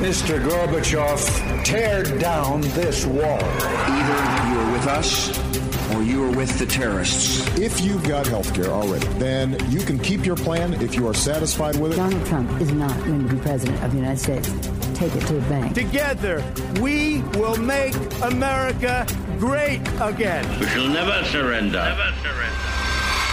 [0.00, 0.42] Mr.
[0.42, 3.38] Gorbachev, tear down this wall.
[3.42, 5.38] Either you are with us
[5.92, 7.46] or you are with the terrorists.
[7.58, 11.12] If you've got health care already, then you can keep your plan if you are
[11.12, 11.96] satisfied with it.
[11.96, 14.48] Donald Trump is not going to be president of the United States.
[14.94, 15.74] Take it to the bank.
[15.74, 16.42] Together,
[16.80, 19.06] we will make America
[19.38, 20.48] great again.
[20.60, 21.78] We shall never surrender.
[21.78, 22.40] Never surrender.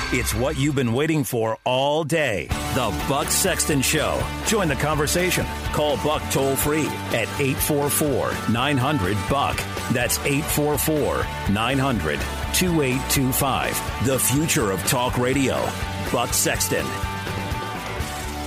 [0.10, 2.48] It's what you've been waiting for all day.
[2.76, 4.22] The Buck Sexton Show.
[4.46, 5.46] Join the conversation.
[5.78, 9.58] Call Buck toll free at 844 900 Buck.
[9.92, 11.24] That's 844
[11.54, 12.20] 900
[12.56, 14.08] 2825.
[14.08, 15.64] The future of talk radio.
[16.12, 16.84] Buck Sexton.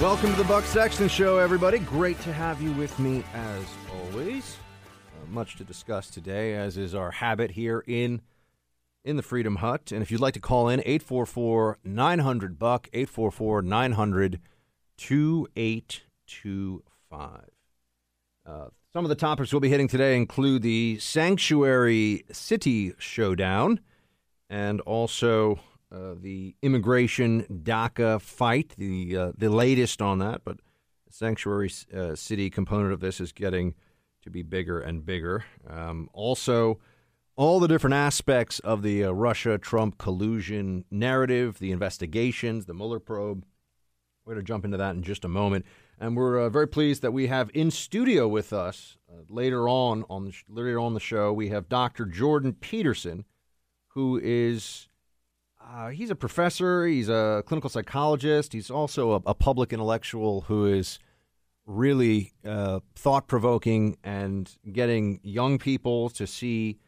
[0.00, 1.78] Welcome to the Buck Sexton Show, everybody.
[1.78, 4.56] Great to have you with me as always.
[5.06, 8.22] Uh, much to discuss today, as is our habit here in
[9.04, 9.92] in the Freedom Hut.
[9.92, 14.40] And if you'd like to call in, 844 900 Buck, 844 900
[14.96, 16.89] 2825.
[17.12, 23.80] Uh, some of the topics we'll be hitting today include the Sanctuary City Showdown
[24.48, 25.60] and also
[25.92, 30.42] uh, the immigration DACA fight, the, uh, the latest on that.
[30.44, 30.58] But
[31.06, 33.74] the Sanctuary uh, City component of this is getting
[34.22, 35.44] to be bigger and bigger.
[35.68, 36.78] Um, also,
[37.36, 43.00] all the different aspects of the uh, Russia Trump collusion narrative, the investigations, the Mueller
[43.00, 43.44] probe.
[44.24, 45.64] We're going to jump into that in just a moment.
[46.00, 50.04] And we're uh, very pleased that we have in studio with us uh, later on
[50.08, 52.06] on the sh- later on the show we have Dr.
[52.06, 53.26] Jordan Peterson,
[53.88, 54.88] who is
[55.62, 60.64] uh, he's a professor, he's a clinical psychologist, he's also a, a public intellectual who
[60.64, 60.98] is
[61.66, 66.78] really uh, thought provoking and getting young people to see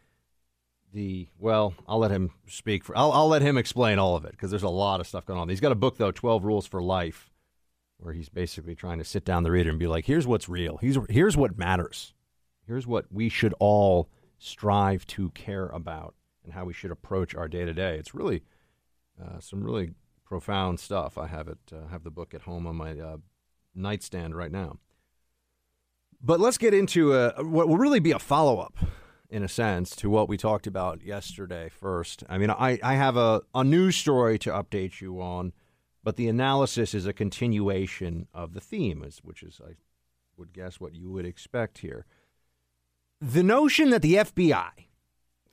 [0.92, 4.32] the well i'll let him speak for i'll, I'll let him explain all of it
[4.32, 6.66] because there's a lot of stuff going on he's got a book though 12 rules
[6.66, 7.31] for life
[8.02, 10.78] where he's basically trying to sit down the reader and be like here's what's real.
[10.78, 12.14] Here's, here's what matters.
[12.66, 17.46] Here's what we should all strive to care about and how we should approach our
[17.46, 18.42] day to day it's really
[19.22, 19.90] uh, some really
[20.24, 21.16] profound stuff.
[21.16, 23.18] I have it uh, have the book at home on my uh,
[23.74, 24.78] nightstand right now.
[26.20, 28.78] But let's get into uh, what will really be a follow-up
[29.32, 32.22] in a sense, to what we talked about yesterday first.
[32.28, 35.54] I mean, I, I have a, a news story to update you on,
[36.04, 39.72] but the analysis is a continuation of the theme, which is, I
[40.36, 42.06] would guess, what you would expect here.
[43.20, 44.70] The notion that the FBI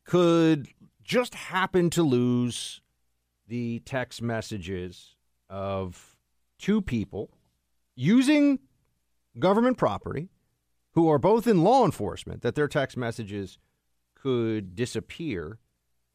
[0.03, 0.69] could
[1.03, 2.81] just happen to lose
[3.47, 5.15] the text messages
[5.49, 6.17] of
[6.57, 7.31] two people
[7.95, 8.59] using
[9.37, 10.29] government property
[10.93, 13.57] who are both in law enforcement, that their text messages
[14.15, 15.59] could disappear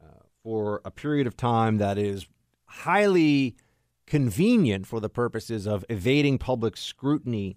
[0.02, 2.26] uh, for a period of time that is
[2.66, 3.56] highly
[4.06, 7.56] convenient for the purposes of evading public scrutiny.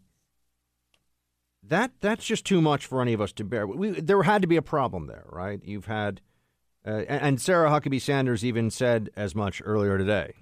[1.63, 3.67] That that's just too much for any of us to bear.
[3.67, 5.59] We, there had to be a problem there, right?
[5.63, 6.21] You've had,
[6.85, 10.35] uh, and Sarah Huckabee Sanders even said as much earlier today.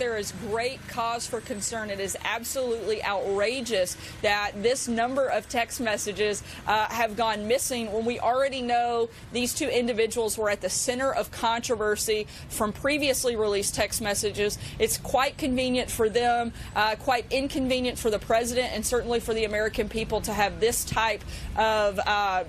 [0.00, 1.90] There is great cause for concern.
[1.90, 8.06] It is absolutely outrageous that this number of text messages uh, have gone missing when
[8.06, 13.74] we already know these two individuals were at the center of controversy from previously released
[13.74, 14.56] text messages.
[14.78, 19.44] It's quite convenient for them, uh, quite inconvenient for the president, and certainly for the
[19.44, 21.22] American people to have this type
[21.58, 22.44] of uh,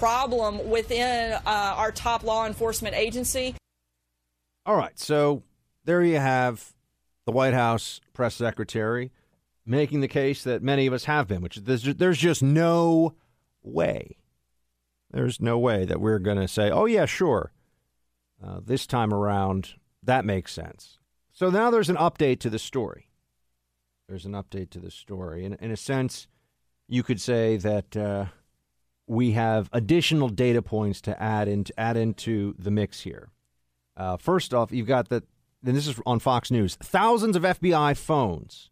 [0.00, 3.54] problem within uh, our top law enforcement agency.
[4.66, 5.44] All right, so
[5.84, 6.74] there you have
[7.30, 9.12] the White House press secretary
[9.64, 13.14] making the case that many of us have been, which there's, there's just no
[13.62, 14.16] way.
[15.12, 17.52] There's no way that we're going to say, oh, yeah, sure.
[18.44, 20.98] Uh, this time around, that makes sense.
[21.32, 23.10] So now there's an update to the story.
[24.08, 25.44] There's an update to the story.
[25.44, 26.26] In, in a sense,
[26.88, 28.24] you could say that uh,
[29.06, 33.28] we have additional data points to add, in, add into the mix here.
[33.96, 35.24] Uh, first off, you've got that
[35.64, 38.70] and this is on Fox News, thousands of FBI phones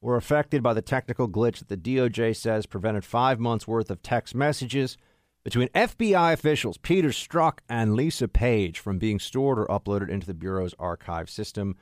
[0.00, 4.02] were affected by the technical glitch that the DOJ says prevented five months' worth of
[4.02, 4.96] text messages
[5.44, 10.34] between FBI officials Peter Strzok and Lisa Page from being stored or uploaded into the
[10.34, 11.76] Bureau's archive system.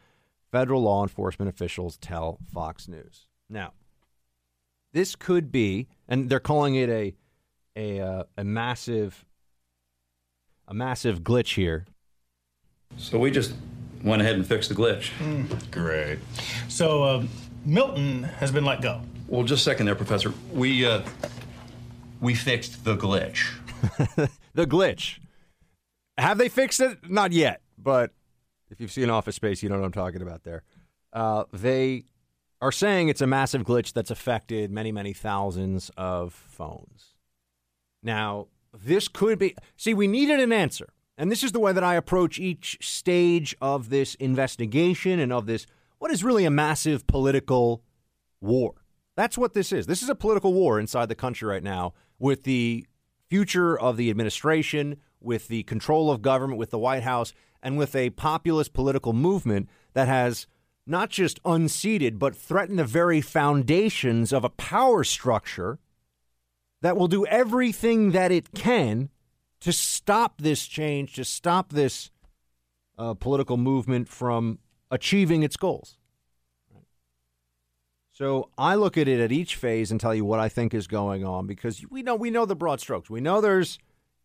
[0.53, 3.26] Federal law enforcement officials tell Fox News.
[3.49, 3.73] Now,
[4.93, 7.15] this could be, and they're calling it a
[7.76, 9.25] a, uh, a massive
[10.67, 11.87] a massive glitch here.
[12.97, 13.55] So we just
[14.02, 15.11] went ahead and fixed the glitch.
[15.19, 16.19] Mm, great.
[16.69, 17.25] So uh,
[17.64, 19.00] Milton has been let go.
[19.29, 20.32] Well, just a second there, Professor.
[20.52, 21.02] We uh,
[22.20, 23.49] we fixed the glitch.
[24.55, 25.19] the glitch.
[26.19, 27.11] Have they fixed it?
[27.11, 28.12] Not yet, but
[28.70, 30.62] if you've seen Office Space, you know what I'm talking about there.
[31.12, 32.05] Uh, they
[32.61, 37.14] are saying it's a massive glitch that's affected many, many thousands of phones.
[38.02, 39.56] Now, this could be.
[39.76, 40.93] See, we needed an answer.
[41.21, 45.45] And this is the way that I approach each stage of this investigation and of
[45.45, 45.67] this,
[45.99, 47.83] what is really a massive political
[48.41, 48.73] war.
[49.17, 49.87] That's what this is.
[49.87, 52.87] This is a political war inside the country right now with the
[53.29, 57.95] future of the administration, with the control of government, with the White House, and with
[57.95, 60.47] a populist political movement that has
[60.87, 65.79] not just unseated, but threatened the very foundations of a power structure
[66.81, 69.11] that will do everything that it can
[69.61, 72.11] to stop this change, to stop this
[72.99, 74.59] uh, political movement from
[74.91, 75.97] achieving its goals.
[78.11, 80.87] So I look at it at each phase and tell you what I think is
[80.87, 83.09] going on because we know we know the broad strokes.
[83.09, 83.79] We know there's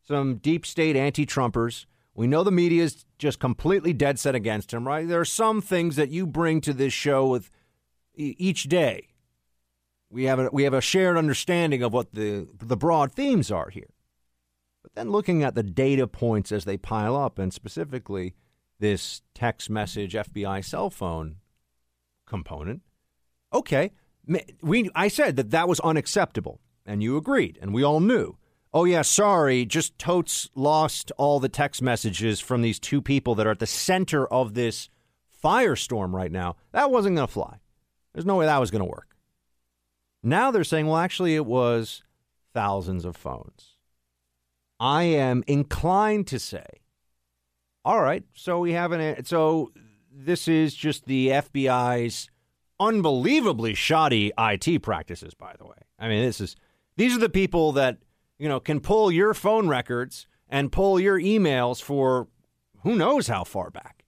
[0.06, 1.86] some deep state anti-Trumpers.
[2.14, 4.86] We know the media is just completely dead set against him.
[4.86, 5.08] Right?
[5.08, 7.50] There are some things that you bring to this show with
[8.16, 9.08] each day.
[10.10, 13.70] We have a, we have a shared understanding of what the the broad themes are
[13.70, 13.95] here.
[14.96, 18.34] Then looking at the data points as they pile up, and specifically
[18.80, 21.38] this text message FBI cell phone
[22.26, 22.82] component,
[23.54, 23.92] okay,
[24.62, 28.38] we I said that that was unacceptable, and you agreed, and we all knew.
[28.74, 33.48] Oh yeah, sorry, just totes lost all the text messages from these two people that
[33.48, 34.90] are at the center of this
[35.44, 36.56] firestorm right now.
[36.72, 37.60] That wasn't going to fly.
[38.14, 39.16] There's no way that was going to work.
[40.24, 42.04] Now they're saying, well, actually, it was
[42.54, 43.75] thousands of phones.
[44.80, 46.66] I am inclined to say,
[47.84, 49.72] all right, so we have an so
[50.12, 52.30] this is just the FBI's
[52.80, 55.34] unbelievably shoddy IT practices.
[55.34, 56.56] By the way, I mean this is
[56.98, 58.00] these are the people that
[58.38, 62.28] you know can pull your phone records and pull your emails for
[62.84, 64.04] who knows how far back.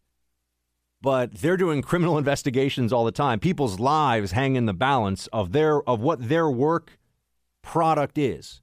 [1.02, 3.40] But they're doing criminal investigations all the time.
[3.40, 6.98] People's lives hang in the balance of their of what their work
[7.62, 8.62] product is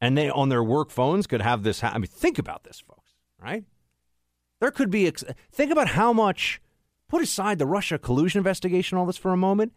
[0.00, 1.80] and they on their work phones could have this.
[1.80, 3.12] Ha- I mean, think about this, folks.
[3.40, 3.64] Right?
[4.60, 5.06] There could be.
[5.06, 6.60] Ex- think about how much.
[7.08, 9.72] Put aside the Russia collusion investigation, all this for a moment.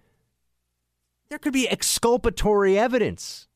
[1.30, 3.48] There could be exculpatory evidence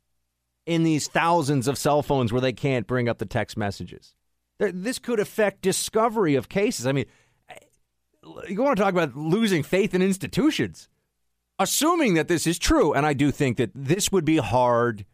[0.65, 4.13] in these thousands of cell phones where they can't bring up the text messages.
[4.59, 6.85] There, this could affect discovery of cases.
[6.85, 7.05] I mean,
[8.47, 10.87] you want to talk about losing faith in institutions.
[11.57, 15.05] Assuming that this is true, and I do think that this would be hard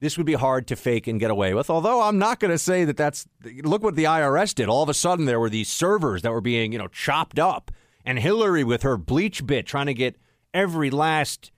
[0.00, 1.70] this would be hard to fake and get away with.
[1.70, 3.26] Although I'm not going to say that that's
[3.62, 4.68] look what the IRS did.
[4.68, 7.70] All of a sudden there were these servers that were being, you know, chopped up
[8.04, 10.16] and Hillary with her BleachBit trying to get
[10.54, 11.50] every last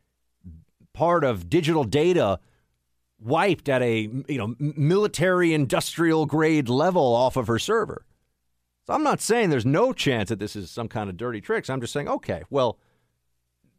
[0.92, 2.40] part of digital data
[3.19, 8.06] wiped at a, you know, military industrial grade level off of her server.
[8.87, 11.69] So I'm not saying there's no chance that this is some kind of dirty tricks.
[11.69, 12.78] I'm just saying, okay, well,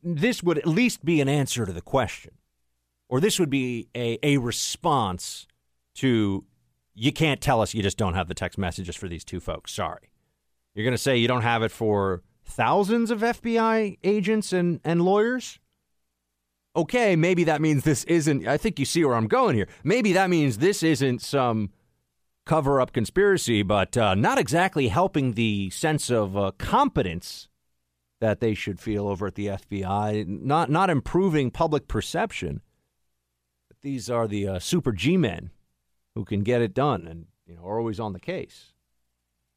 [0.04, 2.34] this would at least be an answer to the question
[3.12, 5.46] or this would be a, a response
[5.96, 6.46] to
[6.96, 9.74] you can't tell us you just don't have the text messages for these two folks.
[9.74, 10.10] Sorry.
[10.74, 15.02] You're going to say you don't have it for thousands of FBI agents and, and
[15.02, 15.60] lawyers?
[16.74, 18.48] Okay, maybe that means this isn't.
[18.48, 19.68] I think you see where I'm going here.
[19.84, 21.72] Maybe that means this isn't some
[22.46, 27.50] cover up conspiracy, but uh, not exactly helping the sense of uh, competence
[28.22, 32.62] that they should feel over at the FBI, not, not improving public perception
[33.82, 35.52] these are the uh, super G men
[36.16, 38.74] who can get it done and you know are always on the case.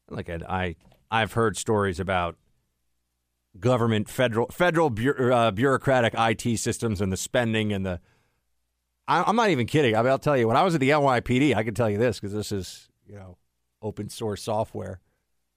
[0.09, 0.75] Like I, I
[1.11, 2.37] I've heard stories about
[3.59, 7.99] government federal federal bu- uh, bureaucratic IT systems and the spending and the.
[9.07, 9.95] I, am not even kidding.
[9.95, 11.97] I mean, I'll tell you when I was at the NYPD, I can tell you
[11.97, 13.37] this because this is you know
[13.81, 14.99] open source software.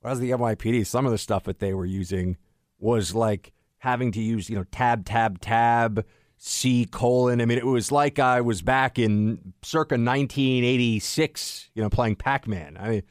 [0.01, 2.37] When I was at the NYPD, some of the stuff that they were using
[2.79, 6.05] was like having to use you know tab tab tab
[6.39, 7.41] C colon.
[7.41, 12.47] I mean, it was like I was back in circa 1986, you know, playing Pac
[12.47, 12.77] Man.
[12.81, 13.03] I mean,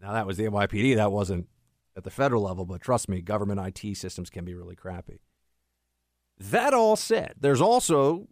[0.00, 0.96] now that was the NYPD.
[0.96, 1.48] That wasn't
[1.96, 5.20] at the federal level, but trust me, government IT systems can be really crappy.
[6.38, 8.28] That all said, there's also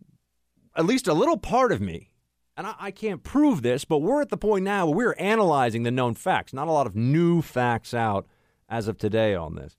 [0.76, 2.12] at least a little part of me,
[2.56, 5.82] and I, I can't prove this, but we're at the point now where we're analyzing
[5.82, 6.52] the known facts.
[6.52, 8.26] Not a lot of new facts out
[8.68, 9.76] as of today on this.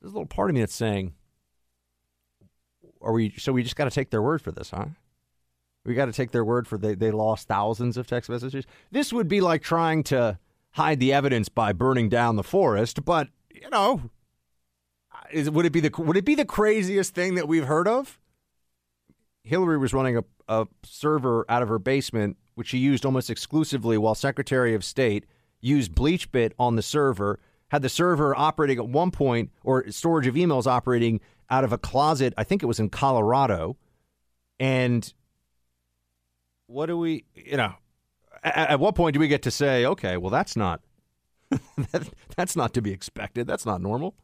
[0.00, 1.14] There's a little part of me that's saying,
[3.02, 3.34] are we?
[3.38, 4.86] So we just got to take their word for this, huh?
[5.84, 8.64] We got to take their word for they they lost thousands of text messages.
[8.90, 10.38] This would be like trying to
[10.72, 14.10] hide the evidence by burning down the forest, but you know,
[15.12, 17.88] uh, is would it be the would it be the craziest thing that we've heard
[17.88, 18.18] of?
[19.44, 23.98] Hillary was running a, a server out of her basement, which she used almost exclusively
[23.98, 25.26] while Secretary of State
[25.60, 30.34] used BleachBit on the server, had the server operating at one point or storage of
[30.34, 31.20] emails operating
[31.52, 32.32] out of a closet.
[32.38, 33.76] I think it was in Colorado.
[34.58, 35.12] And
[36.66, 37.74] what do we, you know,
[38.42, 40.80] at, at what point do we get to say, okay, well, that's not,
[41.50, 43.46] that, that's not to be expected.
[43.46, 44.14] That's not normal.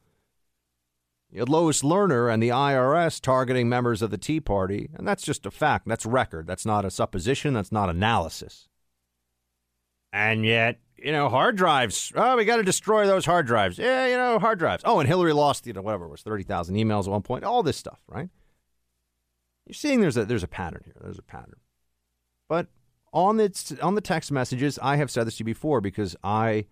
[1.30, 5.22] You had Lois Lerner and the IRS targeting members of the Tea Party, and that's
[5.22, 5.86] just a fact.
[5.86, 6.46] That's record.
[6.46, 7.52] That's not a supposition.
[7.52, 8.68] That's not analysis.
[10.18, 12.12] And yet, you know, hard drives.
[12.16, 13.78] Oh, we got to destroy those hard drives.
[13.78, 14.82] Yeah, you know, hard drives.
[14.84, 17.44] Oh, and Hillary lost, you know, whatever it was, 30,000 emails at one point.
[17.44, 18.28] All this stuff, right?
[19.64, 20.96] You're seeing there's a there's a pattern here.
[21.00, 21.60] There's a pattern.
[22.48, 22.66] But
[23.12, 26.64] on the on the text messages, I have said this to you before because I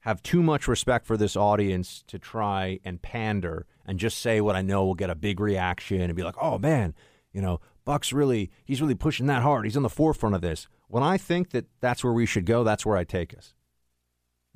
[0.00, 4.54] have too much respect for this audience to try and pander and just say what
[4.54, 6.94] I know will get a big reaction and be like, "Oh man,
[7.32, 9.64] you know, Buck's really he's really pushing that hard.
[9.64, 12.62] He's on the forefront of this." When I think that that's where we should go,
[12.62, 13.52] that's where I take us.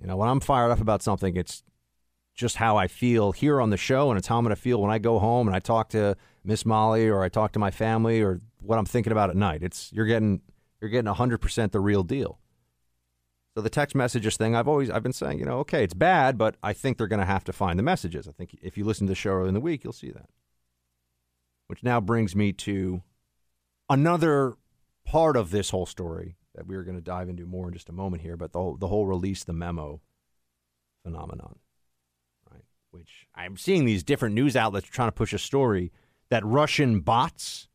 [0.00, 1.64] You know, when I'm fired up about something, it's
[2.36, 4.80] just how I feel here on the show, and it's how I'm going to feel
[4.80, 7.72] when I go home and I talk to Miss Molly or I talk to my
[7.72, 9.64] family or what I'm thinking about at night.
[9.64, 10.40] It's you're getting
[10.80, 12.38] you're getting 100% the real deal.
[13.56, 16.38] So the text messages thing, I've always I've been saying, you know, okay, it's bad,
[16.38, 18.28] but I think they're going to have to find the messages.
[18.28, 20.30] I think if you listen to the show in the week, you'll see that.
[21.66, 23.02] Which now brings me to
[23.90, 24.54] another
[25.08, 27.88] part of this whole story that we are going to dive into more in just
[27.88, 30.02] a moment here, but the whole, the whole release the memo
[31.02, 31.58] phenomenon,
[32.52, 32.64] right?
[32.90, 35.92] Which I'm seeing these different news outlets trying to push a story
[36.28, 37.68] that Russian bots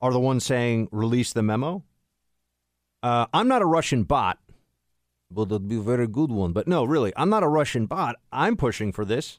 [0.00, 1.84] are the ones saying release the memo.
[3.02, 4.38] Uh, I'm not a Russian bot.
[5.30, 6.52] Well, it'd be a very good one.
[6.52, 8.16] But no, really, I'm not a Russian bot.
[8.32, 9.38] I'm pushing for this.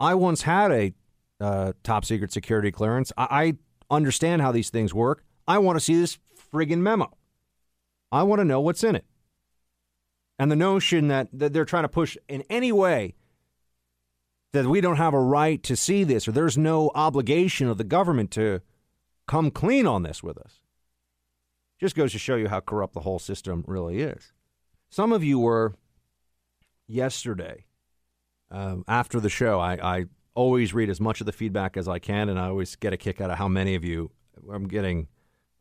[0.00, 0.94] I once had a
[1.40, 3.12] uh, top secret security clearance.
[3.16, 3.52] I, I
[3.94, 5.22] understand how these things work.
[5.46, 6.18] I want to see this
[6.52, 7.16] friggin' memo.
[8.10, 9.04] I want to know what's in it.
[10.38, 13.14] And the notion that, that they're trying to push in any way
[14.52, 17.84] that we don't have a right to see this or there's no obligation of the
[17.84, 18.60] government to
[19.26, 20.60] come clean on this with us
[21.78, 24.32] just goes to show you how corrupt the whole system really is.
[24.88, 25.74] Some of you were
[26.86, 27.66] yesterday
[28.50, 29.60] um, after the show.
[29.60, 32.76] I, I always read as much of the feedback as I can, and I always
[32.76, 34.10] get a kick out of how many of you
[34.50, 35.08] I'm getting.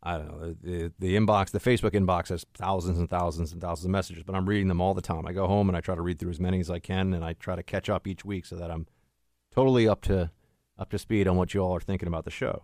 [0.08, 3.86] I don't know the the inbox, the Facebook inbox has thousands and thousands and thousands
[3.86, 5.26] of messages, but I'm reading them all the time.
[5.26, 7.26] I go home and I try to read through as many as I can, and
[7.26, 8.86] I try to catch up each week so that I'm
[9.52, 10.30] totally up to
[10.78, 12.64] up to speed on what you all are thinking about the show.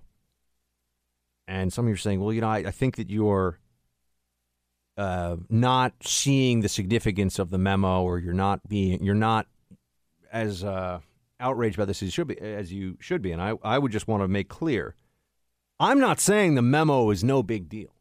[1.48, 3.60] And some of you are saying, well, you know, I, I think that you're
[4.98, 9.48] uh, not seeing the significance of the memo, or you're not being, you're not
[10.32, 11.00] as uh,
[11.40, 13.32] outraged by this as you should be, as you should be.
[13.32, 14.96] And I, I would just want to make clear,
[15.82, 17.96] I'm not saying the memo is no big deal.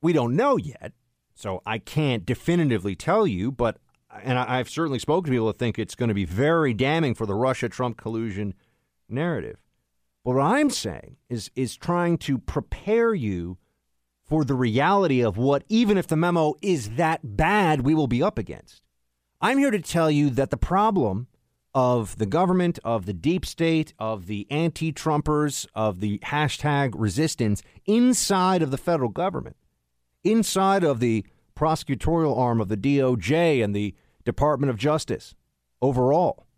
[0.00, 0.92] We don't know yet,
[1.34, 3.50] so I can't definitively tell you.
[3.50, 3.78] But
[4.22, 7.26] and I've certainly spoken to people that think it's going to be very damning for
[7.26, 8.54] the Russia-Trump collusion
[9.08, 9.58] narrative.
[10.24, 13.58] But what I'm saying is is trying to prepare you
[14.24, 18.22] for the reality of what, even if the memo is that bad, we will be
[18.22, 18.82] up against.
[19.40, 21.26] I'm here to tell you that the problem
[21.78, 27.62] of the government, of the deep state, of the anti Trumpers, of the hashtag resistance
[27.86, 29.54] inside of the federal government,
[30.24, 33.94] inside of the prosecutorial arm of the DOJ and the
[34.24, 35.36] Department of Justice
[35.80, 36.48] overall.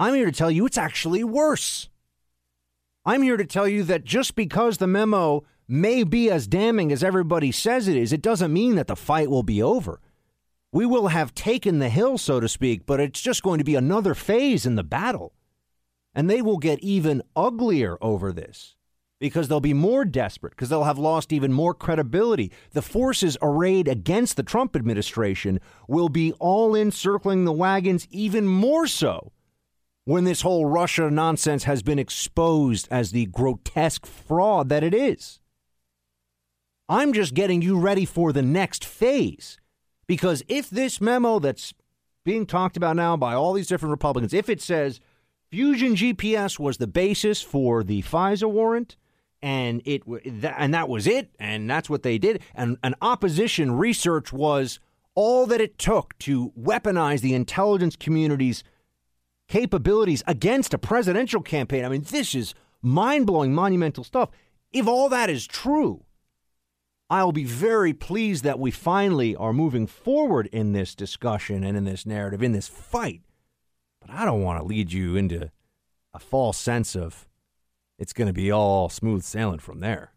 [0.00, 1.90] I'm here to tell you it's actually worse.
[3.04, 7.04] I'm here to tell you that just because the memo may be as damning as
[7.04, 10.00] everybody says it is, it doesn't mean that the fight will be over.
[10.74, 13.76] We will have taken the hill, so to speak, but it's just going to be
[13.76, 15.32] another phase in the battle.
[16.16, 18.74] And they will get even uglier over this
[19.20, 22.50] because they'll be more desperate, because they'll have lost even more credibility.
[22.72, 28.44] The forces arrayed against the Trump administration will be all in circling the wagons even
[28.44, 29.30] more so
[30.06, 35.38] when this whole Russia nonsense has been exposed as the grotesque fraud that it is.
[36.88, 39.60] I'm just getting you ready for the next phase.
[40.06, 41.74] Because if this memo that's
[42.24, 45.00] being talked about now by all these different Republicans, if it says
[45.50, 48.96] Fusion GPS was the basis for the FISA warrant,
[49.42, 54.32] and it and that was it, and that's what they did, and an opposition research
[54.32, 54.80] was
[55.14, 58.64] all that it took to weaponize the intelligence community's
[59.46, 61.84] capabilities against a presidential campaign.
[61.84, 64.30] I mean, this is mind blowing, monumental stuff.
[64.72, 66.04] If all that is true,
[67.10, 71.84] I'll be very pleased that we finally are moving forward in this discussion and in
[71.84, 73.22] this narrative, in this fight.
[74.00, 75.50] But I don't want to lead you into
[76.12, 77.26] a false sense of
[77.98, 80.12] it's going to be all smooth sailing from there.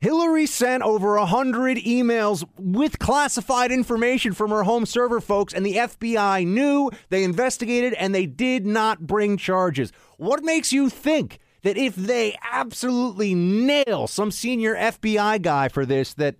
[0.00, 5.74] Hillary sent over 100 emails with classified information from her home server, folks, and the
[5.74, 9.92] FBI knew, they investigated, and they did not bring charges.
[10.16, 16.14] What makes you think that if they absolutely nail some senior FBI guy for this,
[16.14, 16.36] that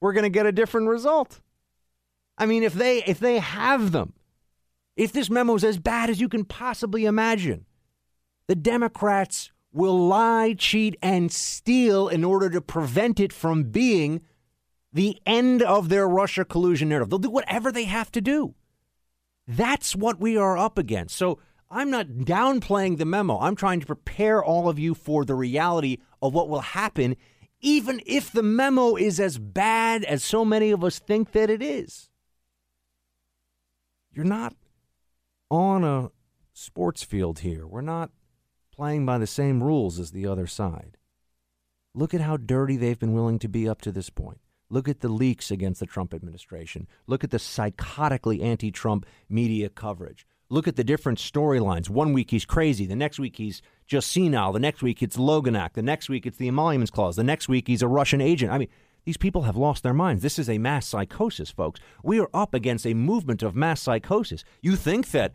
[0.00, 1.40] we're going to get a different result?
[2.36, 4.14] I mean, if they if they have them,
[4.96, 7.66] if this memo is as bad as you can possibly imagine,
[8.48, 14.20] the Democrats will lie, cheat, and steal in order to prevent it from being
[14.92, 17.08] the end of their Russia collusion narrative.
[17.08, 18.54] They'll do whatever they have to do.
[19.48, 21.16] That's what we are up against.
[21.16, 21.38] So
[21.74, 23.38] I'm not downplaying the memo.
[23.38, 27.16] I'm trying to prepare all of you for the reality of what will happen,
[27.62, 31.62] even if the memo is as bad as so many of us think that it
[31.62, 32.10] is.
[34.12, 34.54] You're not
[35.50, 36.10] on a
[36.52, 37.66] sports field here.
[37.66, 38.10] We're not
[38.70, 40.98] playing by the same rules as the other side.
[41.94, 44.40] Look at how dirty they've been willing to be up to this point.
[44.68, 46.86] Look at the leaks against the Trump administration.
[47.06, 50.26] Look at the psychotically anti Trump media coverage.
[50.52, 51.88] Look at the different storylines.
[51.88, 52.86] One week he's crazy.
[52.86, 54.52] The next week he's just senile.
[54.52, 55.74] The next week it's Logan Act.
[55.74, 57.16] The next week it's the Emoluments Clause.
[57.16, 58.52] The next week he's a Russian agent.
[58.52, 58.68] I mean,
[59.04, 60.22] these people have lost their minds.
[60.22, 61.80] This is a mass psychosis, folks.
[62.04, 64.44] We are up against a movement of mass psychosis.
[64.60, 65.32] You think that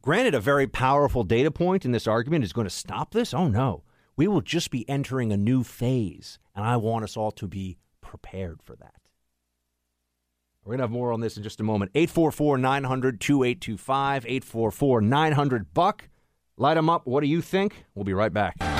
[0.00, 3.34] Granted, a very powerful data point in this argument is going to stop this.
[3.34, 3.82] Oh, no.
[4.16, 7.78] We will just be entering a new phase, and I want us all to be
[8.00, 9.07] prepared for that.
[10.68, 11.92] We're going to have more on this in just a moment.
[11.94, 16.10] 844 900 2825, 844 900 Buck.
[16.58, 17.06] Light them up.
[17.06, 17.86] What do you think?
[17.94, 18.77] We'll be right back.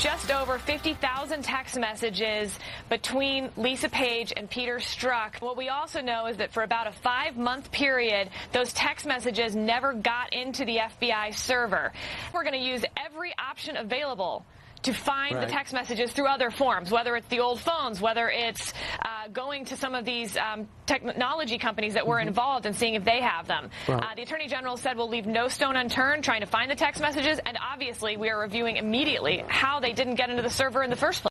[0.00, 5.42] Just over 50,000 text messages between Lisa Page and Peter Strzok.
[5.42, 9.54] What we also know is that for about a five month period, those text messages
[9.54, 11.92] never got into the FBI server.
[12.32, 14.46] We're going to use every option available
[14.82, 15.46] to find right.
[15.46, 19.64] the text messages through other forms, whether it's the old phones, whether it's uh, going
[19.66, 22.28] to some of these um, technology companies that were mm-hmm.
[22.28, 23.70] involved and seeing if they have them.
[23.86, 24.02] Right.
[24.02, 27.00] Uh, the Attorney General said we'll leave no stone unturned trying to find the text
[27.00, 30.90] messages, and obviously we are reviewing immediately how they didn't get into the server in
[30.90, 31.30] the first place.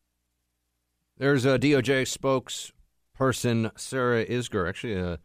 [1.17, 2.71] There's a DOJ
[3.19, 5.19] spokesperson, Sarah Isgur, actually a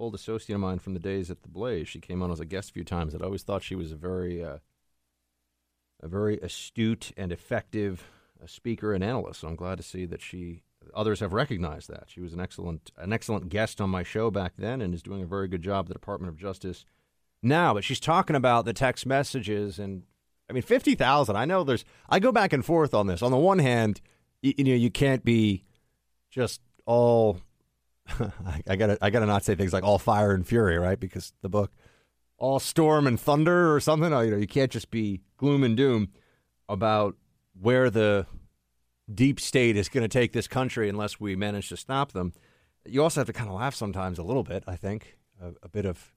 [0.00, 1.88] old associate of mine from the days at the Blaze.
[1.88, 3.14] She came on as a guest a few times.
[3.14, 4.58] I always thought she was a very uh,
[6.02, 8.10] a very astute and effective
[8.42, 9.40] uh, speaker and analyst.
[9.40, 10.62] So I'm glad to see that she
[10.94, 12.04] others have recognized that.
[12.06, 15.22] She was an excellent an excellent guest on my show back then and is doing
[15.22, 16.84] a very good job at the Department of Justice
[17.42, 17.74] now.
[17.74, 20.02] But she's talking about the text messages and
[20.48, 21.36] I mean fifty thousand.
[21.36, 23.22] I know there's I go back and forth on this.
[23.22, 24.00] On the one hand,
[24.42, 25.64] you, you know you can't be
[26.30, 27.40] just all
[28.66, 30.98] I gotta I gotta not say things like all fire and fury, right?
[30.98, 31.72] Because the book
[32.40, 34.10] all storm and thunder or something.
[34.10, 36.08] You know, you can't just be gloom and doom
[36.68, 37.16] about
[37.60, 38.26] where the
[39.12, 42.32] deep state is going to take this country unless we manage to stop them.
[42.86, 44.64] You also have to kind of laugh sometimes a little bit.
[44.66, 46.12] I think a, a bit of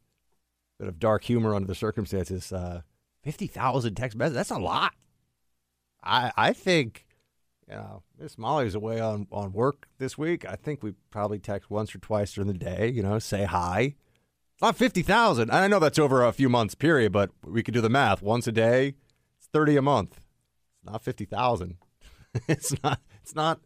[0.79, 2.51] bit of dark humor under the circumstances.
[2.51, 2.81] Uh,
[3.21, 4.35] Fifty thousand text messages.
[4.35, 4.93] That's a lot.
[6.03, 7.05] I I think
[7.69, 10.45] you know Miss Molly's away on on work this week.
[10.45, 12.89] I think we probably text once or twice during the day.
[12.89, 13.95] You know, say hi
[14.63, 15.51] not 50,000.
[15.51, 18.21] I know that's over a few months period, but we could do the math.
[18.21, 18.95] Once a day,
[19.37, 20.21] it's 30 a month.
[20.77, 21.77] It's not 50,000.
[22.47, 23.59] it's not, it's not,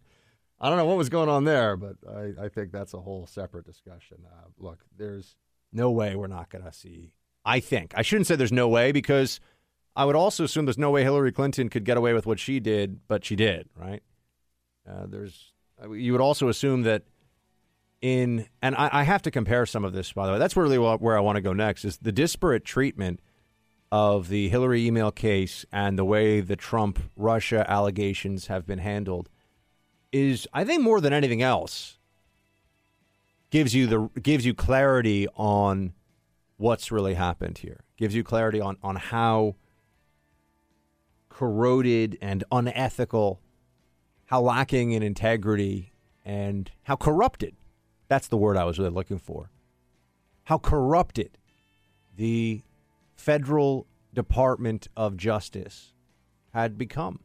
[0.59, 3.27] I don't know what was going on there, but I, I think that's a whole
[3.27, 4.17] separate discussion.
[4.25, 5.35] Uh, look, there's
[5.71, 7.11] no way we're not going to see,
[7.45, 7.93] I think.
[7.95, 9.39] I shouldn't say there's no way because
[9.95, 12.59] I would also assume there's no way Hillary Clinton could get away with what she
[12.59, 14.01] did, but she did, right?
[14.89, 15.53] Uh, there's,
[15.91, 17.03] you would also assume that
[18.01, 20.39] in, and I, I, have to compare some of this, by the way.
[20.39, 23.19] That's really where I want to go next is the disparate treatment
[23.91, 29.29] of the Hillary email case and the way the Trump Russia allegations have been handled
[30.11, 31.97] is, I think, more than anything else,
[33.49, 35.93] gives you the gives you clarity on
[36.57, 37.81] what's really happened here.
[37.97, 39.55] Gives you clarity on on how
[41.29, 43.41] corroded and unethical,
[44.25, 45.93] how lacking in integrity,
[46.25, 47.55] and how corrupted
[48.07, 49.49] that's the word I was really looking for.
[50.45, 51.37] How corrupted
[52.15, 52.61] the
[53.15, 55.93] federal Department of Justice
[56.53, 57.19] had become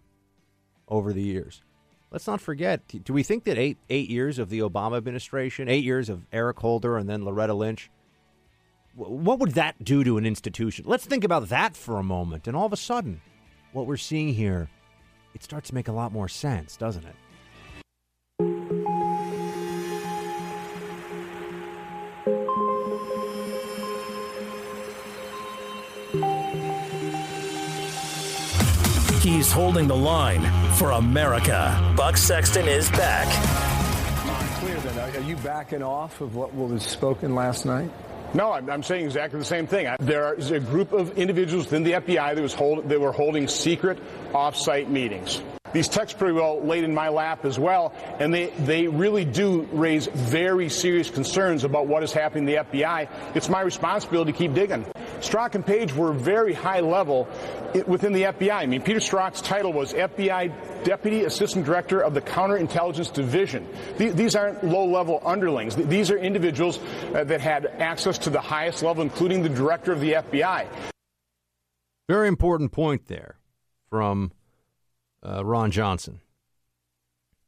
[0.89, 1.63] over the years.
[2.11, 2.83] Let's not forget.
[3.05, 6.59] Do we think that eight eight years of the Obama administration, eight years of Eric
[6.59, 7.91] Holder, and then Loretta Lynch,
[8.95, 10.85] what would that do to an institution?
[10.87, 12.47] Let's think about that for a moment.
[12.47, 13.23] And all of a sudden,
[13.73, 14.69] what we're seeing here,
[15.35, 17.17] it starts to make a lot more sense, doesn't it?
[29.43, 31.95] He's holding the line for America.
[31.97, 33.27] Buck Sexton is back.
[34.61, 35.17] Clear then.
[35.17, 37.91] Are you backing off of what was spoken last night?
[38.35, 39.93] No, I'm, I'm saying exactly the same thing.
[39.99, 43.49] There is a group of individuals within the FBI that was hold, that were holding
[43.49, 43.99] secret
[44.33, 45.43] off-site meetings.
[45.73, 49.63] These texts pretty well laid in my lap as well, and they, they really do
[49.73, 53.09] raise very serious concerns about what is happening in the FBI.
[53.35, 54.85] It's my responsibility to keep digging.
[55.23, 57.29] Strzok and Page were very high level
[57.87, 58.53] within the FBI.
[58.53, 60.53] I mean, Peter Strzok's title was FBI
[60.85, 63.69] Deputy Assistant Director of the Counterintelligence Division.
[63.97, 65.77] These aren't low-level underlings.
[65.77, 66.81] These are individuals
[67.15, 70.67] uh, that had access to the highest level, including the Director of the FBI.
[72.09, 73.37] Very important point there
[73.89, 74.33] from
[75.25, 76.21] uh, Ron Johnson.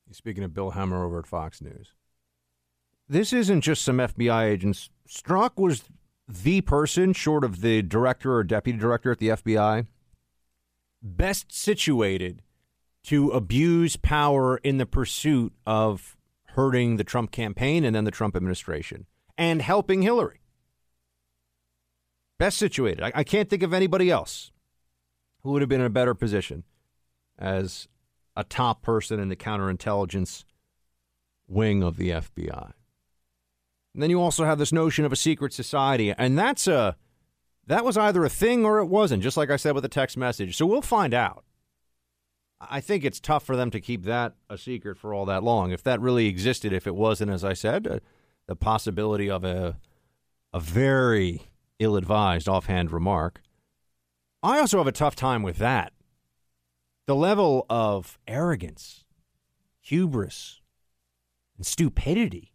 [0.06, 1.88] He's speaking of Bill Hemmer over at Fox News.
[3.08, 4.90] This isn't just some FBI agents.
[5.08, 5.82] Strzok was
[6.26, 9.87] the person, short of the director or deputy director at the FBI,
[11.02, 12.42] best situated
[13.04, 16.16] to abuse power in the pursuit of
[16.54, 19.06] hurting the Trump campaign and then the Trump administration
[19.37, 20.40] and helping Hillary.
[22.38, 23.02] Best situated.
[23.02, 24.50] I, I can't think of anybody else
[25.42, 26.64] who would have been in a better position
[27.38, 27.88] as
[28.37, 30.44] a top person in the counterintelligence
[31.46, 32.72] wing of the FBI.
[33.94, 36.96] And then you also have this notion of a secret society, and that's a
[37.66, 40.16] that was either a thing or it wasn't, just like I said with the text
[40.16, 40.57] message.
[40.57, 41.44] So we'll find out.
[42.61, 45.70] I think it's tough for them to keep that a secret for all that long.
[45.70, 47.98] If that really existed, if it wasn't, as I said, uh,
[48.46, 49.78] the possibility of a
[50.52, 51.42] a very
[51.80, 53.42] ill-advised offhand remark.
[54.42, 55.92] I also have a tough time with that.
[57.07, 59.04] The level of arrogance,
[59.80, 60.61] hubris,
[61.57, 62.53] and stupidity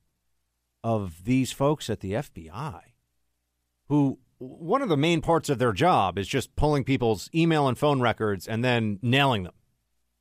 [0.84, 2.82] of these folks at the FBI
[3.88, 7.78] who one of the main parts of their job is just pulling people's email and
[7.78, 9.54] phone records and then nailing them.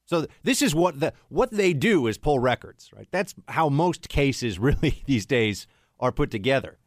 [0.06, 3.06] So this is what the what they do is pull records, right?
[3.10, 5.66] That's how most cases really these days
[6.00, 6.78] are put together.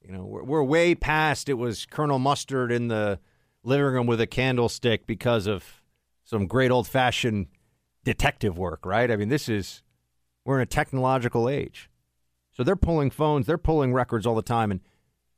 [0.00, 3.18] You know, we're, we're way past it was Colonel Mustard in the
[3.62, 5.82] living room with a candlestick because of
[6.24, 7.48] some great old fashioned
[8.04, 9.10] detective work, right?
[9.10, 9.82] I mean, this is
[10.44, 11.90] we're in a technological age.
[12.52, 14.80] So they're pulling phones, they're pulling records all the time, and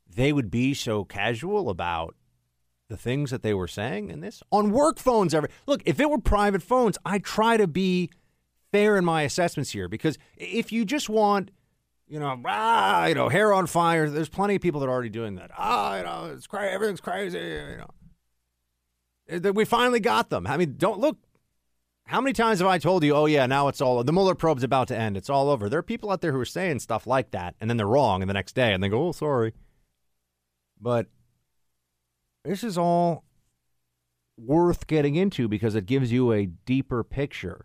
[0.08, 2.14] they would be so casual about
[2.88, 5.32] the things that they were saying in this on work phones.
[5.32, 8.10] Every look, if it were private phones, I try to be
[8.72, 11.50] fair in my assessments here because if you just want,
[12.06, 15.08] you know, ah, you know, hair on fire, there's plenty of people that are already
[15.08, 15.50] doing that.
[15.56, 19.52] Ah, you know, it's crazy, everything's crazy, you know.
[19.52, 20.46] We finally got them.
[20.46, 21.16] I mean, don't look.
[22.06, 24.62] How many times have I told you, oh, yeah, now it's all, the Mueller probe's
[24.62, 25.16] about to end.
[25.16, 25.68] It's all over.
[25.68, 28.22] There are people out there who are saying stuff like that, and then they're wrong,
[28.22, 29.54] and the next day, and they go, oh, sorry.
[30.78, 31.06] But
[32.44, 33.24] this is all
[34.36, 37.64] worth getting into because it gives you a deeper picture.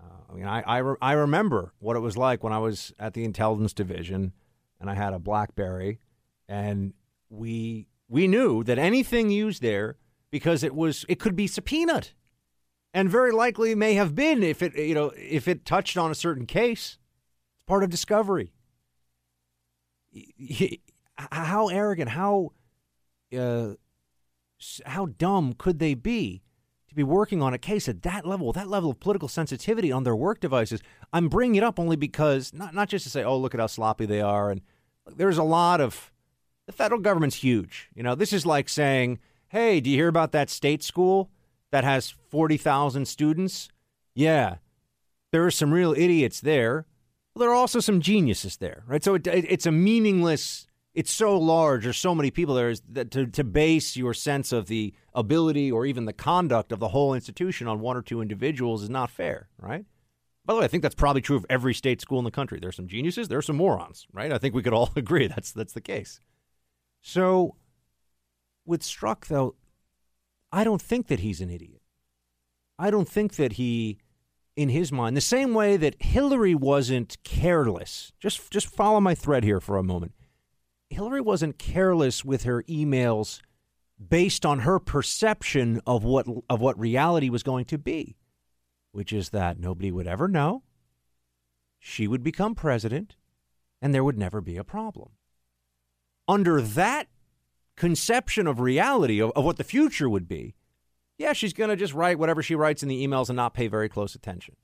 [0.00, 2.92] Uh, I mean, I, I, re- I remember what it was like when I was
[3.00, 4.32] at the intelligence division
[4.80, 5.98] and I had a BlackBerry,
[6.48, 6.94] and
[7.28, 9.96] we we knew that anything used there
[10.30, 12.08] because it was it could be subpoenaed
[12.92, 16.14] and very likely may have been if it you know if it touched on a
[16.14, 16.98] certain case.
[17.56, 18.52] It's part of discovery.
[21.16, 22.52] How arrogant, how
[23.36, 23.74] uh,
[24.86, 26.42] how dumb could they be
[26.88, 30.04] to be working on a case at that level, that level of political sensitivity on
[30.04, 30.80] their work devices?
[31.12, 33.66] I'm bringing it up only because not not just to say, oh, look at how
[33.66, 34.62] sloppy they are, and
[35.06, 36.12] there's a lot of
[36.66, 37.88] the federal government's huge.
[37.94, 41.30] You know, this is like saying, hey, do you hear about that state school?
[41.70, 43.68] That has 40,000 students,
[44.14, 44.56] yeah,
[45.30, 46.86] there are some real idiots there.
[47.34, 49.02] Well, there are also some geniuses there, right?
[49.02, 52.82] So it, it, it's a meaningless, it's so large, there's so many people there, is
[52.88, 56.88] that to, to base your sense of the ability or even the conduct of the
[56.88, 59.84] whole institution on one or two individuals is not fair, right?
[60.44, 62.58] By the way, I think that's probably true of every state school in the country.
[62.58, 64.32] There are some geniuses, there are some morons, right?
[64.32, 66.18] I think we could all agree that's that's the case.
[67.00, 67.54] So
[68.66, 69.54] with Strzok though,
[70.52, 71.82] I don't think that he's an idiot.
[72.78, 73.98] I don't think that he,
[74.56, 78.12] in his mind, the same way that Hillary wasn't careless.
[78.18, 80.12] Just just follow my thread here for a moment.
[80.88, 83.40] Hillary wasn't careless with her emails
[84.08, 88.16] based on her perception of what of what reality was going to be,
[88.92, 90.62] which is that nobody would ever know.
[91.78, 93.16] She would become president
[93.80, 95.10] and there would never be a problem.
[96.28, 97.08] Under that
[97.80, 100.54] conception of reality of, of what the future would be,
[101.16, 103.68] yeah, she's going to just write whatever she writes in the emails and not pay
[103.68, 104.54] very close attention.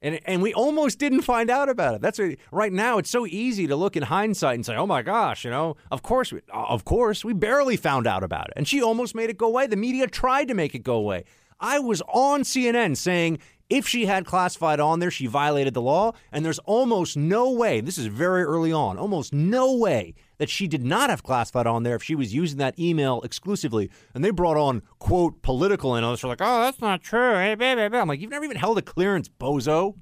[0.00, 2.00] And, and we almost didn't find out about it.
[2.00, 2.20] That's
[2.52, 2.98] right now.
[2.98, 6.02] It's so easy to look in hindsight and say, "Oh my gosh, you know, of
[6.02, 9.38] course, we, of course, we barely found out about it." And she almost made it
[9.38, 9.66] go away.
[9.66, 11.24] The media tried to make it go away.
[11.58, 13.38] I was on CNN saying
[13.70, 16.12] if she had classified on there, she violated the law.
[16.30, 20.68] And there's almost no way, this is very early on, almost no way that she
[20.68, 23.90] did not have classified on there if she was using that email exclusively.
[24.12, 27.32] And they brought on, quote, political analysts who are like, oh, that's not true.
[27.36, 27.96] Hey, baby, baby.
[27.96, 29.94] I'm like, you've never even held a clearance, bozo.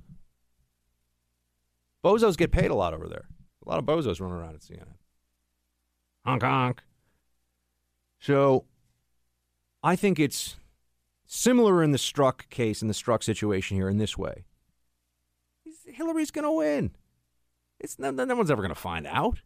[2.05, 3.26] Bozos get paid a lot over there.
[3.64, 4.96] A lot of bozos running around at CNN.
[6.26, 6.83] Honk, honk.
[8.18, 8.64] So
[9.81, 10.57] I think it's
[11.24, 14.42] similar in the Strzok case, in the Strzok situation here, in this way.
[15.87, 16.90] Hillary's going to win.
[17.78, 19.38] It's no, no one's ever going to find out.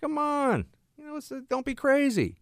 [0.00, 2.36] Come on, you know, a, uh, don't be crazy.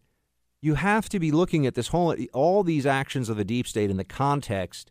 [0.61, 3.91] You have to be looking at this whole all these actions of the deep state
[3.91, 4.91] in the context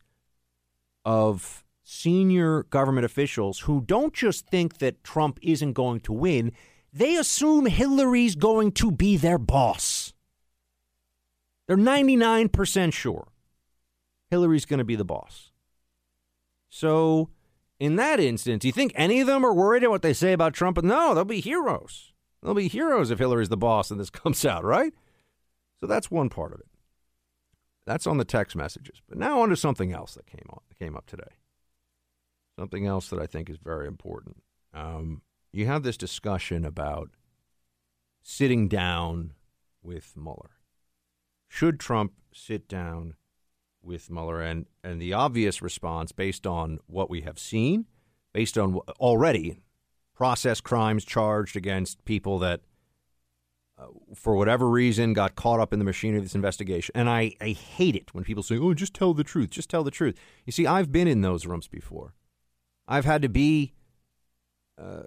[1.03, 6.51] of senior government officials who don't just think that Trump isn't going to win;
[6.91, 10.13] they assume Hillary's going to be their boss.
[11.67, 13.27] They're ninety nine percent sure.
[14.31, 15.51] Hillary's going to be the boss.
[16.69, 17.29] So,
[17.79, 20.33] in that instance, do you think any of them are worried about what they say
[20.33, 20.81] about Trump?
[20.83, 22.11] No, they'll be heroes.
[22.45, 24.93] They'll be heroes if Hillary's the boss and this comes out, right?
[25.79, 26.67] So that's one part of it.
[27.87, 29.01] That's on the text messages.
[29.09, 31.23] But now onto something else that came on came up today.
[32.57, 34.43] Something else that I think is very important.
[34.73, 37.09] Um, you have this discussion about
[38.21, 39.33] sitting down
[39.81, 40.51] with Mueller.
[41.49, 43.15] Should Trump sit down
[43.81, 47.85] with Mueller, and and the obvious response, based on what we have seen,
[48.33, 49.61] based on already
[50.15, 52.61] process crimes charged against people that,
[53.77, 56.93] uh, for whatever reason, got caught up in the machinery of this investigation.
[56.95, 59.83] And I, I hate it when people say, "Oh, just tell the truth, just tell
[59.83, 62.13] the truth." You see, I've been in those rooms before.
[62.87, 63.73] I've had to be
[64.81, 65.03] uh,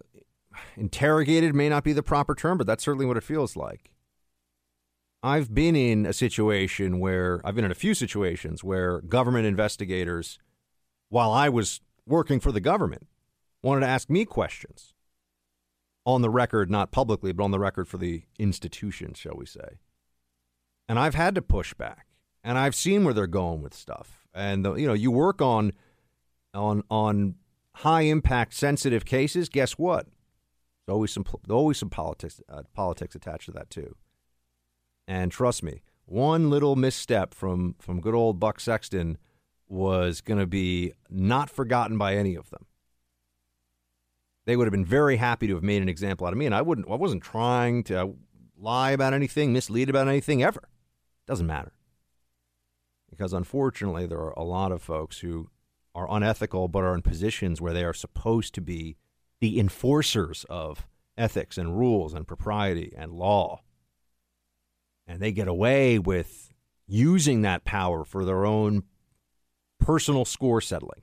[0.77, 1.55] interrogated.
[1.55, 3.91] May not be the proper term, but that's certainly what it feels like.
[5.23, 10.39] I've been in a situation where I've been in a few situations where government investigators,
[11.09, 13.09] while I was working for the government,
[13.63, 14.95] wanted to ask me questions
[16.09, 19.79] on the record, not publicly, but on the record for the institution, shall we say.
[20.89, 22.07] And I've had to push back,
[22.43, 24.27] and I've seen where they're going with stuff.
[24.35, 25.73] And the, you know, you work on
[26.55, 27.35] on on
[27.75, 29.51] high impact, sensitive cases.
[29.51, 30.07] Guess what?
[30.87, 33.95] There's always some always some politics uh, politics attached to that too.
[35.07, 39.19] And trust me, one little misstep from, from good old Buck Sexton
[39.69, 42.65] was going to be not forgotten by any of them.
[44.49, 46.55] They would have been very happy to have made an example out of me, and
[46.55, 46.91] I wouldn't.
[46.91, 48.07] I wasn't trying to uh,
[48.57, 50.69] lie about anything, mislead about anything ever.
[51.27, 51.73] Doesn't matter,
[53.11, 55.51] because unfortunately, there are a lot of folks who
[55.95, 58.97] are unethical, but are in positions where they are supposed to be
[59.41, 60.87] the enforcers of
[61.19, 63.61] ethics and rules and propriety and law
[65.09, 66.53] and they get away with
[66.87, 68.85] using that power for their own
[69.81, 71.03] personal score settling.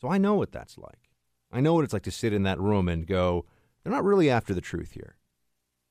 [0.00, 0.99] So I know what that's like.
[1.52, 3.44] I know what it's like to sit in that room and go,
[3.82, 5.16] they're not really after the truth here.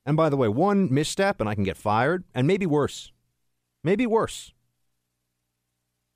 [0.06, 3.12] And by the way, one misstep and I can get fired, and maybe worse.
[3.84, 4.52] Maybe worse.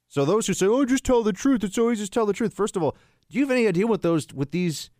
[0.09, 2.55] So those who say, "Oh, just tell the truth," it's always just tell the truth.
[2.55, 2.97] First of all,
[3.29, 4.91] do you have any idea what those with these?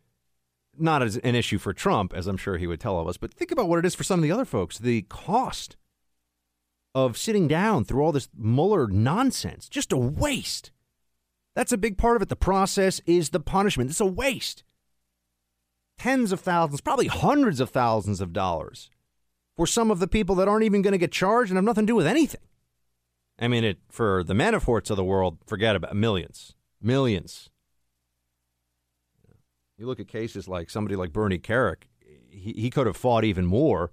[0.77, 3.17] Not as an issue for Trump, as I'm sure he would tell all of us,
[3.17, 4.77] but think about what it is for some of the other folks.
[4.77, 5.77] The cost
[6.95, 9.69] of sitting down through all this Mueller nonsense.
[9.69, 10.73] Just a waste.
[11.55, 12.29] That's a big part of it.
[12.29, 13.91] The process is the punishment.
[13.91, 14.65] It's a waste.
[15.99, 18.91] Tens of thousands, probably hundreds of thousands of dollars
[19.57, 21.87] for some of the people that aren't even going to get charged and have nothing
[21.87, 22.41] to do with anything.
[23.39, 27.51] I mean, it for the Manaforts of the world, forget about millions, millions.
[29.77, 31.85] You look at cases like somebody like Bernie Kerik,
[32.31, 33.93] he, he could have fought even more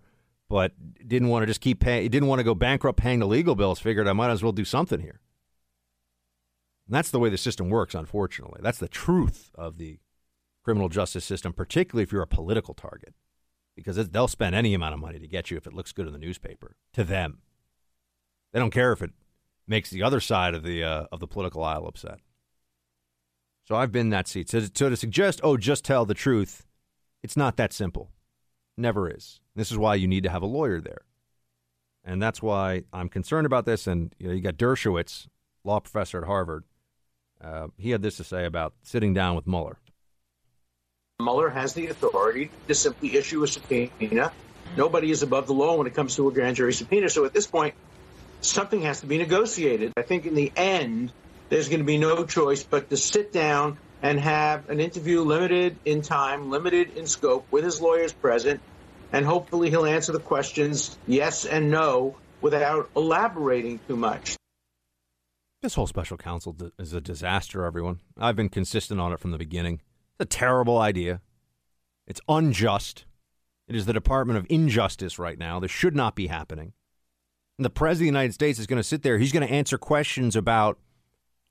[0.52, 0.74] but
[1.08, 2.10] didn't want to just keep paying.
[2.10, 3.80] Didn't want to go bankrupt paying the legal bills.
[3.80, 5.21] Figured I might as well do something here.
[6.91, 7.95] And that's the way the system works.
[7.95, 9.99] Unfortunately, that's the truth of the
[10.62, 13.15] criminal justice system, particularly if you're a political target,
[13.77, 16.12] because they'll spend any amount of money to get you if it looks good in
[16.12, 16.75] the newspaper.
[16.91, 17.43] To them,
[18.51, 19.12] they don't care if it
[19.65, 22.19] makes the other side of the uh, of the political aisle upset.
[23.69, 24.49] So I've been in that seat.
[24.49, 26.67] So, so to suggest, oh, just tell the truth,
[27.23, 28.12] it's not that simple.
[28.75, 29.39] Never is.
[29.56, 31.06] This is why you need to have a lawyer there.
[32.04, 33.88] And that's why I'm concerned about this.
[33.88, 35.27] And you know, you got Dershowitz,
[35.63, 36.65] law professor at Harvard.
[37.43, 39.77] Uh, he had this to say about sitting down with Mueller.
[41.19, 44.32] Mueller has the authority to simply issue a subpoena.
[44.77, 47.10] Nobody is above the law when it comes to a grand jury subpoena.
[47.10, 47.75] So at this point,
[48.41, 49.93] something has to be negotiated.
[49.97, 51.12] I think in the end,
[51.49, 55.77] there's going to be no choice but to sit down and have an interview limited
[55.86, 58.62] in time, limited in scope, with his lawyers present,
[59.12, 64.38] and hopefully he'll answer the questions yes and no without elaborating too much.
[65.62, 68.00] This whole special counsel is a disaster, everyone.
[68.17, 69.76] I've been consistent on it from the beginning.
[70.19, 71.21] It's a terrible idea.
[72.08, 73.06] It's unjust.
[73.67, 75.60] It is the Department of Injustice right now.
[75.60, 76.74] This should not be happening.
[77.60, 79.19] And the President of the United States is going to sit there.
[79.19, 80.80] He's going to answer questions about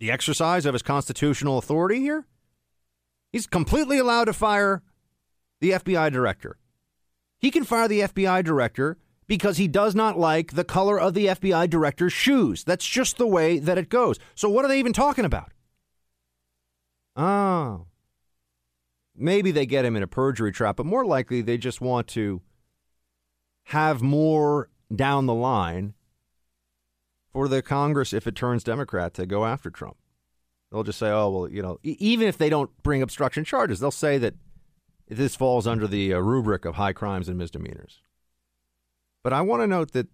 [0.00, 2.26] the exercise of his constitutional authority here.
[3.30, 4.82] He's completely allowed to fire
[5.60, 6.58] the FBI director.
[7.38, 8.98] He can fire the FBI director
[9.30, 12.64] because he does not like the color of the FBI director's shoes.
[12.64, 14.18] That's just the way that it goes.
[14.34, 15.52] So, what are they even talking about?
[17.14, 17.86] Oh.
[19.16, 22.42] Maybe they get him in a perjury trap, but more likely they just want to
[23.66, 25.94] have more down the line
[27.32, 29.96] for the Congress, if it turns Democrat, to go after Trump.
[30.72, 33.92] They'll just say, oh, well, you know, even if they don't bring obstruction charges, they'll
[33.92, 34.34] say that
[35.08, 38.00] this falls under the uh, rubric of high crimes and misdemeanors.
[39.22, 40.08] But I want to note that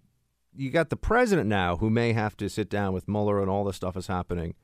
[0.54, 3.64] you got the president now who may have to sit down with Mueller and all
[3.64, 4.54] this stuff is happening.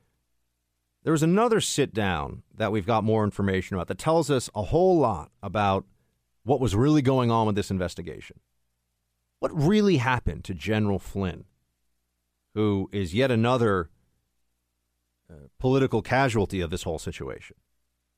[1.05, 4.62] There was another sit down that we've got more information about that tells us a
[4.62, 5.85] whole lot about
[6.44, 8.40] what was really going on with this investigation.
[9.40, 11.44] What really happened to General Flynn,
[12.55, 13.90] who is yet another
[15.28, 17.57] uh, political casualty of this whole situation,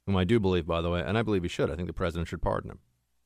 [0.06, 1.70] whom I do believe, by the way, and I believe he should.
[1.70, 2.80] I think the president should pardon him.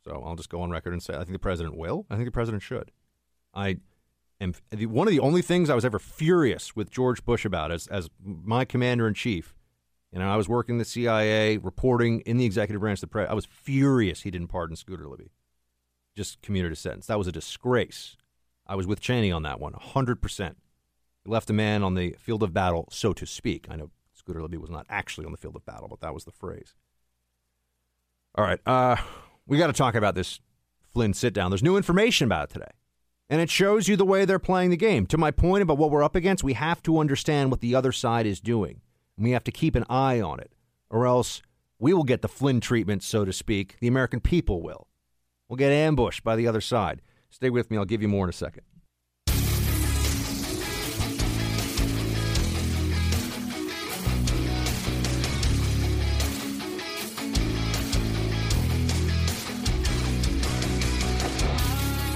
[0.04, 2.06] So I'll just go on record and say I think the president will.
[2.10, 2.90] I think the president should.
[3.54, 3.78] I
[4.40, 7.86] am one of the only things I was ever furious with George Bush about as
[7.88, 9.54] as my commander in chief.
[10.12, 13.28] You know, I was working the CIA, reporting in the executive branch of the press.
[13.28, 15.30] I was furious he didn't pardon Scooter Libby.
[16.16, 17.06] Just commuted a sentence.
[17.06, 18.16] That was a disgrace.
[18.66, 20.54] I was with Cheney on that one, 100%.
[21.24, 23.66] He left a man on the field of battle, so to speak.
[23.70, 26.24] I know Scooter Libby was not actually on the field of battle, but that was
[26.24, 26.74] the phrase.
[28.34, 28.60] All right.
[28.66, 28.96] Uh,
[29.48, 30.40] we got to talk about this
[30.92, 31.50] Flynn sit down.
[31.50, 32.70] There's new information about it today.
[33.30, 35.06] And it shows you the way they're playing the game.
[35.06, 37.92] To my point about what we're up against, we have to understand what the other
[37.92, 38.80] side is doing.
[39.16, 40.52] And we have to keep an eye on it,
[40.88, 41.42] or else
[41.78, 43.76] we will get the Flynn treatment, so to speak.
[43.80, 44.86] The American people will.
[45.48, 47.02] We'll get ambushed by the other side.
[47.30, 47.76] Stay with me.
[47.76, 48.62] I'll give you more in a second.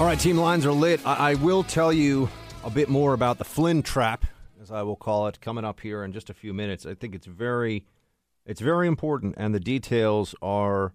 [0.02, 1.00] All right, team lines are lit.
[1.06, 2.28] I, I will tell you
[2.64, 4.26] a bit more about the Flynn trap,
[4.60, 6.84] as I will call it, coming up here in just a few minutes.
[6.84, 7.86] I think it's very,
[8.44, 10.92] it's very important, and the details are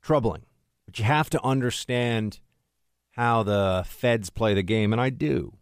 [0.00, 0.46] troubling.
[0.86, 2.40] But you have to understand
[3.10, 5.58] how the feds play the game, and I do,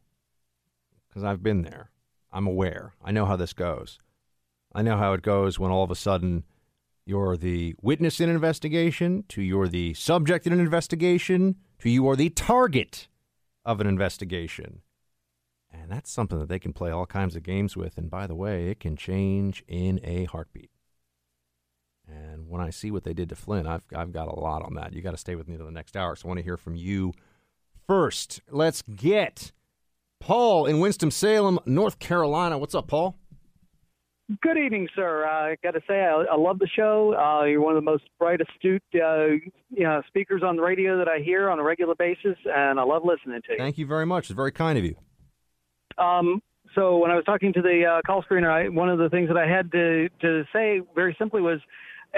[1.09, 1.91] because I've been there.
[2.33, 2.95] I'm aware.
[3.05, 3.99] I know how this goes.
[4.73, 6.45] I know how it goes when all of a sudden
[7.05, 12.09] you're the witness in an investigation, to you're the subject in an investigation, to you
[12.09, 13.09] are the target
[13.65, 14.83] of an investigation.
[15.71, 17.99] And that's something that they can play all kinds of games with.
[17.99, 20.71] And by the way, it can change in a heartbeat.
[22.09, 24.75] And when I see what they did to Flynn, I've, I've got a lot on
[24.75, 24.95] that.
[24.95, 26.17] You got to stay with me to the next hour.
[26.17, 27.13] So I want to hear from you
[27.87, 28.41] first.
[28.51, 29.53] Let's get
[30.19, 32.57] Paul in Winston-Salem, North Carolina.
[32.57, 33.17] What's up, Paul?
[34.43, 35.25] Good evening, sir.
[35.25, 37.15] I got to say, I, I love the show.
[37.15, 39.29] Uh, you're one of the most bright, astute uh,
[39.71, 42.83] you know, speakers on the radio that I hear on a regular basis, and I
[42.83, 43.59] love listening to you.
[43.59, 44.25] Thank you very much.
[44.25, 44.97] It's very kind of you.
[45.97, 46.43] Um,
[46.75, 49.29] so when I was talking to the uh, call screener, I, one of the things
[49.29, 51.61] that I had to to say very simply was,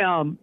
[0.05, 0.37] um,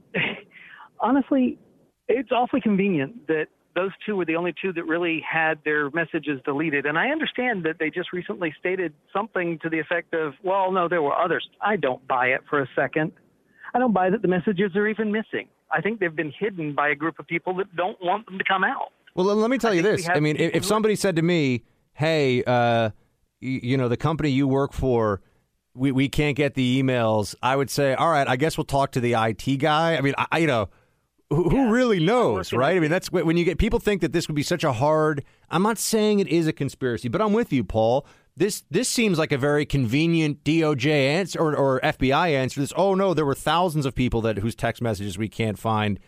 [1.01, 1.59] honestly,
[2.07, 6.41] it's awfully convenient that those two were the only two that really had their messages
[6.43, 6.87] deleted.
[6.87, 10.89] And I understand that they just recently stated something to the effect of, well, no,
[10.89, 11.47] there were others.
[11.61, 13.11] I don't buy it for a second.
[13.75, 15.47] I don't buy that the messages are even missing.
[15.71, 18.43] I think they've been hidden by a group of people that don't want them to
[18.43, 18.89] come out.
[19.13, 20.09] Well, let me tell I you this.
[20.09, 21.63] I mean, if, somebody said to me,
[21.93, 22.91] "Hey, uh,
[23.41, 25.21] you, you know, the company you work for,
[25.73, 28.91] we, we can't get the emails," I would say, "All right, I guess we'll talk
[28.91, 30.69] to the IT guy." I mean, I- you know,
[31.29, 32.77] who, who really knows, right?
[32.77, 35.23] I mean, that's when you get people think that this would be such a hard.
[35.49, 38.05] I'm not saying it is a conspiracy, but I'm with you, Paul.
[38.35, 42.61] This this seems like a very convenient DOJ answer or, or FBI answer.
[42.61, 45.99] This, oh no, there were thousands of people that whose text messages we can't find.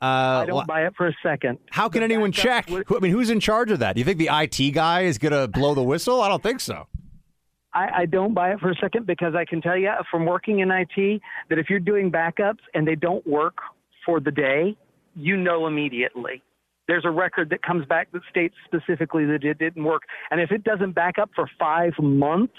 [0.00, 1.58] Uh, I don't well, buy it for a second.
[1.70, 2.68] how can anyone check?
[2.68, 3.94] Who- I mean, who's in charge of that?
[3.94, 6.20] Do you think the IT guy is going to blow the whistle?
[6.20, 6.86] I don't think so.
[7.72, 10.60] I, I don't buy it for a second because I can tell you from working
[10.60, 13.56] in IT that if you're doing backups and they don't work
[14.04, 14.76] for the day,
[15.14, 16.42] you know immediately.
[16.86, 20.02] There's a record that comes back that states specifically that it didn't work.
[20.30, 22.52] And if it doesn't back up for five months,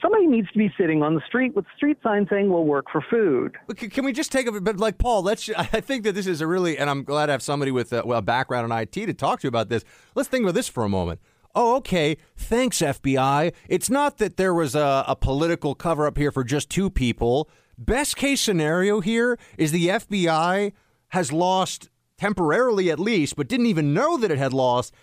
[0.00, 3.04] somebody needs to be sitting on the street with street sign saying we'll work for
[3.10, 3.56] food.
[3.76, 5.22] Can we just take a bit like Paul?
[5.22, 5.48] Let's.
[5.56, 8.02] I think that this is a really, and I'm glad to have somebody with a,
[8.02, 9.84] a background in IT to talk to you about this.
[10.14, 11.20] Let's think about this for a moment.
[11.56, 13.52] oh, okay, thanks, FBI.
[13.68, 17.48] It's not that there was a, a political cover up here for just two people.
[17.78, 20.72] Best case scenario here is the FBI
[21.08, 24.94] has lost, temporarily at least, but didn't even know that it had lost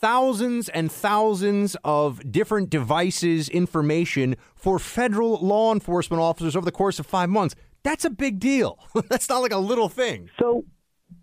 [0.00, 6.98] thousands and thousands of different devices, information for federal law enforcement officers over the course
[6.98, 7.54] of five months.
[7.82, 8.78] That's a big deal.
[9.08, 10.30] That's not like a little thing.
[10.38, 10.64] So,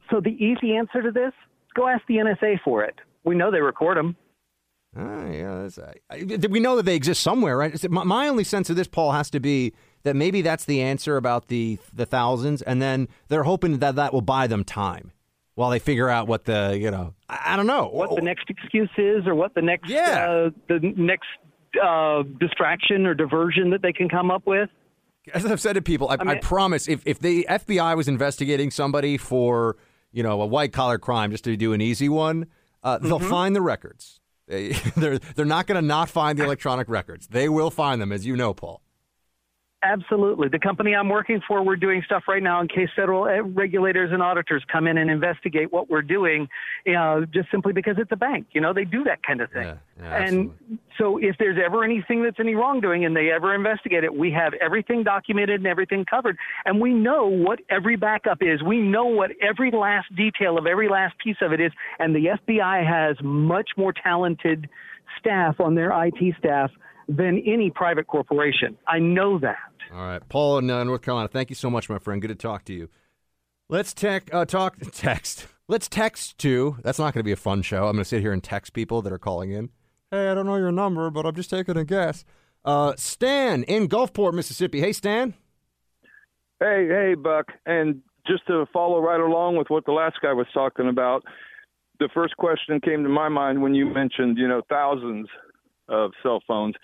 [0.10, 1.34] so the easy answer to this:
[1.76, 2.95] go ask the NSA for it.
[3.24, 4.16] We know they record them.
[4.97, 7.91] Ah, yeah, that's, I, we know that they exist somewhere, right?
[7.91, 9.74] My, my only sense of this, Paul, has to be
[10.06, 14.14] that maybe that's the answer about the the thousands, and then they're hoping that that
[14.14, 15.12] will buy them time
[15.56, 18.49] while they figure out what the you know I, I don't know what the next
[18.49, 20.30] excuse is or what the next yeah.
[20.30, 21.28] uh, the next
[21.84, 24.70] uh, distraction or diversion that they can come up with.
[25.34, 28.08] As I've said to people, I, I, mean, I promise if if the FBI was
[28.08, 29.76] investigating somebody for
[30.12, 32.45] you know a white collar crime, just to do an easy one,
[32.84, 33.30] uh, they'll Mm-hmm.
[33.30, 34.20] find the records.
[34.47, 37.26] They, they're they're not going to not find the electronic records.
[37.28, 38.84] They will find them, as you know, Paul.
[39.86, 40.49] Absolutely.
[40.49, 44.11] The company I'm working for, we're doing stuff right now in case federal uh, regulators
[44.11, 46.47] and auditors come in and investigate what we're doing,
[46.97, 48.47] uh, just simply because it's a bank.
[48.53, 49.65] You know, they do that kind of thing.
[50.01, 50.51] and
[50.97, 54.53] so if there's ever anything that's any wrongdoing and they ever investigate it, we have
[54.55, 56.38] everything documented and everything covered.
[56.65, 58.63] And we know what every backup is.
[58.63, 61.71] We know what every last detail of every last piece of it is.
[61.99, 64.67] And the FBI has much more talented
[65.19, 66.71] staff on their IT staff
[67.08, 68.78] than any private corporation.
[68.88, 69.58] I know that.
[69.93, 71.28] All right, Paul in uh, North Carolina.
[71.28, 72.22] Thank you so much, my friend.
[72.22, 72.89] Good to talk to you.
[73.70, 75.47] Let's tech, uh, talk text.
[75.68, 76.78] Let's text to.
[76.84, 77.88] That's not going to be a fun show.
[77.88, 79.70] I'm going to sit here and text people that are calling in.
[80.12, 82.24] Hey, I don't know your number, but I'm just taking a guess.
[82.64, 84.80] Uh, Stan in Gulfport, Mississippi.
[84.80, 85.34] Hey, Stan.
[86.60, 87.47] Hey, hey, Buck.
[87.66, 91.24] And just to follow right along with what the last guy was talking about,
[91.99, 95.28] the first question came to my mind when you mentioned, you know, thousands
[95.88, 96.75] of cell phones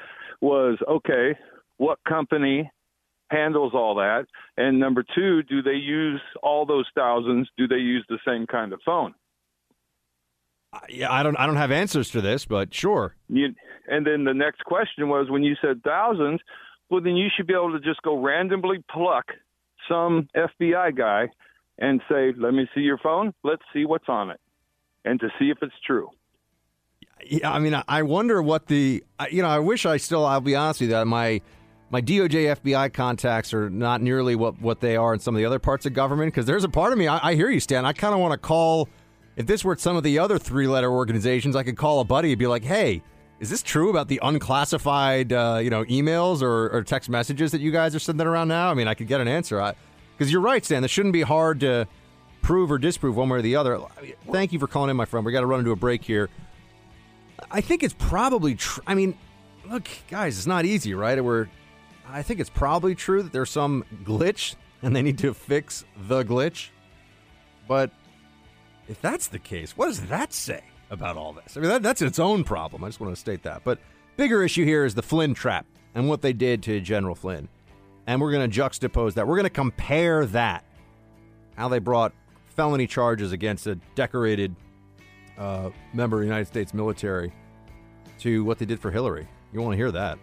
[0.42, 1.38] was okay,
[1.78, 2.70] what company
[3.30, 4.26] handles all that?
[4.58, 7.50] And number two, do they use all those thousands?
[7.58, 9.14] Do they use the same kind of phone?
[10.74, 11.36] Uh, yeah, I don't.
[11.38, 13.16] I don't have answers to this, but sure.
[13.28, 13.54] You,
[13.88, 16.40] and then the next question was when you said thousands,
[16.90, 19.26] well, then you should be able to just go randomly pluck
[19.90, 21.30] some FBI guy
[21.78, 23.34] and say, "Let me see your phone.
[23.44, 24.40] Let's see what's on it,"
[25.04, 26.10] and to see if it's true.
[27.26, 29.04] Yeah, I mean, I- I wonder what the.
[29.32, 30.26] You know, I wish I still.
[30.26, 30.96] I'll be honest with you.
[30.96, 31.42] That my
[31.90, 35.46] my DOJ FBI contacts are not nearly what what they are in some of the
[35.46, 36.34] other parts of government.
[36.34, 37.08] Because there's a part of me.
[37.08, 37.86] I, I hear you, Stan.
[37.86, 38.90] I kind of want to call.
[39.38, 42.32] If this were some of the other three letter organizations, I could call a buddy
[42.32, 43.02] and be like, "Hey,
[43.40, 47.62] is this true about the unclassified, uh, you know, emails or, or text messages that
[47.62, 49.74] you guys are sending around now?" I mean, I could get an answer.
[50.18, 50.82] Because you're right, Stan.
[50.82, 51.88] This shouldn't be hard to
[52.42, 53.80] prove or disprove one way or the other.
[54.32, 55.26] Thank you for calling in, my friend.
[55.26, 56.30] We got to run into a break here.
[57.50, 58.84] I think it's probably true.
[58.86, 59.18] I mean,
[59.70, 61.24] look, guys, it's not easy, right?
[61.24, 61.48] We're,
[62.08, 66.24] I think it's probably true that there's some glitch and they need to fix the
[66.24, 66.70] glitch.
[67.68, 67.92] But
[68.88, 71.56] if that's the case, what does that say about all this?
[71.56, 72.84] I mean, that, that's its own problem.
[72.84, 73.64] I just want to state that.
[73.64, 73.80] But
[74.18, 75.66] bigger issue here is the Flynn trap
[75.96, 77.48] and what they did to General Flynn.
[78.08, 79.28] And we're going to juxtapose that.
[79.28, 80.66] We're going to compare that,
[81.56, 82.14] how they brought
[82.48, 84.56] felony charges against a decorated
[85.42, 87.34] uh, member of the United States military
[88.20, 89.28] to what they did for Hillary.
[89.52, 90.20] You want to hear that?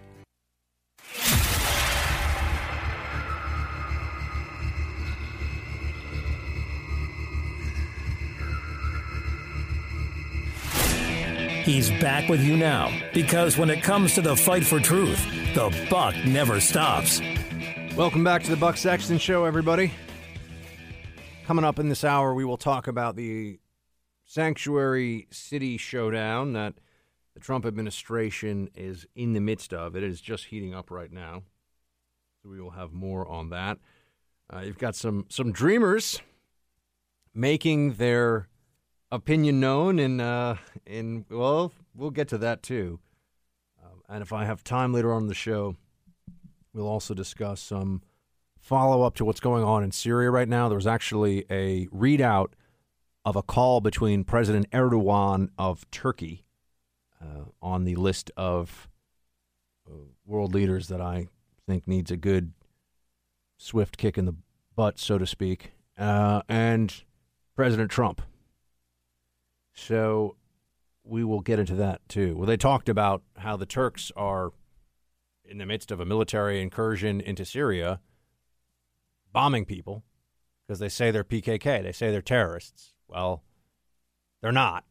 [11.64, 15.86] He's back with you now because when it comes to the fight for truth, the
[15.90, 17.20] buck never stops.
[17.94, 19.92] Welcome back to the Buck Sexton Show, everybody.
[21.44, 23.58] Coming up in this hour, we will talk about the
[24.28, 26.74] sanctuary city showdown that
[27.32, 29.96] the Trump administration is in the midst of.
[29.96, 31.42] It is just heating up right now,
[32.42, 33.78] so we will have more on that.
[34.52, 36.20] Uh, you've got some some dreamers
[37.34, 38.48] making their
[39.10, 40.56] opinion known, and uh,
[40.86, 43.00] in well, we'll get to that too.
[43.82, 45.74] Um, and if I have time later on in the show,
[46.74, 48.02] we'll also discuss some
[48.60, 50.68] follow up to what's going on in Syria right now.
[50.68, 52.48] There was actually a readout
[53.28, 56.46] of a call between President Erdogan of Turkey
[57.20, 58.88] uh, on the list of
[59.86, 59.92] uh,
[60.24, 61.26] world leaders that I
[61.66, 62.52] think needs a good
[63.58, 64.34] swift kick in the
[64.74, 67.02] butt, so to speak, uh, and
[67.54, 68.22] President Trump.
[69.74, 70.36] So
[71.04, 72.34] we will get into that too.
[72.34, 74.52] Well, they talked about how the Turks are
[75.44, 78.00] in the midst of a military incursion into Syria,
[79.34, 80.02] bombing people
[80.66, 81.82] because they say they're PKK.
[81.82, 82.94] They say they're terrorists.
[83.08, 83.42] Well,
[84.40, 84.84] they're not.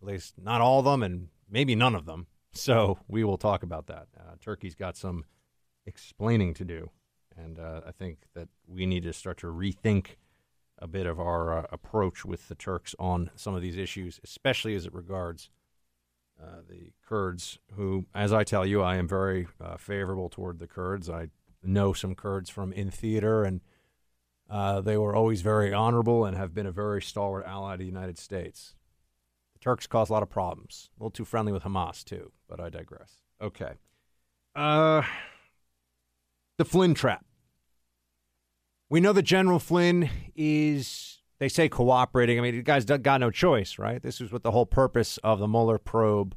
[0.00, 2.26] At least not all of them, and maybe none of them.
[2.52, 4.06] So we will talk about that.
[4.16, 5.24] Uh, Turkey's got some
[5.86, 6.90] explaining to do,
[7.36, 10.16] and uh, I think that we need to start to rethink
[10.78, 14.74] a bit of our uh, approach with the Turks on some of these issues, especially
[14.74, 15.50] as it regards
[16.40, 20.66] uh, the Kurds, who, as I tell you, I am very uh, favorable toward the
[20.66, 21.08] Kurds.
[21.08, 21.28] I
[21.62, 23.60] know some Kurds from in theater, and
[24.50, 27.86] uh, they were always very honorable and have been a very stalwart ally to the
[27.86, 28.74] United States.
[29.54, 30.90] The Turks cause a lot of problems.
[30.98, 33.22] A little too friendly with Hamas, too, but I digress.
[33.40, 33.72] Okay.
[34.54, 35.02] Uh,
[36.58, 37.24] the Flynn trap.
[38.90, 42.38] We know that General Flynn is, they say, cooperating.
[42.38, 44.00] I mean, the guy's got no choice, right?
[44.00, 46.36] This is what the whole purpose of the Mueller probe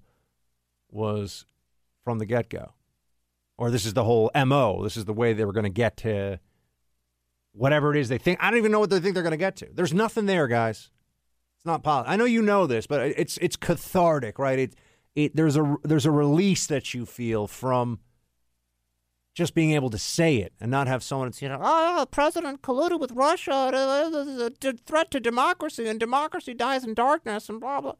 [0.89, 1.45] was
[2.03, 2.73] from the get go.
[3.57, 4.83] Or this is the whole MO.
[4.83, 6.39] This is the way they were going to get to
[7.57, 8.39] whatever it is they think.
[8.41, 9.67] I don't even know what they think they're going to get to.
[9.73, 10.89] There's nothing there, guys.
[11.57, 12.11] It's not possible.
[12.11, 14.59] I know you know this, but it's it's cathartic, right?
[14.59, 14.75] It
[15.15, 17.99] it there's a there's a release that you feel from
[19.33, 22.99] just being able to say it and not have someone say, "Oh, the president colluded
[22.99, 27.59] with Russia, uh, uh, uh, a threat to democracy, and democracy dies in darkness," and
[27.59, 27.95] blah blah.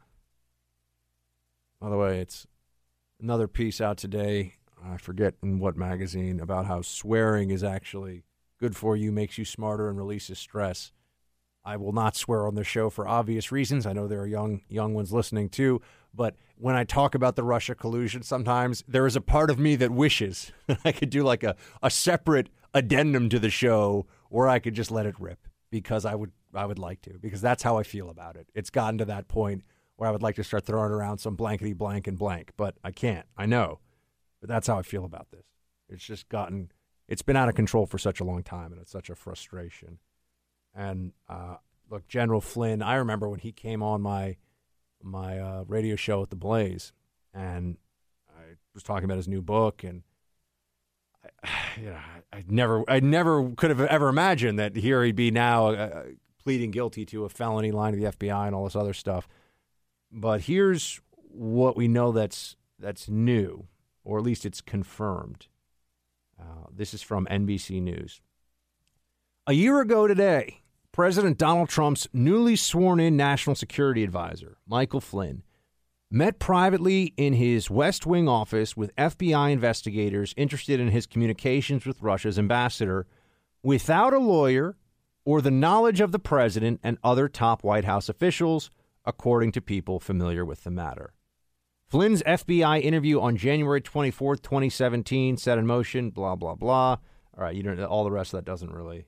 [1.82, 2.46] By the way, it's
[3.20, 4.54] another piece out today.
[4.84, 8.24] I forget in what magazine about how swearing is actually
[8.60, 10.92] good for you, makes you smarter, and releases stress.
[11.64, 13.86] I will not swear on the show for obvious reasons.
[13.86, 15.82] I know there are young young ones listening too,
[16.14, 19.76] but when I talk about the Russia collusion, sometimes there is a part of me
[19.76, 24.48] that wishes that I could do like a, a separate addendum to the show where
[24.48, 27.64] I could just let it rip because I would I would like to because that's
[27.64, 28.48] how I feel about it.
[28.56, 29.64] It's gotten to that point
[29.98, 32.92] where I would like to start throwing around some blankety blank and blank, but I
[32.92, 33.26] can't.
[33.36, 33.80] I know.
[34.40, 35.44] But that's how I feel about this.
[35.90, 36.72] It's just gotten
[37.08, 40.00] it's been out of control for such a long time, and it's such a frustration.
[40.76, 41.56] And uh,
[41.90, 44.38] look, General Flynn, I remember when he came on my
[45.02, 46.92] my uh, radio show at the Blaze,
[47.34, 47.78] and
[48.30, 50.04] I was talking about his new book, and
[51.44, 51.50] I,
[51.80, 52.00] you know,
[52.34, 56.04] I, never, I never could have ever imagined that here he'd be now uh,
[56.44, 59.28] pleading guilty to a felony line of the FBI and all this other stuff.
[60.12, 63.68] But here's what we know that's that's new,
[64.04, 65.48] or at least it's confirmed.
[66.40, 68.22] Uh, this is from NBC News.
[69.46, 70.62] A year ago today,
[70.92, 75.44] President Donald Trump's newly sworn in national security advisor, Michael Flynn,
[76.10, 82.02] met privately in his West Wing office with FBI investigators interested in his communications with
[82.02, 83.06] Russia's ambassador
[83.64, 84.76] without a lawyer
[85.26, 88.70] or the knowledge of the president and other top White House officials,
[89.06, 91.14] according to people familiar with the matter.
[91.90, 96.98] Flynn's FBI interview on January 24th, 2017, set in motion, blah, blah, blah.
[97.38, 99.06] All right, you don't, all the rest of that doesn't really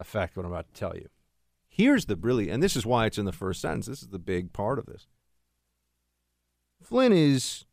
[0.00, 1.08] affect what I'm about to tell you.
[1.68, 3.86] Here's the really, and this is why it's in the first sentence.
[3.86, 5.06] This is the big part of this.
[6.82, 7.66] Flynn is,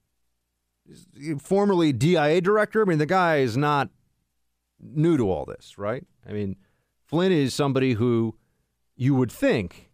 [0.86, 2.82] is formerly DIA director.
[2.82, 3.90] I mean, the guy is not
[4.82, 6.06] new to all this, right?
[6.28, 6.58] I mean,
[7.06, 8.36] Flynn is somebody who
[8.96, 9.92] you would think,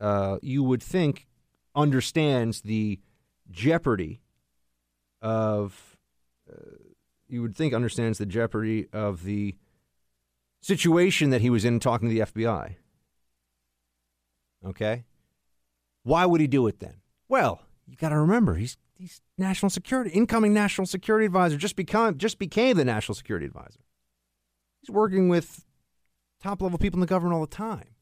[0.00, 1.26] uh, you would think
[1.74, 3.00] understands the
[3.50, 4.20] jeopardy
[5.20, 5.96] of
[6.50, 6.76] uh,
[7.28, 9.54] you would think understands the jeopardy of the
[10.62, 12.76] situation that he was in talking to the FBI.
[14.66, 15.04] Okay?
[16.02, 17.00] Why would he do it then?
[17.28, 22.18] Well, you got to remember he's he's national security incoming national security advisor just become
[22.18, 23.80] just became the national security advisor.
[24.80, 25.64] He's working with
[26.42, 27.94] top level people in the government all the time.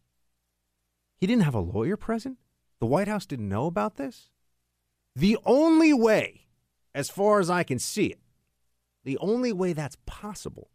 [1.18, 2.38] He didn't have a lawyer present.
[2.78, 4.28] The White House didn't know about this.
[5.16, 6.42] The only way,
[6.94, 8.20] as far as I can see it,
[9.02, 10.68] the only way that's possible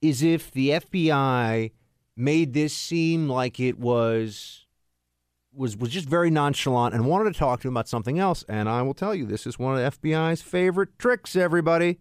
[0.00, 1.72] is if the FBI
[2.16, 4.66] made this seem like it was
[5.52, 8.44] was was just very nonchalant and wanted to talk to him about something else.
[8.48, 11.36] And I will tell you, this is one of the FBI's favorite tricks.
[11.36, 11.98] Everybody,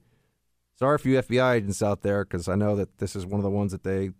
[0.76, 3.43] sorry for you FBI agents out there, because I know that this is one of
[3.43, 4.12] the ones that they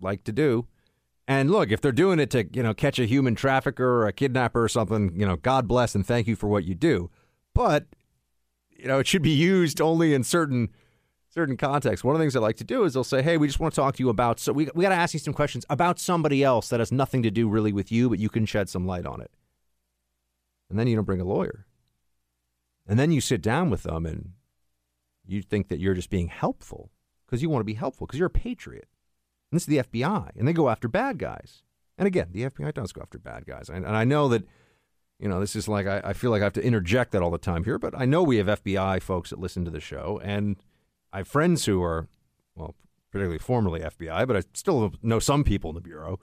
[0.00, 0.66] like to do.
[1.28, 4.12] And look, if they're doing it to, you know, catch a human trafficker or a
[4.12, 7.10] kidnapper or something, you know, God bless and thank you for what you do.
[7.52, 7.86] But,
[8.70, 10.70] you know, it should be used only in certain
[11.28, 12.02] certain contexts.
[12.02, 13.74] One of the things I like to do is they'll say, "Hey, we just want
[13.74, 15.98] to talk to you about so we we got to ask you some questions about
[15.98, 18.86] somebody else that has nothing to do really with you, but you can shed some
[18.86, 19.30] light on it."
[20.70, 21.66] And then you don't bring a lawyer.
[22.86, 24.32] And then you sit down with them and
[25.26, 26.90] you think that you're just being helpful
[27.26, 28.88] because you want to be helpful because you're a patriot.
[29.50, 31.62] And this is the FBI, and they go after bad guys.
[31.98, 33.68] And again, the FBI does go after bad guys.
[33.68, 34.44] And, and I know that,
[35.18, 37.30] you know, this is like, I, I, feel like I have to interject that all
[37.30, 40.20] the time here, but I know we have FBI folks that listen to the show.
[40.22, 40.56] And
[41.12, 42.08] I have friends who are,
[42.54, 42.74] well,
[43.10, 46.18] particularly formerly FBI, but I still know some people in the Bureau.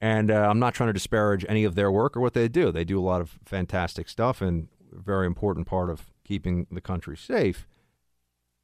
[0.00, 2.72] And uh, I'm not trying to disparage any of their work or what they do.
[2.72, 6.80] They do a lot of fantastic stuff and a very important part of keeping the
[6.80, 7.66] country safe.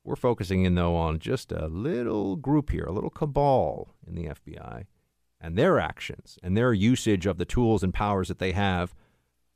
[0.04, 4.26] We're focusing in, though, on just a little group here, a little cabal in the
[4.26, 4.86] FBI
[5.40, 8.94] and their actions and their usage of the tools and powers that they have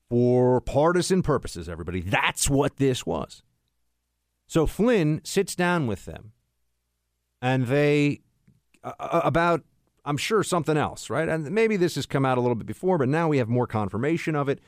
[0.09, 2.01] for partisan purposes, everybody.
[2.01, 3.43] That's what this was.
[4.47, 6.33] So Flynn sits down with them
[7.41, 8.21] and they,
[8.83, 9.63] uh, about,
[10.05, 11.29] I'm sure, something else, right?
[11.29, 13.67] And maybe this has come out a little bit before, but now we have more
[13.67, 14.61] confirmation of it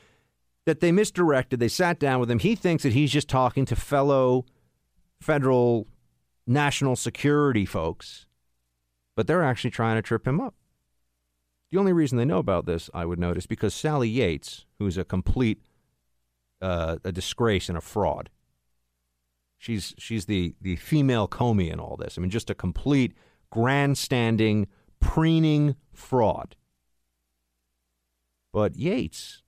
[0.65, 1.59] that they misdirected.
[1.59, 2.39] They sat down with him.
[2.39, 4.45] He thinks that he's just talking to fellow
[5.21, 5.87] federal
[6.45, 8.25] national security folks,
[9.15, 10.55] but they're actually trying to trip him up.
[11.71, 15.03] The only reason they know about this, I would notice, because Sally Yates, who's a
[15.03, 15.61] complete
[16.61, 18.29] uh, a disgrace and a fraud.
[19.57, 22.17] She's she's the the female Comey in all this.
[22.17, 23.13] I mean, just a complete
[23.49, 24.67] grandstanding,
[24.99, 26.55] preening fraud.
[28.53, 29.41] But Yates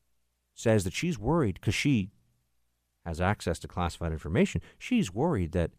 [0.56, 2.12] says that she's worried because she
[3.06, 4.62] has access to classified information.
[4.78, 5.72] She's worried that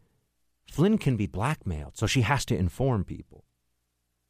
[0.66, 3.44] Flynn can be blackmailed, so she has to inform people.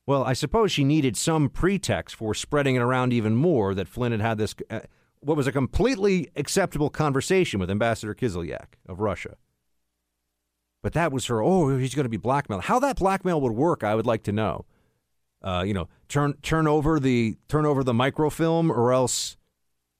[0.07, 4.13] Well, I suppose she needed some pretext for spreading it around even more that Flynn
[4.13, 4.81] had had this, uh,
[5.21, 9.37] what was a completely acceptable conversation with Ambassador Kislyak of Russia.
[10.83, 12.65] But that was her, oh, he's going to be blackmailed.
[12.65, 14.65] How that blackmail would work, I would like to know.
[15.43, 19.39] Uh, you know, turn turn over the turn over the microfilm, or else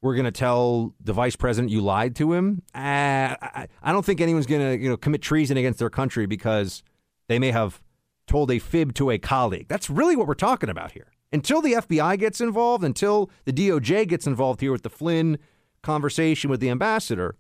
[0.03, 2.63] we're going to tell the vice president you lied to him.
[2.75, 6.27] Uh, I, I don't think anyone's going to you know commit treason against their country
[6.27, 6.83] because
[7.29, 7.83] they may have
[8.27, 9.67] told a fib to a colleague.
[9.69, 11.13] That's really what we're talking about here.
[11.33, 15.39] Until the FBI gets involved, until the DOJ gets involved here with the Flynn
[15.83, 17.37] conversation with the ambassador,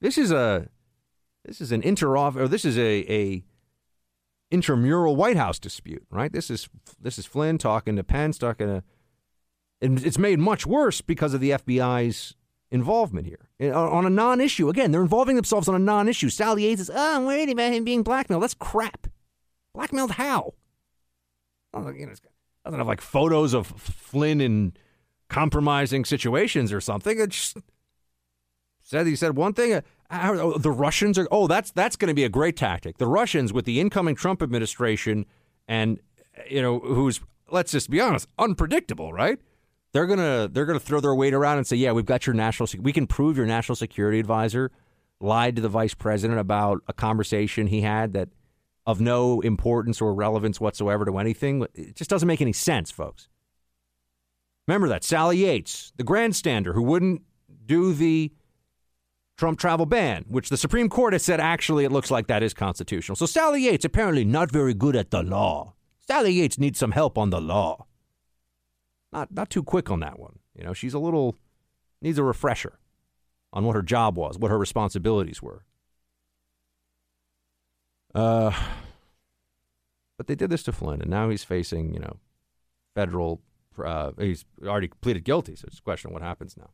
[0.00, 0.68] this is a
[1.44, 3.44] this is an inter or this is a, a
[4.50, 6.32] intramural White House dispute, right?
[6.32, 6.68] This is
[7.00, 8.82] this is Flynn talking to Pence, talking to
[9.86, 12.34] it's made much worse because of the FBI's
[12.70, 14.68] involvement here on a non-issue.
[14.68, 16.30] Again, they're involving themselves on a non-issue.
[16.30, 19.06] Sally Yates is, "Oh, I'm worried about him being blackmailed." That's crap.
[19.74, 20.54] Blackmailed how?
[21.74, 22.12] Oh, you know,
[22.64, 24.72] doesn't have like photos of Flynn in
[25.28, 27.18] compromising situations or something.
[27.20, 27.58] It just
[28.82, 29.82] said he said one thing.
[30.10, 31.28] Uh, the Russians are.
[31.30, 32.98] Oh, that's that's going to be a great tactic.
[32.98, 35.26] The Russians with the incoming Trump administration,
[35.68, 36.00] and
[36.48, 37.20] you know, who's
[37.50, 39.38] let's just be honest, unpredictable, right?
[39.96, 42.68] They're gonna they're gonna throw their weight around and say, yeah, we've got your national.
[42.82, 44.70] We can prove your national security advisor
[45.20, 48.28] lied to the vice president about a conversation he had that
[48.84, 51.66] of no importance or relevance whatsoever to anything.
[51.72, 53.28] It just doesn't make any sense, folks.
[54.68, 57.22] Remember that Sally Yates, the grandstander who wouldn't
[57.64, 58.30] do the
[59.38, 62.52] Trump travel ban, which the Supreme Court has said actually it looks like that is
[62.52, 63.16] constitutional.
[63.16, 65.72] So Sally Yates apparently not very good at the law.
[66.06, 67.86] Sally Yates needs some help on the law.
[69.12, 70.38] Not not too quick on that one.
[70.54, 71.36] You know, she's a little
[72.02, 72.78] needs a refresher
[73.52, 75.64] on what her job was, what her responsibilities were.
[78.14, 78.52] Uh,
[80.16, 82.16] but they did this to Flynn, and now he's facing, you know,
[82.94, 83.40] federal.
[83.82, 86.70] Uh, he's already pleaded guilty, so it's a question of what happens now.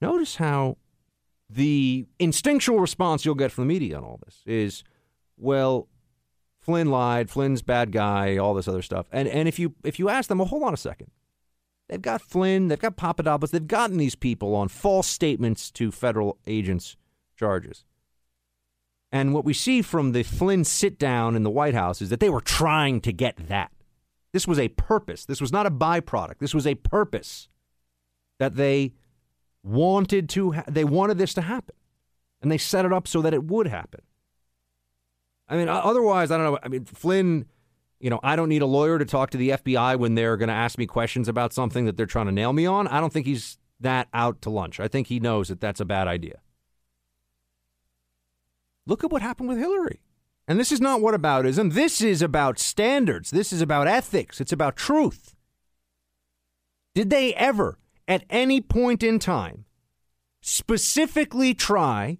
[0.00, 0.76] Notice how
[1.48, 4.84] the instinctual response you'll get from the media on all this is,
[5.38, 5.88] well,
[6.68, 9.06] Flynn lied, Flynn's bad guy, all this other stuff.
[9.10, 11.10] And and if you if you ask them, well, hold on a second.
[11.88, 16.36] They've got Flynn, they've got Papadopoulos, they've gotten these people on false statements to federal
[16.46, 16.98] agents
[17.38, 17.86] charges.
[19.10, 22.20] And what we see from the Flynn sit down in the White House is that
[22.20, 23.72] they were trying to get that.
[24.34, 25.24] This was a purpose.
[25.24, 26.38] This was not a byproduct.
[26.38, 27.48] This was a purpose
[28.38, 28.92] that they
[29.62, 31.76] wanted to ha- they wanted this to happen.
[32.42, 34.02] And they set it up so that it would happen.
[35.48, 36.58] I mean, otherwise, I don't know.
[36.62, 37.46] I mean, Flynn,
[38.00, 40.48] you know, I don't need a lawyer to talk to the FBI when they're going
[40.48, 42.86] to ask me questions about something that they're trying to nail me on.
[42.88, 44.78] I don't think he's that out to lunch.
[44.78, 46.40] I think he knows that that's a bad idea.
[48.86, 50.00] Look at what happened with Hillary.
[50.46, 51.74] And this is not what whataboutism.
[51.74, 53.30] This is about standards.
[53.30, 54.40] This is about ethics.
[54.40, 55.34] It's about truth.
[56.94, 57.78] Did they ever,
[58.08, 59.66] at any point in time,
[60.40, 62.18] specifically try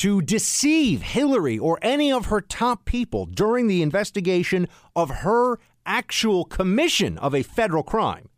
[0.00, 6.46] to deceive Hillary or any of her top people during the investigation of her actual
[6.46, 8.30] commission of a federal crime?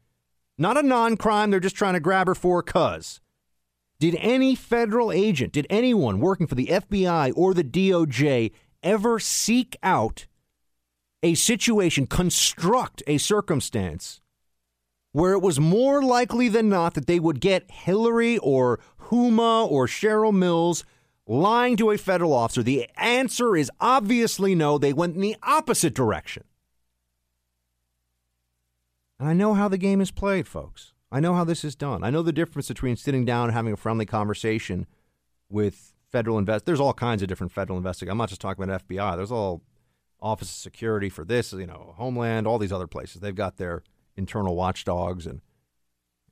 [0.59, 3.21] Not a non crime they're just trying to grab her for, cuz.
[4.01, 8.51] Did any federal agent, did anyone working for the FBI or the DOJ
[8.83, 10.27] ever seek out
[11.23, 14.21] a situation, construct a circumstance
[15.13, 19.87] where it was more likely than not that they would get Hillary or Huma or
[19.87, 20.85] Cheryl Mills
[21.27, 22.63] lying to a federal officer?
[22.63, 24.79] The answer is obviously no.
[24.79, 26.45] They went in the opposite direction.
[29.19, 30.93] And I know how the game is played, folks.
[31.11, 32.03] I know how this is done.
[32.03, 34.87] I know the difference between sitting down and having a friendly conversation
[35.49, 36.67] with federal invest.
[36.67, 38.13] There's all kinds of different federal investigators.
[38.13, 39.17] I'm not just talking about FBI.
[39.17, 39.63] There's all
[40.21, 43.21] Office of Security for this, you know, Homeland, all these other places.
[43.21, 43.83] They've got their
[44.17, 45.41] internal watchdogs, and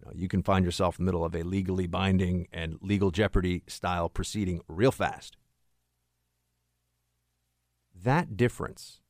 [0.00, 3.10] you, know, you can find yourself in the middle of a legally binding and legal
[3.10, 5.36] jeopardy style proceeding real fast.
[7.94, 9.00] That difference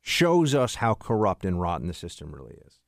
[0.00, 2.80] shows us how corrupt and rotten the system really is.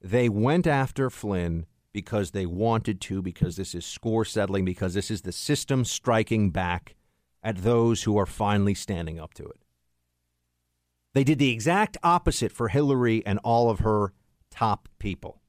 [0.00, 5.10] They went after Flynn because they wanted to, because this is score settling, because this
[5.10, 6.94] is the system striking back
[7.42, 9.60] at those who are finally standing up to it.
[11.12, 14.12] They did the exact opposite for Hillary and all of her
[14.50, 15.39] top people.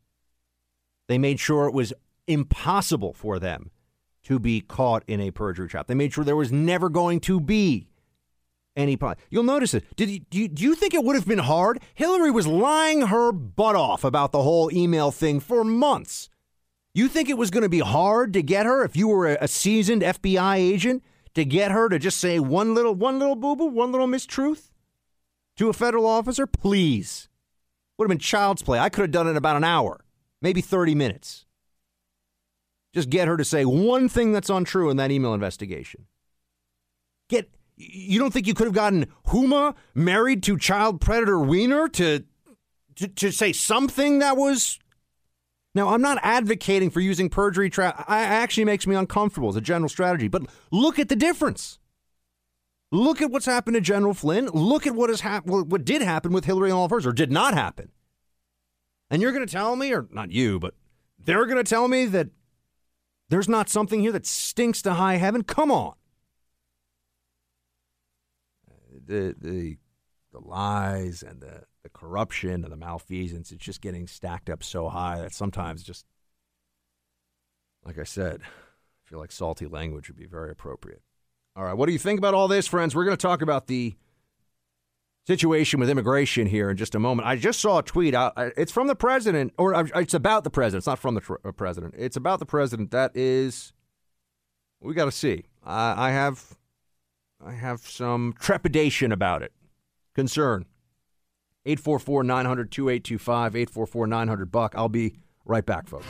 [1.12, 1.92] They made sure it was
[2.26, 3.70] impossible for them
[4.24, 5.88] to be caught in a perjury trap.
[5.88, 7.90] They made sure there was never going to be
[8.78, 8.96] any.
[8.96, 9.20] pot.
[9.30, 9.84] You'll notice it.
[9.98, 11.82] Did you, do, you, do you think it would have been hard?
[11.96, 16.30] Hillary was lying her butt off about the whole email thing for months.
[16.94, 19.38] You think it was going to be hard to get her if you were a,
[19.42, 21.04] a seasoned FBI agent
[21.34, 24.72] to get her to just say one little one little boo boo, one little mistruth
[25.58, 26.48] to a federal officer?
[26.48, 27.28] Please.
[27.98, 28.80] Would have been child's play.
[28.80, 30.06] I could have done it in about an hour,
[30.42, 31.46] maybe 30 minutes.
[32.94, 36.08] Just get her to say one thing that's untrue in that email investigation.
[37.30, 42.24] Get you don't think you could have gotten Huma married to child predator Weiner to,
[42.96, 44.78] to to say something that was
[45.74, 48.02] now, I'm not advocating for using perjury trap.
[48.02, 50.28] It actually makes me uncomfortable as a general strategy.
[50.28, 51.80] But look at the difference.
[52.92, 54.48] Look at what's happened to General Flynn.
[54.48, 55.72] Look at what has happened.
[55.72, 57.90] What did happen with Hillary and all of hers, or did not happen.
[59.12, 60.74] And you're going to tell me, or not you, but
[61.20, 62.30] they're going to tell me that
[63.30, 65.44] there's not something here that stinks to high heaven.
[65.44, 65.94] Come on.
[69.06, 69.78] The the
[70.32, 74.90] the lies and the the corruption and the malfeasance, it's just getting stacked up so
[74.90, 76.06] high that sometimes just,
[77.84, 81.02] like I said, I feel like salty language would be very appropriate.
[81.56, 82.96] All right, what do you think about all this, friends?
[82.96, 83.96] We're going to talk about the
[85.38, 87.26] situation with immigration here in just a moment.
[87.26, 88.34] I just saw a tweet out.
[88.58, 90.82] It's from the president, or uh, it's about the president.
[90.82, 91.96] It's not from the tr- uh, president.
[91.98, 92.92] It's about the president.
[92.92, 93.72] That is,
[94.82, 95.46] we got to see.
[95.64, 96.58] I, I have,
[97.42, 99.54] I have some trepidation about it,
[100.16, 100.66] concern.
[101.66, 104.74] 844 900 2825, 844 900 Buck.
[104.76, 105.16] I'll be
[105.46, 106.08] right back, folks.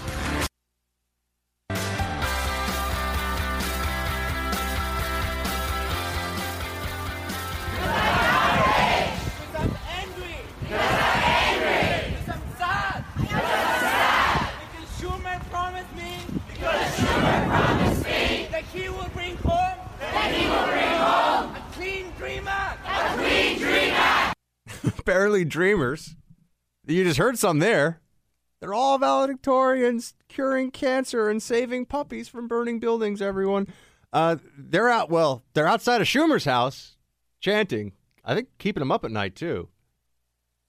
[25.06, 26.16] Barely dreamers.
[26.86, 28.02] You just heard some there.
[28.60, 33.22] They're all valedictorians, curing cancer and saving puppies from burning buildings.
[33.22, 33.68] Everyone,
[34.14, 35.10] uh, they're out.
[35.10, 36.96] Well, they're outside of Schumer's house,
[37.40, 37.94] chanting.
[38.24, 39.70] I think keeping them up at night too.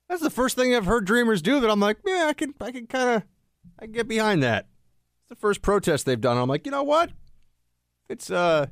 [0.09, 1.61] That's the first thing I've heard dreamers do.
[1.61, 3.22] That I'm like, yeah, I can, I can kind of,
[3.78, 4.68] I can get behind that.
[5.20, 6.39] It's the first protest they've done.
[6.39, 7.11] I'm like, you know what?
[8.09, 8.66] It's uh,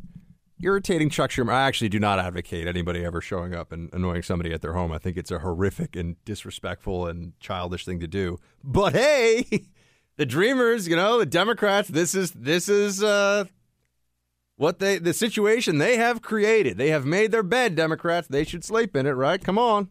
[0.62, 1.52] irritating Chuck Schumer.
[1.52, 4.92] I actually do not advocate anybody ever showing up and annoying somebody at their home.
[4.92, 8.38] I think it's a horrific and disrespectful and childish thing to do.
[8.62, 9.68] But hey,
[10.16, 13.44] the Dreamers, you know, the Democrats, this is this is uh,
[14.56, 16.78] what they the situation they have created.
[16.78, 18.28] They have made their bed, Democrats.
[18.28, 19.42] They should sleep in it, right?
[19.42, 19.88] Come on.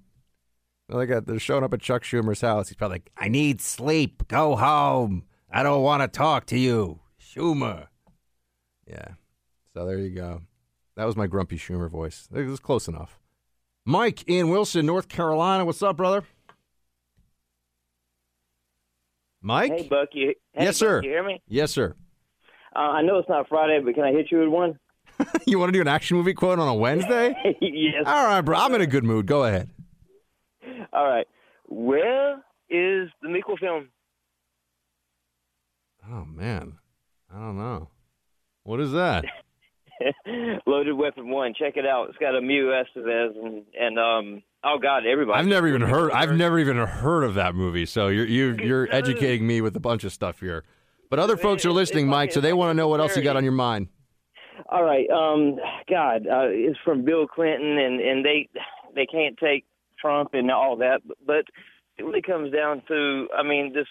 [0.87, 2.69] They got they're showing up at Chuck Schumer's house.
[2.69, 4.27] He's probably like, I need sleep.
[4.27, 5.23] Go home.
[5.51, 6.99] I don't want to talk to you.
[7.21, 7.87] Schumer.
[8.87, 9.09] Yeah.
[9.73, 10.41] So there you go.
[10.99, 12.27] That was my grumpy Schumer voice.
[12.35, 13.21] It was close enough.
[13.85, 15.63] Mike in Wilson, North Carolina.
[15.63, 16.25] What's up, brother?
[19.41, 19.71] Mike?
[19.71, 20.09] Hey, Buck.
[20.11, 20.97] You, hey, yes, sir.
[20.97, 21.41] Buck, you hear me?
[21.47, 21.95] Yes, sir.
[22.75, 24.77] Uh, I know it's not Friday, but can I hit you with one?
[25.47, 27.33] you want to do an action movie quote on a Wednesday?
[27.61, 28.03] yes.
[28.05, 28.57] All right, bro.
[28.57, 29.25] I'm in a good mood.
[29.25, 29.69] Go ahead.
[30.91, 31.27] All right.
[31.69, 33.87] Where is the Meekle film?
[36.11, 36.73] Oh, man.
[37.33, 37.87] I don't know.
[38.63, 39.23] What is that?
[40.65, 41.53] Loaded Weapon One.
[41.53, 42.09] Check it out.
[42.09, 45.39] It's got a Emilio Estevez and and um oh god, everybody.
[45.39, 46.11] I've never even heard.
[46.11, 47.85] I've never even heard of that movie.
[47.85, 50.63] So you're you you're educating me with a bunch of stuff here.
[51.09, 53.35] But other folks are listening, Mike, so they want to know what else you got
[53.35, 53.87] on your mind.
[54.69, 55.09] All right.
[55.09, 55.57] Um,
[55.89, 58.47] God, uh, it's from Bill Clinton, and and they
[58.95, 59.65] they can't take
[59.99, 61.45] Trump and all that, but
[61.97, 63.87] it really comes down to, I mean, this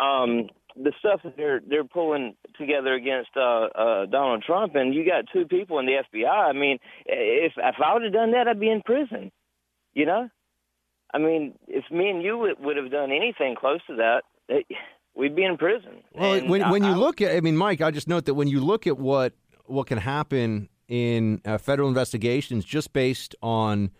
[0.00, 3.40] um the stuff that they're they're pulling together against uh,
[3.74, 6.28] uh, Donald Trump, and you got two people in the FBI.
[6.28, 9.30] I mean, if if I would have done that, I'd be in prison.
[9.94, 10.28] You know,
[11.12, 14.66] I mean, if me and you would, would have done anything close to that, it,
[15.14, 16.02] we'd be in prison.
[16.14, 18.24] Well, And when I- when you I- look at, I mean, Mike, I just note
[18.24, 19.34] that when you look at what
[19.66, 23.90] what can happen in uh, federal investigations just based on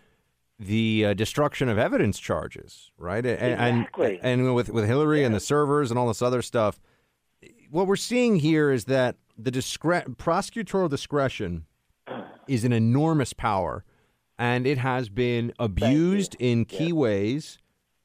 [0.66, 3.24] the uh, destruction of evidence charges, right?
[3.24, 4.20] And Exactly.
[4.22, 6.80] and, and with with Hillary and the servers and all this other stuff,
[7.70, 11.66] what we're seeing here is that the discre- prosecutorial discretion
[12.46, 13.84] is an enormous power,
[14.38, 17.58] and it has been abused in key ways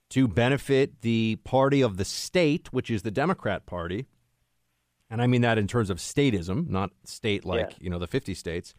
[0.09, 4.05] to benefit the party of the state, which is the Democrat Party.
[5.09, 8.33] And I mean that in terms of statism, not state like, you know, the 50
[8.33, 8.73] states.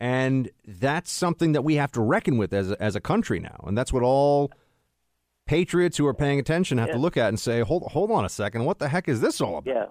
[0.00, 3.64] And that's something that we have to reckon with as a, as a country now.
[3.66, 4.50] And that's what all
[5.46, 8.28] patriots who are paying attention have to look at and say, hold, hold on a
[8.28, 9.74] second, what the heck is this all about?
[9.74, 9.86] Yeah.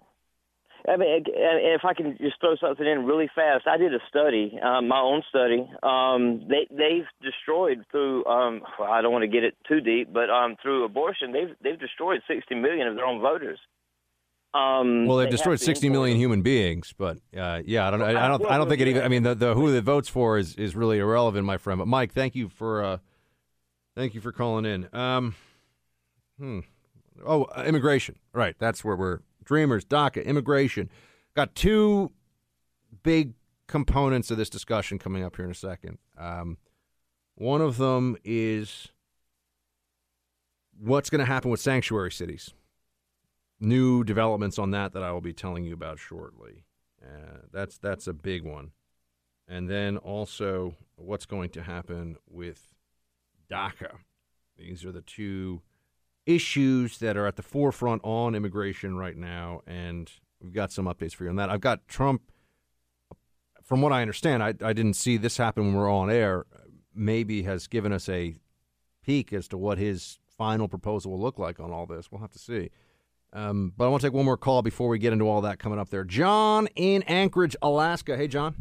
[0.87, 4.59] I mean, if I can just throw something in really fast, I did a study,
[4.61, 5.65] um, my own study.
[5.81, 10.11] Um, they they've destroyed through um, well, I don't want to get it too deep,
[10.11, 13.59] but um, through abortion, they've they've destroyed 60 million of their own voters.
[14.53, 17.87] Um, Well, they've they destroyed have to 60 import million human beings, but uh, yeah,
[17.87, 19.03] I don't, I, I don't, I don't think it even.
[19.03, 21.79] I mean, the, the who it votes for is, is really irrelevant, my friend.
[21.79, 22.97] But Mike, thank you for, uh,
[23.95, 24.89] thank you for calling in.
[24.93, 25.35] Um,
[26.37, 26.59] hmm.
[27.25, 28.17] Oh, uh, immigration.
[28.31, 29.85] Right, that's where we're dreamers.
[29.85, 30.89] DACA, immigration.
[31.35, 32.11] Got two
[33.01, 33.33] big
[33.67, 35.97] components of this discussion coming up here in a second.
[36.17, 36.57] Um,
[37.35, 38.89] one of them is
[40.79, 42.53] what's going to happen with sanctuary cities
[43.63, 46.65] new developments on that that I will be telling you about shortly.
[47.01, 48.71] Uh, that's that's a big one,
[49.47, 52.73] and then also what's going to happen with
[53.49, 53.97] DACA.
[54.57, 55.61] These are the two
[56.25, 60.11] issues that are at the forefront on immigration right now, and
[60.41, 61.49] we've got some updates for you on that.
[61.49, 62.21] I've got Trump.
[63.63, 66.45] From what I understand, I, I didn't see this happen when we were on air.
[66.93, 68.35] Maybe has given us a
[69.03, 72.11] peek as to what his final proposal will look like on all this.
[72.11, 72.69] We'll have to see.
[73.33, 75.57] Um, but I want to take one more call before we get into all that
[75.59, 76.03] coming up there.
[76.03, 78.15] John in Anchorage, Alaska.
[78.15, 78.55] Hey, John.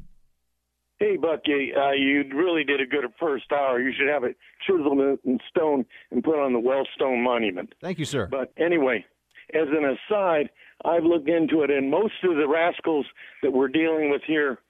[0.99, 3.81] Hey, Bucky, uh, you really did a good first hour.
[3.81, 7.75] You should have it chiseled in stone and put on the Wellstone Monument.
[7.81, 8.29] Thank you, sir.
[8.31, 9.05] But anyway,
[9.53, 10.49] as an aside,
[10.85, 13.05] I've looked into it, and most of the rascals
[13.43, 14.61] that we're dealing with here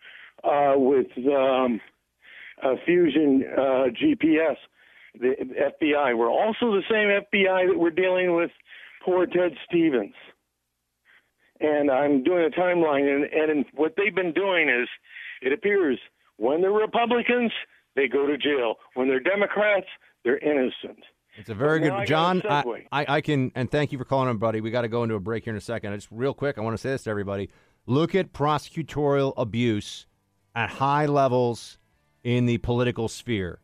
[0.43, 1.81] uh, with um,
[2.63, 4.57] uh, Fusion uh, GPS,
[5.21, 5.35] the
[5.83, 8.51] FBI, were also the same FBI that we're dealing with
[9.05, 10.15] poor Ted Stevens.
[11.61, 14.89] And I'm doing a timeline, and, and what they've been doing is
[15.43, 15.99] it appears
[16.37, 17.53] when they're Republicans,
[17.95, 18.75] they go to jail.
[18.95, 19.87] When they're Democrats,
[20.25, 21.05] they're innocent.
[21.37, 22.43] It's a very I good, got John.
[22.49, 22.63] I.
[22.91, 24.61] I, I can, and thank you for calling, everybody.
[24.61, 25.93] We got to go into a break here in a second.
[25.93, 27.49] I just real quick, I want to say this to everybody:
[27.87, 30.07] look at prosecutorial abuse
[30.55, 31.79] at high levels
[32.23, 33.61] in the political sphere.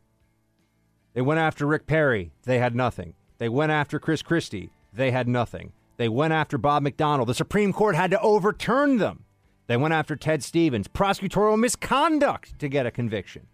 [1.15, 2.33] They went after Rick Perry.
[2.45, 3.15] They had nothing.
[3.39, 4.71] They went after Chris Christie.
[4.99, 5.73] They had nothing.
[5.97, 7.25] They went after Bob McDonnell.
[7.25, 9.25] The Supreme Court had to overturn them.
[9.69, 10.89] They went after Ted Stevens.
[10.89, 13.47] Prosecutorial misconduct to get a conviction.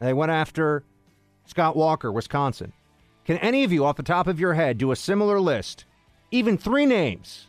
[0.00, 0.82] They went after
[1.44, 2.72] Scott Walker, Wisconsin.
[3.26, 5.84] Can any of you, off the top of your head, do a similar list,
[6.30, 7.48] even three names,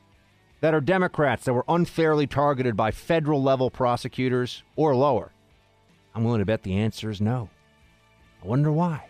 [0.60, 5.32] that are Democrats that were unfairly targeted by federal level prosecutors or lower?
[6.14, 7.50] I'm willing to bet the answer is no.
[8.44, 9.09] I wonder why.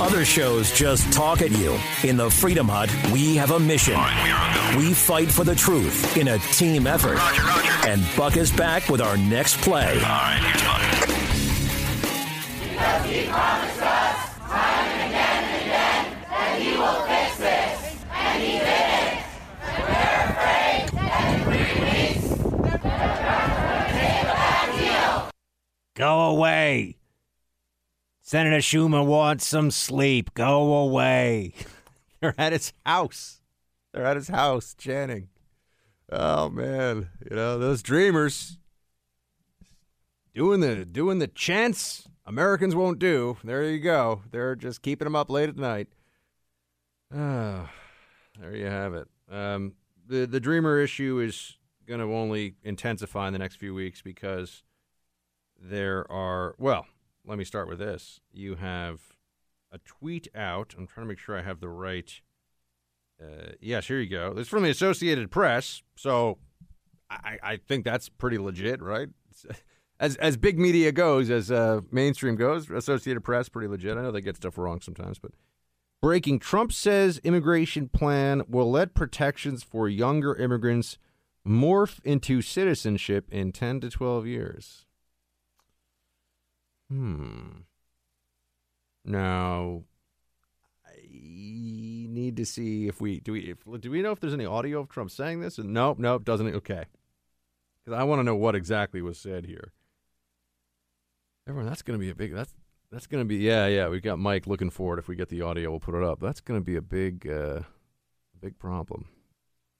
[0.00, 1.78] Other shows just talk at you.
[2.04, 4.00] In the Freedom Hut, we have a mission.
[4.78, 7.18] we fight for the truth in a team effort.
[7.86, 9.96] And Buck is back with our next play.
[9.96, 10.80] All right, here's Buck.
[12.62, 18.42] Because he promised us time and again and again that he will fix this, and
[18.42, 19.20] he didn't.
[19.76, 25.30] We're afraid that in three weeks, the Democrats will take a bad deal.
[25.94, 26.99] Go away.
[28.30, 30.34] Senator Schumer wants some sleep.
[30.34, 31.52] Go away.
[32.20, 33.40] They're at his house.
[33.92, 35.30] They're at his house, Channing.
[36.12, 38.56] Oh man, you know those dreamers
[40.32, 43.36] doing the doing the chants Americans won't do.
[43.42, 44.22] There you go.
[44.30, 45.88] They're just keeping them up late at night.
[47.12, 47.68] Oh,
[48.38, 49.08] there you have it.
[49.28, 49.72] Um,
[50.06, 54.62] the the dreamer issue is going to only intensify in the next few weeks because
[55.60, 56.86] there are well
[57.26, 58.20] let me start with this.
[58.32, 59.00] You have
[59.72, 60.74] a tweet out.
[60.76, 62.20] I'm trying to make sure I have the right.
[63.20, 64.34] Uh, yes, here you go.
[64.36, 66.38] It's from the Associated Press, so
[67.10, 69.08] I, I think that's pretty legit, right?
[70.00, 73.98] As as big media goes, as uh, mainstream goes, Associated Press pretty legit.
[73.98, 75.32] I know they get stuff wrong sometimes, but
[76.00, 80.96] breaking: Trump says immigration plan will let protections for younger immigrants
[81.46, 84.86] morph into citizenship in 10 to 12 years.
[86.90, 87.60] Hmm.
[89.04, 89.84] Now,
[90.84, 94.44] I need to see if we do we if, do we know if there's any
[94.44, 95.58] audio of Trump saying this?
[95.58, 96.48] Nope, nope, doesn't.
[96.48, 96.84] It okay,
[97.84, 99.72] because I want to know what exactly was said here.
[101.48, 102.34] Everyone, that's going to be a big.
[102.34, 102.52] That's
[102.90, 103.88] that's going to be yeah, yeah.
[103.88, 104.98] We've got Mike looking for it.
[104.98, 106.20] If we get the audio, we'll put it up.
[106.20, 107.60] That's going to be a big, uh,
[108.40, 109.06] big problem.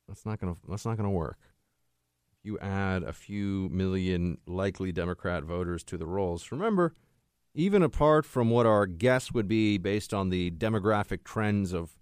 [0.06, 1.38] That's not to that's not to work.
[2.42, 6.94] You add a few million likely Democrat voters to the rolls, remember
[7.54, 11.96] even apart from what our guess would be based on the demographic trends of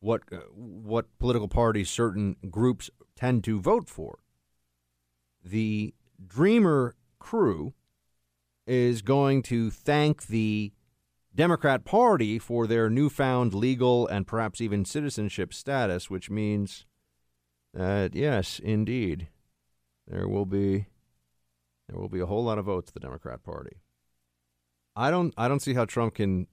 [0.00, 4.18] what uh, what political parties certain groups tend to vote for,
[5.44, 7.74] the Dreamer crew
[8.66, 10.72] is going to thank the
[11.34, 16.86] Democrat Party for their newfound legal and perhaps even citizenship status, which means
[17.72, 19.28] that yes, indeed,
[20.08, 20.86] there will be
[21.88, 23.76] there will be a whole lot of votes the Democrat Party.
[24.96, 26.46] I don't I don't see how Trump can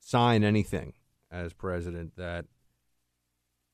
[0.00, 0.94] sign anything
[1.30, 2.46] as president that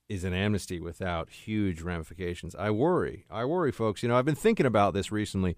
[0.09, 2.55] is an amnesty without huge ramifications.
[2.55, 3.27] I worry.
[3.31, 4.03] I worry, folks.
[4.03, 5.57] You know, I've been thinking about this recently.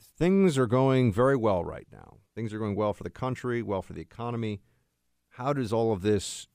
[0.00, 2.18] Things are going very well right now.
[2.34, 4.60] Things are going well for the country, well for the economy.
[5.30, 6.48] How does all of this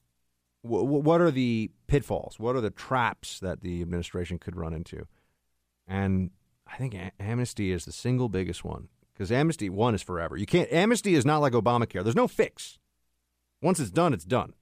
[0.61, 2.39] what are the pitfalls?
[2.39, 5.07] What are the traps that the administration could run into?
[5.93, 6.31] And
[6.65, 10.35] I think amnesty is the single biggest one because amnesty one is forever.
[10.35, 12.01] You can't amnesty is not like Obamacare.
[12.01, 12.79] There's no fix.
[13.61, 14.53] Once it's done, it's done.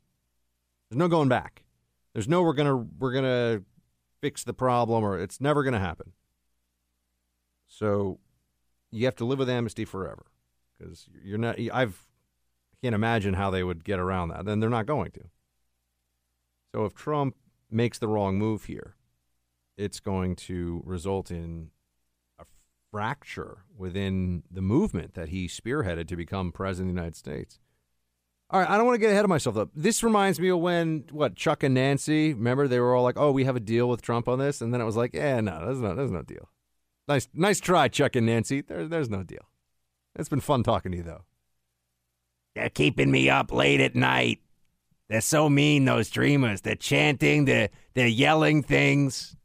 [0.90, 1.64] There's no going back.
[2.12, 3.62] There's no we're gonna we're gonna
[4.20, 6.12] fix the problem or it's never gonna happen.
[7.66, 8.20] So
[8.92, 10.26] you have to live with amnesty forever
[10.78, 11.58] because you're not.
[11.72, 12.08] I've
[12.74, 14.44] I can't imagine how they would get around that.
[14.44, 15.30] Then they're not going to.
[16.76, 17.38] So if Trump
[17.70, 18.98] makes the wrong move here,
[19.82, 21.72] it's going to result in
[22.40, 22.46] a
[22.92, 27.60] fracture within the movement that he spearheaded to become president of the United States.
[28.52, 29.70] All right, I don't want to get ahead of myself though.
[29.74, 33.32] This reminds me of when what Chuck and Nancy, remember they were all like, "Oh,
[33.32, 35.66] we have a deal with Trump on this," and then it was like, "Yeah, no,
[35.66, 36.50] there's no, there's no deal."
[37.08, 38.62] Nice, nice try, Chuck and Nancy.
[38.62, 39.48] There, there's no deal.
[40.16, 41.24] It's been fun talking to you though.
[42.54, 44.42] They're keeping me up late at night.
[45.08, 46.62] They're so mean, those dreamers.
[46.62, 47.46] They're chanting.
[47.46, 49.38] They're they're yelling things.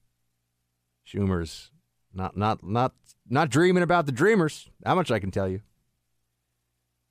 [1.07, 1.71] Schumer's
[2.13, 2.93] not not not
[3.29, 4.69] not dreaming about the dreamers.
[4.85, 5.61] How much I can tell you.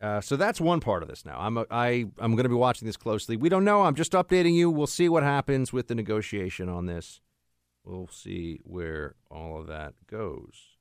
[0.02, 1.38] Uh, so that's one part of this now.
[1.40, 3.38] I'm a, I I'm going to be watching this closely.
[3.38, 3.84] We don't know.
[3.84, 4.70] I'm just updating you.
[4.70, 7.22] We'll see what happens with the negotiation on this.
[7.84, 10.78] We'll see where all of that goes.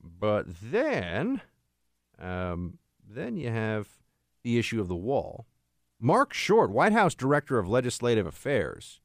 [0.00, 1.42] But then,
[2.18, 3.88] um, then you have
[4.42, 5.46] the issue of the wall.
[6.00, 9.00] Marc Short, White House Director of Legislative Affairs,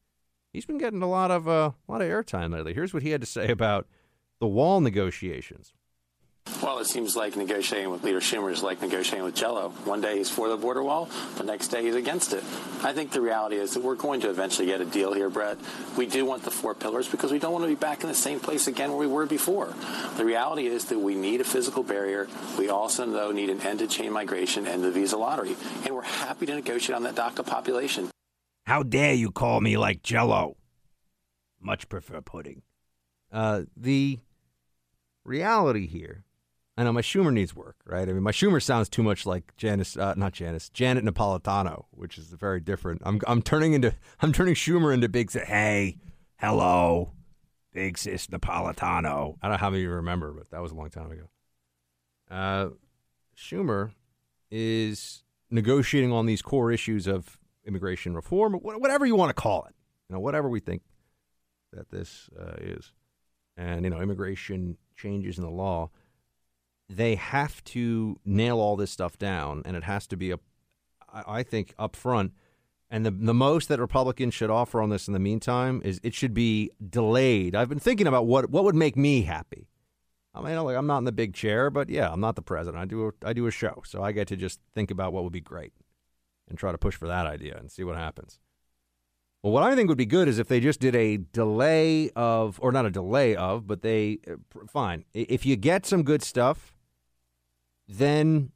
[0.54, 2.72] he's been getting a lot of uh, a lot of airtime lately.
[2.72, 3.86] Here's what he had to say about
[4.40, 5.74] the wall negotiations.
[6.62, 9.70] Well, it seems like negotiating with Leader Schumer is like negotiating with Jello.
[9.84, 12.44] One day he's for the border wall, the next day he's against it.
[12.82, 15.56] I think the reality is that we're going to eventually get a deal here, Bret.
[15.96, 18.14] We do want the four pillars because we don't want to be back in the
[18.14, 19.74] same place again where we were before.
[20.18, 22.28] The reality is that we need a physical barrier.
[22.58, 25.56] We also, though, need an end to chain migration and the visa lottery.
[25.86, 28.10] And we're happy to negotiate on that DACA population.
[28.64, 30.56] How dare you call me like Jello?
[31.60, 32.62] Much prefer pudding.
[33.30, 34.20] Uh, the
[35.24, 36.24] reality here,
[36.76, 38.08] I know my Schumer needs work, right?
[38.08, 42.16] I mean, my Schumer sounds too much like Janice, uh, not Janice, Janet Napolitano, which
[42.16, 43.02] is very different.
[43.04, 45.30] I'm, I'm turning into, I'm turning Schumer into big.
[45.30, 45.46] Sis.
[45.46, 45.98] Hey,
[46.38, 47.12] hello,
[47.72, 49.36] big sis Napolitano.
[49.42, 51.28] I don't know how many of you remember, but that was a long time ago.
[52.30, 52.68] Uh,
[53.36, 53.92] Schumer
[54.50, 59.74] is negotiating on these core issues of immigration reform, whatever you want to call it.
[60.08, 60.82] You know, whatever we think
[61.72, 62.92] that this uh, is
[63.56, 65.90] and you know immigration changes in the law,
[66.88, 70.38] they have to nail all this stuff down, and it has to be a,
[71.12, 72.32] I think, up front.
[72.90, 76.14] And the the most that Republicans should offer on this in the meantime is it
[76.14, 77.54] should be delayed.
[77.54, 79.68] I've been thinking about what what would make me happy.
[80.34, 82.82] I mean, like I'm not in the big chair, but yeah, I'm not the president.
[82.82, 85.24] I do a, I do a show, so I get to just think about what
[85.24, 85.72] would be great
[86.48, 88.38] and try to push for that idea and see what happens.
[89.42, 92.58] Well, what I think would be good is if they just did a delay of,
[92.62, 94.36] or not a delay of, but they, uh,
[94.66, 95.04] fine.
[95.12, 96.74] If you get some good stuff,
[97.86, 98.52] then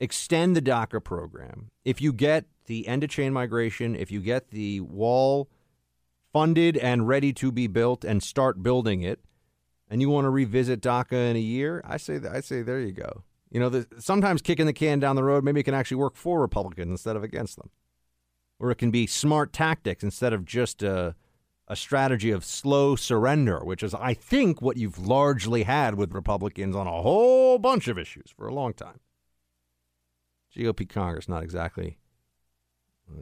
[0.00, 1.70] extend the DACA program.
[1.84, 5.48] If you get the end of chain migration, if you get the wall
[6.32, 9.20] funded and ready to be built and start building it,
[9.88, 12.92] and you want to revisit DACA in a year, I say, I say, there you
[12.92, 13.22] go.
[13.50, 16.16] You know, the, sometimes kicking the can down the road maybe it can actually work
[16.16, 17.70] for Republicans instead of against them
[18.58, 21.14] or it can be smart tactics instead of just a,
[21.68, 26.74] a strategy of slow surrender, which is, I think, what you've largely had with Republicans
[26.74, 29.00] on a whole bunch of issues for a long time.
[30.56, 31.98] GOP Congress not exactly,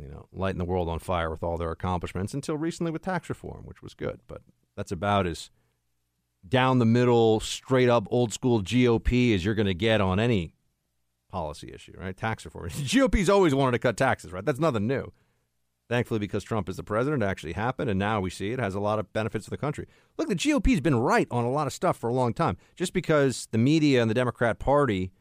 [0.01, 3.29] you know, lighting the world on fire with all their accomplishments until recently with tax
[3.29, 4.43] reform, which was good, but
[4.75, 5.51] that's about as
[6.49, 10.53] down the middle, straight up old school GOP as you're going to get on any
[11.31, 12.17] policy issue, right?
[12.17, 12.71] Tax reform.
[12.87, 14.45] GOP's always wanted to cut taxes, right?
[14.45, 15.13] That's nothing new.
[15.89, 18.75] Thankfully, because Trump is the president, it actually happened, and now we see it has
[18.75, 19.87] a lot of benefits for the country.
[20.19, 22.57] Look, the GOP's been right on a lot of stuff for a long time.
[22.75, 25.13] Just because the media and the Democrat Party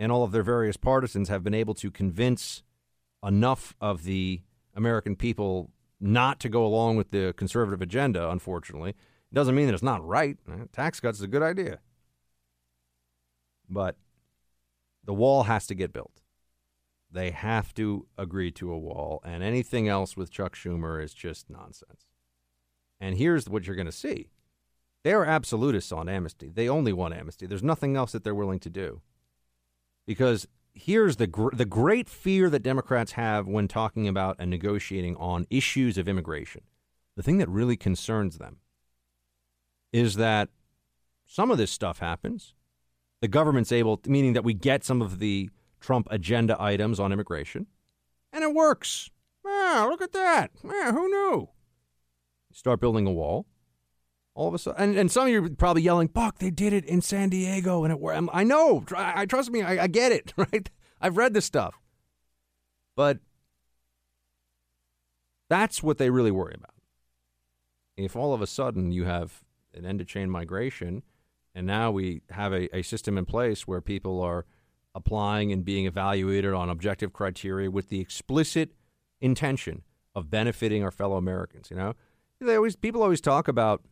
[0.00, 2.64] and all of their various partisans have been able to convince
[3.24, 4.40] enough of the
[4.74, 8.96] American people not to go along with the conservative agenda, unfortunately,
[9.32, 10.36] doesn't mean that it's not right.
[10.72, 11.78] Tax cuts is a good idea.
[13.68, 13.96] But
[15.04, 16.20] the wall has to get built.
[17.12, 21.50] They have to agree to a wall, and anything else with Chuck Schumer is just
[21.50, 22.06] nonsense.
[23.00, 24.28] And here's what you're going to see
[25.02, 26.50] they are absolutists on amnesty.
[26.54, 27.46] They only want amnesty.
[27.46, 29.00] There's nothing else that they're willing to do.
[30.06, 35.16] Because here's the gr- the great fear that Democrats have when talking about and negotiating
[35.16, 36.62] on issues of immigration.
[37.16, 38.58] The thing that really concerns them
[39.92, 40.48] is that
[41.26, 42.54] some of this stuff happens.
[43.20, 47.66] The government's able, meaning that we get some of the Trump agenda items on immigration,
[48.32, 49.10] and it works.
[49.44, 50.50] Yeah, look at that.
[50.64, 51.48] Yeah, who knew?
[52.52, 53.46] Start building a wall.
[54.34, 56.72] All of a sudden, and, and some of you are probably yelling, "Buck, they did
[56.72, 58.84] it in San Diego, and it worked." I know.
[58.96, 59.62] I, I trust me.
[59.62, 60.32] I, I get it.
[60.36, 60.70] Right?
[61.00, 61.80] I've read this stuff,
[62.94, 63.18] but
[65.48, 66.74] that's what they really worry about.
[67.96, 69.42] If all of a sudden you have
[69.74, 71.02] an end to chain migration,
[71.54, 74.46] and now we have a, a system in place where people are
[74.94, 78.72] applying and being evaluated on objective criteria with the explicit
[79.20, 79.82] intention
[80.14, 81.70] of benefiting our fellow Americans.
[81.70, 81.94] You know,
[82.40, 83.82] they always people always talk about,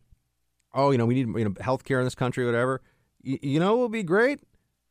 [0.73, 2.81] oh, you know, we need you know health care in this country, whatever.
[3.23, 4.41] Y- you know, it will be great.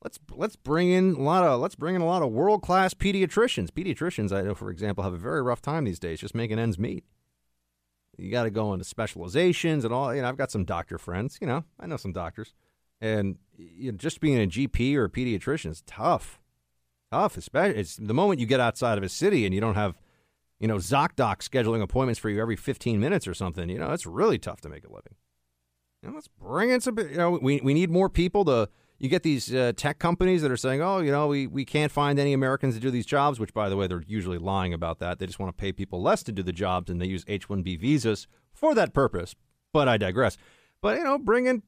[0.03, 2.95] Let's let's bring in a lot of let's bring in a lot of world class
[2.95, 3.71] pediatricians.
[3.71, 6.79] Pediatricians, I know, for example, have a very rough time these days just making ends
[6.79, 7.05] meet.
[8.19, 10.15] You got to go into specializations and all.
[10.15, 11.39] You know, I've got some doctor friends.
[11.41, 12.53] You know, I know some doctors,
[13.01, 16.41] and you know, just being a GP or a pediatrician is tough.
[17.13, 19.97] Tough, especially it's the moment you get outside of a city and you don't have,
[20.61, 23.71] you know, ZocDoc scheduling appointments for you every 15 minutes or something.
[23.71, 25.15] You know, it's really tough to make a living.
[26.03, 26.99] Know, let's bring in some.
[26.99, 28.69] You know, we we need more people to.
[28.99, 31.93] You get these uh, tech companies that are saying, "Oh, you know, we, we can't
[31.93, 34.99] find any Americans to do these jobs." Which, by the way, they're usually lying about
[34.99, 35.19] that.
[35.19, 37.79] They just want to pay people less to do the jobs, and they use H-1B
[37.79, 39.37] visas for that purpose.
[39.73, 40.37] But I digress.
[40.81, 41.63] But you know, bring in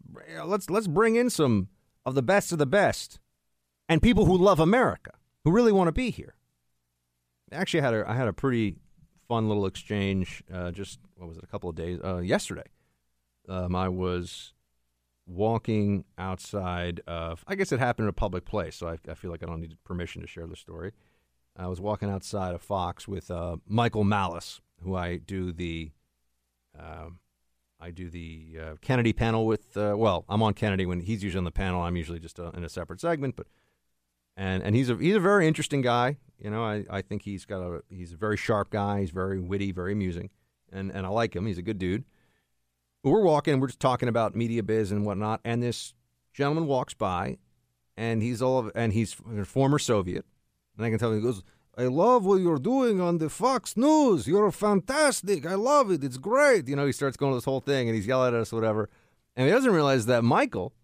[0.45, 1.68] let's let's bring in some
[2.05, 3.20] of the best of the best,
[3.89, 5.12] and people who love America,
[5.45, 6.35] who really want to be here.
[7.53, 8.76] Actually, I had a I had a pretty
[9.28, 10.43] fun little exchange.
[10.53, 11.45] Uh, just what was it?
[11.45, 12.66] A couple of days uh, yesterday.
[13.49, 14.53] Um, I was
[15.31, 17.45] walking outside of.
[17.47, 19.61] I guess it happened in a public place, so I, I feel like I don't
[19.61, 20.93] need permission to share the story.
[21.57, 25.91] I was walking outside of Fox with uh, Michael Malice, who I do the.
[26.78, 27.18] Um,
[27.83, 29.76] I do the uh, Kennedy panel with.
[29.76, 31.83] Uh, well, I'm on Kennedy when he's usually on the panel.
[31.83, 33.47] I'm usually just uh, in a separate segment, but
[34.37, 36.16] and and he's a he's a very interesting guy.
[36.39, 39.01] You know, I, I think he's got a he's a very sharp guy.
[39.01, 40.31] He's very witty, very amusing,
[40.72, 41.47] and and I like him.
[41.47, 42.05] He's a good dude.
[43.03, 43.60] We're walking.
[43.60, 45.94] We're just talking about media biz and whatnot, and this
[46.35, 47.39] gentleman walks by,
[47.97, 50.27] and he's all and he's a former Soviet,
[50.77, 51.43] and I can tell him he goes.
[51.78, 54.27] I love what you're doing on the Fox News.
[54.27, 55.47] You're fantastic.
[55.47, 56.05] I love it.
[56.05, 56.68] It's great.
[56.68, 58.90] You know, he starts going to this whole thing and he's yelling at us, whatever.
[59.36, 60.74] And he doesn't realize that Michael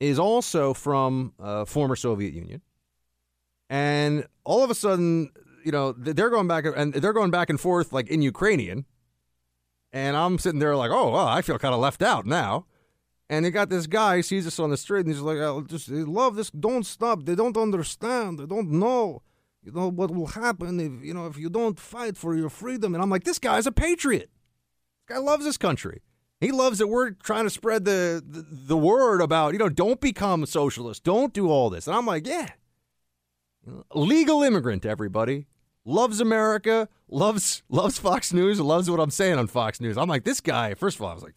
[0.00, 2.60] is also from uh, former Soviet Union.
[3.70, 5.30] And all of a sudden,
[5.64, 8.84] you know, they're going back and they're going back and forth like in Ukrainian.
[9.92, 12.66] And I'm sitting there like, oh, well, I feel kind of left out now.
[13.28, 15.90] And you got this guy sees us on the street and he's like, I just
[15.90, 16.50] I love this.
[16.50, 17.24] Don't stop.
[17.24, 18.38] They don't understand.
[18.38, 19.22] They don't know
[19.62, 22.94] you know what will happen if you know if you don't fight for your freedom
[22.94, 24.30] and i'm like this guy's a patriot
[25.06, 26.02] this guy loves this country
[26.40, 30.00] he loves that we're trying to spread the, the, the word about you know don't
[30.00, 32.48] become a socialist don't do all this and i'm like yeah
[33.94, 35.46] legal immigrant everybody
[35.84, 40.24] loves america loves loves fox news loves what i'm saying on fox news i'm like
[40.24, 41.34] this guy first of all i was like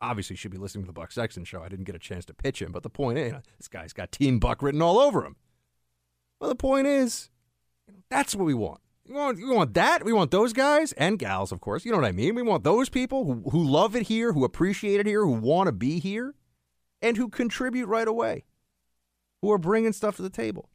[0.00, 2.32] obviously should be listening to the buck sexton show i didn't get a chance to
[2.32, 5.34] pitch him but the point is this guy's got team buck written all over him
[6.40, 7.30] well the point is
[8.10, 8.80] that's what we want.
[9.06, 10.04] We want, we want that.
[10.04, 11.84] We want those guys and gals, of course.
[11.84, 12.34] You know what I mean?
[12.34, 15.66] We want those people who, who love it here, who appreciate it here, who want
[15.68, 16.34] to be here,
[17.00, 18.44] and who contribute right away,
[19.40, 20.68] who are bringing stuff to the table.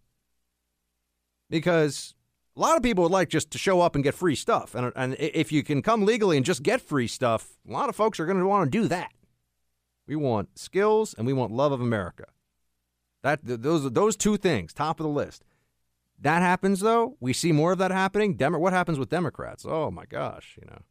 [1.49, 2.15] Because
[2.55, 4.75] A lot of people would like just to show up and get free stuff.
[4.75, 7.95] And, and if you can come legally and just get free stuff, a lot of
[7.95, 9.11] folks are going to want to do that.
[10.07, 12.25] We want skills and we want love of America.
[13.23, 15.45] That those those two things, top of the list.
[16.19, 17.15] That happens though.
[17.21, 18.35] We see more of that happening.
[18.35, 19.65] Demo- what happens with Democrats?
[19.67, 20.81] Oh my gosh, you know.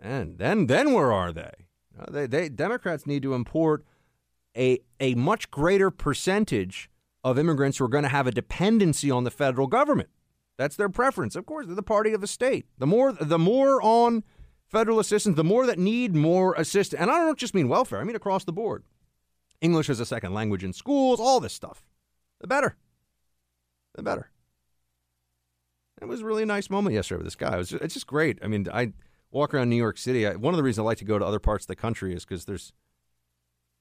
[0.00, 1.66] And then then where are they?
[1.98, 3.84] Uh, they, they Democrats need to import
[4.56, 6.90] a a much greater percentage
[7.22, 10.08] of immigrants who are going to have a dependency on the federal government.
[10.62, 11.34] That's their preference.
[11.34, 12.66] Of course, they're the party of the state.
[12.78, 14.22] The more the more on
[14.68, 17.02] federal assistance, the more that need more assistance.
[17.02, 18.84] And I don't just mean welfare, I mean across the board.
[19.60, 21.82] English as a second language in schools, all this stuff.
[22.40, 22.76] The better.
[23.96, 24.30] The better.
[26.00, 27.54] It was a really nice moment yesterday with this guy.
[27.54, 28.38] It was just, it's just great.
[28.40, 28.92] I mean, I
[29.32, 30.28] walk around New York City.
[30.28, 32.14] I, one of the reasons I like to go to other parts of the country
[32.14, 32.72] is because there's,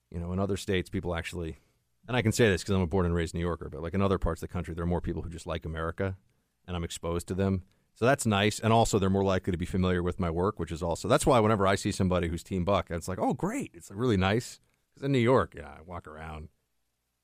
[0.10, 1.60] you know, in other states, people actually,
[2.08, 3.94] and I can say this because I'm a born and raised New Yorker, but like
[3.94, 6.18] in other parts of the country, there are more people who just like America,
[6.68, 7.64] and I'm exposed to them.
[7.94, 8.60] So that's nice.
[8.60, 11.26] And also, they're more likely to be familiar with my work, which is also, that's
[11.26, 13.72] why whenever I see somebody who's Team Buck, it's like, oh, great.
[13.74, 14.60] It's really nice.
[14.94, 16.50] Because in New York, yeah, I walk around,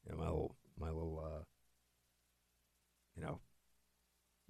[0.05, 1.43] you know, my little, my little, uh,
[3.15, 3.39] you know,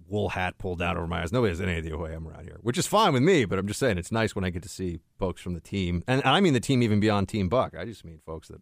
[0.06, 1.32] wool hat pulled down over my eyes.
[1.32, 3.44] Nobody has any idea who I am around here, which is fine with me.
[3.44, 6.02] But I'm just saying it's nice when I get to see folks from the team,
[6.06, 7.74] and I mean the team even beyond Team Buck.
[7.76, 8.60] I just mean folks that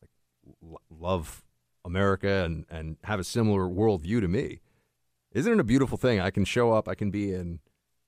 [0.00, 1.44] like, love
[1.84, 4.60] America and and have a similar worldview to me.
[5.32, 6.20] Isn't it a beautiful thing?
[6.20, 6.88] I can show up.
[6.88, 7.60] I can be in,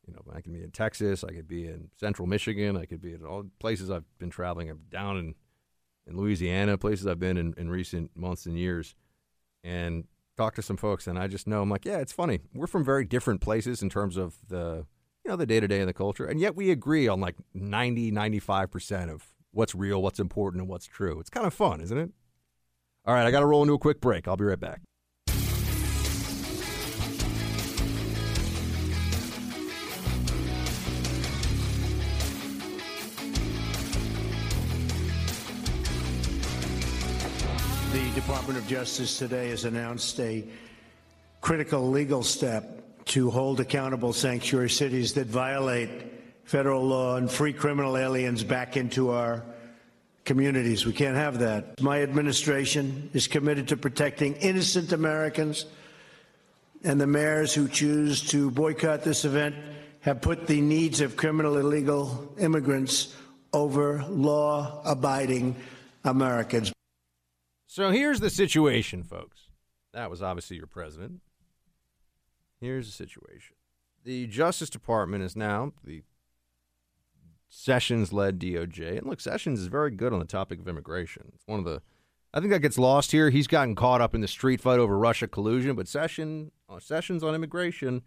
[0.07, 1.25] you know, I can be in Texas.
[1.25, 2.77] I could be in Central Michigan.
[2.77, 4.71] I could be in all places I've been traveling.
[4.71, 5.35] I'm down in
[6.07, 8.95] in Louisiana, places I've been in, in recent months and years,
[9.63, 10.05] and
[10.37, 12.41] talk to some folks, and I just know I'm like, yeah, it's funny.
[12.55, 14.87] We're from very different places in terms of the,
[15.25, 17.37] you know, the day to day and the culture, and yet we agree on like
[17.55, 21.21] 90, 95 percent of what's real, what's important, and what's true.
[21.21, 22.11] It's kind of fun, isn't it?
[23.07, 24.27] All right, I got to roll into a quick break.
[24.27, 24.81] I'll be right back.
[38.27, 40.43] Department of Justice today has announced a
[41.43, 45.91] critical legal step to hold accountable sanctuary cities that violate
[46.45, 49.43] federal law and free criminal aliens back into our
[50.25, 50.87] communities.
[50.87, 51.83] We can't have that.
[51.83, 55.67] My administration is committed to protecting innocent Americans,
[56.83, 59.55] and the mayors who choose to boycott this event
[60.01, 63.15] have put the needs of criminal illegal immigrants
[63.53, 65.57] over law abiding
[66.05, 66.74] Americans.
[67.75, 69.51] So here's the situation, folks.
[69.95, 71.23] That was obviously your president.
[72.61, 73.57] Here's the situation.
[74.05, 76.05] The Justice Department is now the
[77.49, 78.99] Sessions led DOJ.
[78.99, 81.33] And look, Sessions is very good on the topic of immigration.
[81.35, 81.83] It's one of the
[82.33, 83.31] I think that gets lost here.
[83.31, 87.25] He's gotten caught up in the street fight over Russia collusion, but Session uh, Sessions
[87.25, 88.03] on immigration,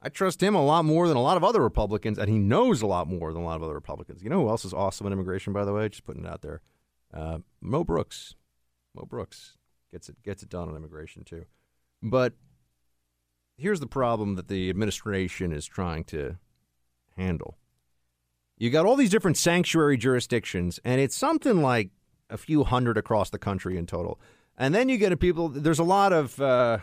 [0.00, 2.80] I trust him a lot more than a lot of other Republicans, and he knows
[2.80, 4.22] a lot more than a lot of other Republicans.
[4.22, 5.90] You know who else is awesome on immigration, by the way?
[5.90, 6.62] Just putting it out there.
[7.12, 8.34] Uh, Mo Brooks.
[8.94, 9.56] Mo Brooks
[9.90, 11.44] gets it gets it done on immigration too.
[12.02, 12.34] But
[13.56, 16.36] here's the problem that the administration is trying to
[17.16, 17.58] handle.
[18.56, 21.90] You got all these different sanctuary jurisdictions, and it's something like
[22.30, 24.20] a few hundred across the country in total.
[24.56, 25.48] And then you get a people.
[25.48, 26.78] There's a lot of uh,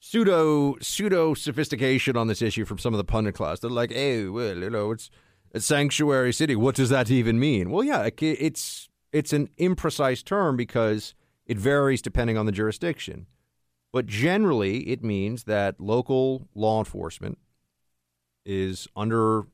[0.00, 3.60] pseudo pseudo sophistication on this issue from some of the pundit class.
[3.60, 5.10] They're like, "Hey, well, you know, it's
[5.52, 6.56] a sanctuary city.
[6.56, 11.14] What does that even mean?" Well, yeah, it's it's an imprecise term because
[11.46, 13.26] it varies depending on the jurisdiction.
[13.92, 17.38] But generally, it means that local law enforcement
[18.44, 19.44] is under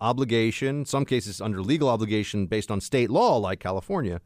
[0.00, 4.20] obligation, some cases under legal obligation based on state law, like California,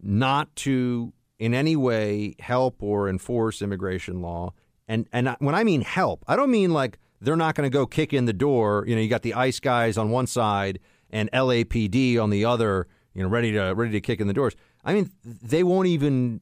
[0.00, 4.52] not to in any way help or enforce immigration law.
[4.86, 7.86] And and when I mean help, I don't mean like they're not going to go
[7.86, 8.84] kick in the door.
[8.86, 10.78] You know, you got the ICE guys on one side
[11.10, 14.54] and LAPD on the other you know, ready to ready to kick in the doors.
[14.84, 16.40] I mean, they won't even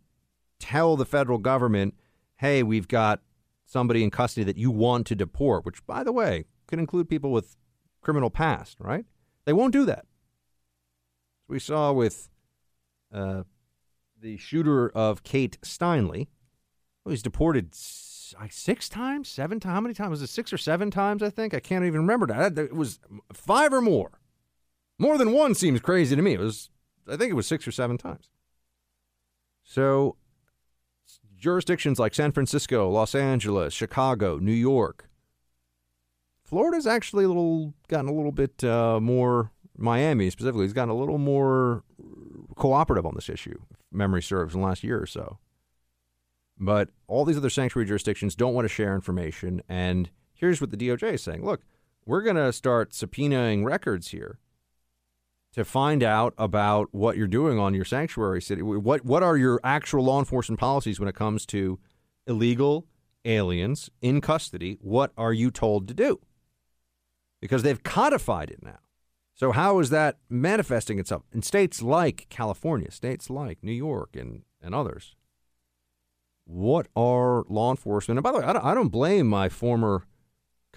[0.59, 1.95] tell the federal government,
[2.37, 3.21] "Hey, we've got
[3.65, 7.33] somebody in custody that you want to deport," which, by the way, could include people
[7.33, 7.57] with
[8.01, 8.79] criminal past.
[8.81, 9.05] Right?
[9.45, 10.07] They won't do that.
[11.49, 12.29] We saw with
[13.13, 13.43] uh,
[14.21, 16.29] the shooter of Kate Steinle.
[17.09, 19.75] He's deported six times, seven times.
[19.75, 20.29] How many times was it?
[20.29, 21.23] Six or seven times?
[21.23, 22.57] I think I can't even remember that.
[22.59, 23.01] It was
[23.33, 24.20] five or more.
[25.01, 26.35] More than one seems crazy to me.
[26.35, 26.69] It was,
[27.09, 28.29] I think it was six or seven times.
[29.65, 30.17] So,
[31.39, 35.09] jurisdictions like San Francisco, Los Angeles, Chicago, New York,
[36.45, 39.51] Florida's actually a little gotten a little bit uh, more.
[39.79, 41.83] Miami specifically has gotten a little more
[42.57, 43.59] cooperative on this issue.
[43.91, 45.39] Memory serves in the last year or so.
[46.59, 49.63] But all these other sanctuary jurisdictions don't want to share information.
[49.67, 51.63] And here's what the DOJ is saying look,
[52.05, 54.39] we're going to start subpoenaing records here
[55.53, 58.63] to find out about what you're doing on your sanctuary city.
[58.63, 61.79] What, what are your actual law enforcement policies when it comes to
[62.27, 62.87] illegal
[63.25, 64.79] aliens in custody?
[64.81, 66.21] What are you told to do?
[67.41, 68.79] Because they've codified it now.
[69.35, 74.43] So, how is that manifesting itself in states like California, states like New York, and,
[74.61, 75.17] and others?
[76.45, 78.19] What are law enforcement?
[78.19, 80.05] And by the way, I don't, I don't blame my former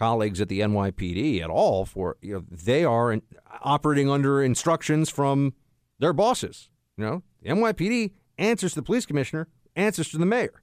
[0.04, 3.22] colleagues at the NYPD at all for you know they are in,
[3.62, 5.54] operating under instructions from
[6.00, 6.70] their bosses.
[6.98, 10.62] You know, the NYPD answers to the police commissioner, answers to the mayor.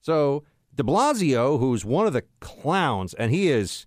[0.00, 0.42] So
[0.74, 3.86] De Blasio, who's one of the clowns, and he is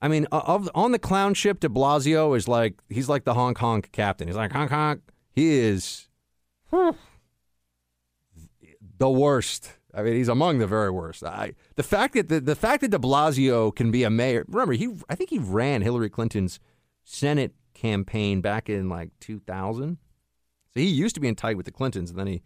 [0.00, 3.54] I mean, of on the clown ship, De Blasio is like he's like the Hong
[3.54, 4.28] Kong captain.
[4.28, 5.00] He's like Hong Kong.
[5.32, 6.08] He is
[8.98, 9.72] the worst.
[9.96, 11.22] I mean, he's among the very worst.
[11.24, 14.44] I, the fact that the, the fact that De Blasio can be a mayor.
[14.48, 16.58] Remember, he I think he ran Hillary Clinton's
[17.04, 19.98] Senate campaign back in like 2000.
[20.72, 22.42] So he used to be in tight with the Clintons, and then he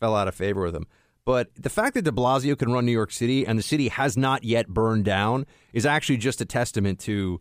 [0.00, 0.86] fell out of favor with them.
[1.24, 4.16] But the fact that de Blasio can run New York City and the city has
[4.16, 5.44] not yet burned down
[5.74, 7.40] is actually just a testament to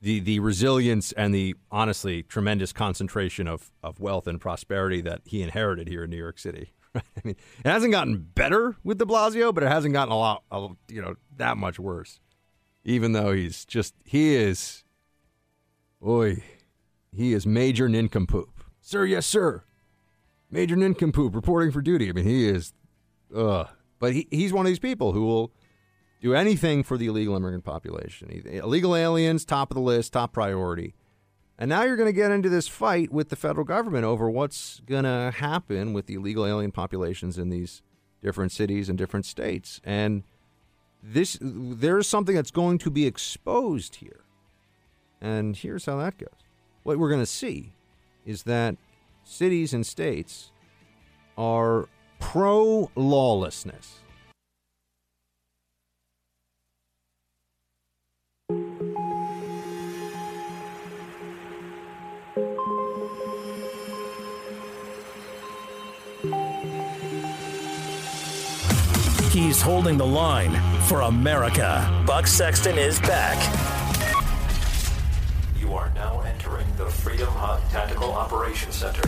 [0.00, 5.42] the the resilience and the honestly tremendous concentration of, of wealth and prosperity that he
[5.42, 6.72] inherited here in New York City.
[6.94, 10.42] I mean, it hasn't gotten better with de Blasio, but it hasn't gotten a lot,
[10.88, 12.20] you know, that much worse.
[12.84, 14.84] Even though he's just he is,
[16.00, 16.42] boy,
[17.12, 18.50] he is major nincompoop,
[18.80, 19.04] sir.
[19.04, 19.64] Yes, sir.
[20.50, 22.08] Major nincompoop reporting for duty.
[22.08, 22.72] I mean, he is
[23.34, 23.68] Ugh.
[23.98, 25.52] But he, he's one of these people who will
[26.20, 28.30] do anything for the illegal immigrant population.
[28.46, 30.94] Illegal aliens, top of the list, top priority.
[31.58, 34.80] And now you're going to get into this fight with the federal government over what's
[34.86, 37.82] going to happen with the illegal alien populations in these
[38.22, 39.80] different cities and different states.
[39.82, 40.22] And
[41.02, 44.20] this there's something that's going to be exposed here.
[45.20, 46.28] And here's how that goes.
[46.84, 47.72] What we're going to see
[48.24, 48.76] is that
[49.24, 50.52] cities and states
[51.36, 51.88] are
[52.20, 54.00] pro lawlessness.
[69.58, 72.04] He's holding the line for America.
[72.06, 73.36] Buck Sexton is back.
[75.58, 79.02] You are now entering the Freedom Hut Tactical Operations Center.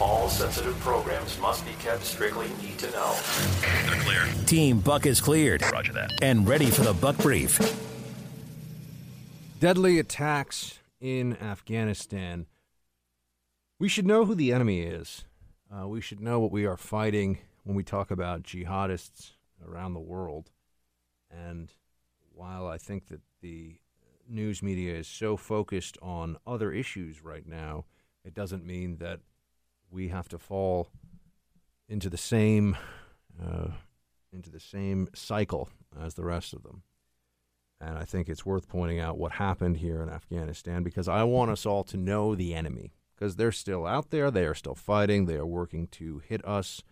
[0.00, 3.14] All sensitive programs must be kept strictly need to know.
[3.60, 4.44] They're clear.
[4.46, 5.60] Team Buck is cleared.
[5.70, 6.12] Roger that.
[6.22, 7.60] And ready for the Buck Brief.
[9.60, 12.46] Deadly attacks in Afghanistan.
[13.78, 15.26] We should know who the enemy is.
[15.70, 19.33] Uh, we should know what we are fighting when we talk about jihadists
[19.66, 20.50] around the world.
[21.30, 21.72] And
[22.32, 23.76] while I think that the
[24.28, 27.84] news media is so focused on other issues right now,
[28.24, 29.20] it doesn't mean that
[29.90, 30.88] we have to fall
[31.88, 32.76] into the same
[33.42, 33.68] uh,
[34.32, 35.68] into the same cycle
[36.00, 36.82] as the rest of them.
[37.80, 41.50] And I think it's worth pointing out what happened here in Afghanistan because I want
[41.50, 45.26] us all to know the enemy because they're still out there, they are still fighting,
[45.26, 46.82] they are working to hit us.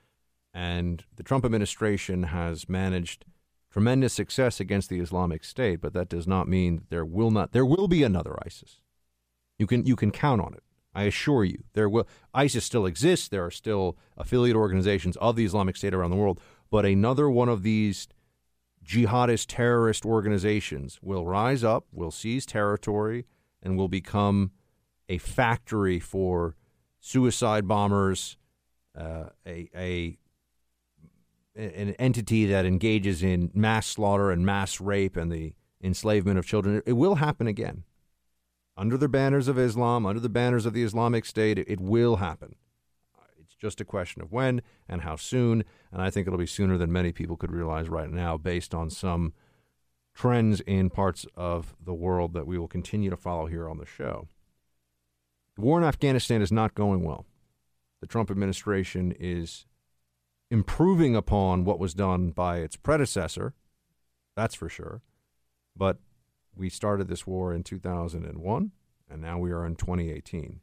[0.54, 3.24] And the Trump administration has managed
[3.70, 7.52] tremendous success against the Islamic State, but that does not mean that there will not
[7.52, 8.82] there will be another ISIS.
[9.58, 10.62] You can you can count on it.
[10.94, 13.28] I assure you, there will ISIS still exists.
[13.28, 16.38] There are still affiliate organizations of the Islamic State around the world,
[16.70, 18.08] but another one of these
[18.84, 23.24] jihadist terrorist organizations will rise up, will seize territory,
[23.62, 24.50] and will become
[25.08, 26.56] a factory for
[27.00, 28.36] suicide bombers,
[28.98, 30.18] uh, a, a
[31.54, 35.52] an entity that engages in mass slaughter and mass rape and the
[35.82, 36.82] enslavement of children.
[36.86, 37.84] It will happen again
[38.76, 42.56] under the banners of Islam, under the banners of the Islamic State, it, will happen.
[43.38, 46.78] It's just a question of when and how soon, and I think it'll be sooner
[46.78, 49.34] than many people could realize right now based on some
[50.14, 53.86] trends in parts of the world that we will continue to follow here on the
[53.86, 54.28] show.
[55.56, 57.26] The war in Afghanistan is not going well.
[58.00, 59.66] The Trump administration is
[60.52, 63.54] improving upon what was done by its predecessor,
[64.36, 65.00] that's for sure.
[65.74, 65.96] But
[66.54, 68.70] we started this war in 2001,
[69.10, 70.60] and now we are in 2018.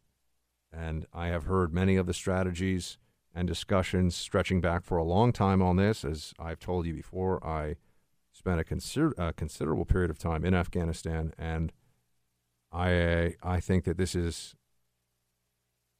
[0.72, 2.99] And I have heard many of the strategies
[3.34, 6.06] and discussions stretching back for a long time on this.
[6.06, 7.76] As I've told you before, I
[8.32, 11.74] spent a, consider- a considerable period of time in Afghanistan, and
[12.72, 14.53] I I think that this is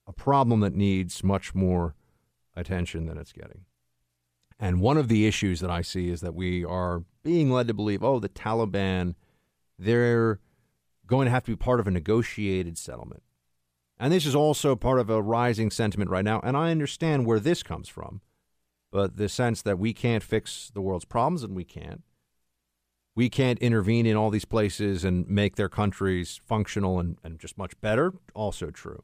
[0.06, 1.96] a problem that needs much more
[2.56, 3.66] attention than it's getting.
[4.60, 7.74] And one of the issues that I see is that we are being led to
[7.74, 9.16] believe, oh, the Taliban,
[9.78, 10.40] they're
[11.08, 13.24] going to have to be part of a negotiated settlement.
[13.98, 16.42] And this is also part of a rising sentiment right now.
[16.44, 18.22] And I understand where this comes from.
[18.92, 22.02] But the sense that we can't fix the world's problems, and we can't.
[23.16, 27.58] We can't intervene in all these places and make their countries functional and, and just
[27.58, 29.04] much better, also true.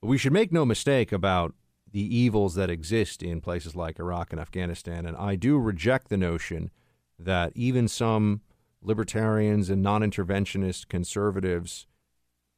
[0.00, 1.54] But we should make no mistake about
[1.92, 5.06] the evils that exist in places like Iraq and Afghanistan.
[5.06, 6.70] And I do reject the notion
[7.18, 8.40] that even some
[8.80, 11.86] libertarians and non interventionist conservatives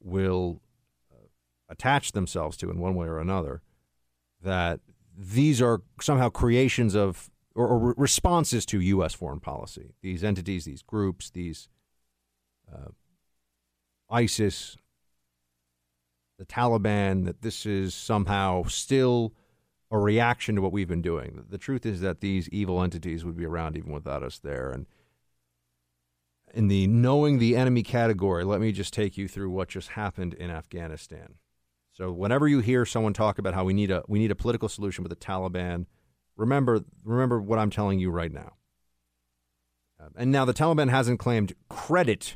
[0.01, 0.61] will
[1.13, 1.27] uh,
[1.69, 3.61] attach themselves to in one way or another,
[4.41, 4.79] that
[5.17, 9.13] these are somehow creations of or, or responses to U.S.
[9.13, 9.93] foreign policy.
[10.01, 11.69] These entities, these groups, these
[12.71, 12.89] uh,
[14.09, 14.77] ISIS,
[16.37, 19.33] the Taliban, that this is somehow still
[19.91, 21.45] a reaction to what we've been doing.
[21.49, 24.71] The truth is that these evil entities would be around even without us there.
[24.71, 24.87] And
[26.53, 30.33] in the knowing the enemy category, let me just take you through what just happened
[30.33, 31.35] in Afghanistan.
[31.91, 34.67] So whenever you hear someone talk about how we need a we need a political
[34.67, 35.85] solution with the Taliban,
[36.35, 38.53] remember remember what I'm telling you right now.
[39.99, 42.35] Uh, and now the Taliban hasn't claimed credit.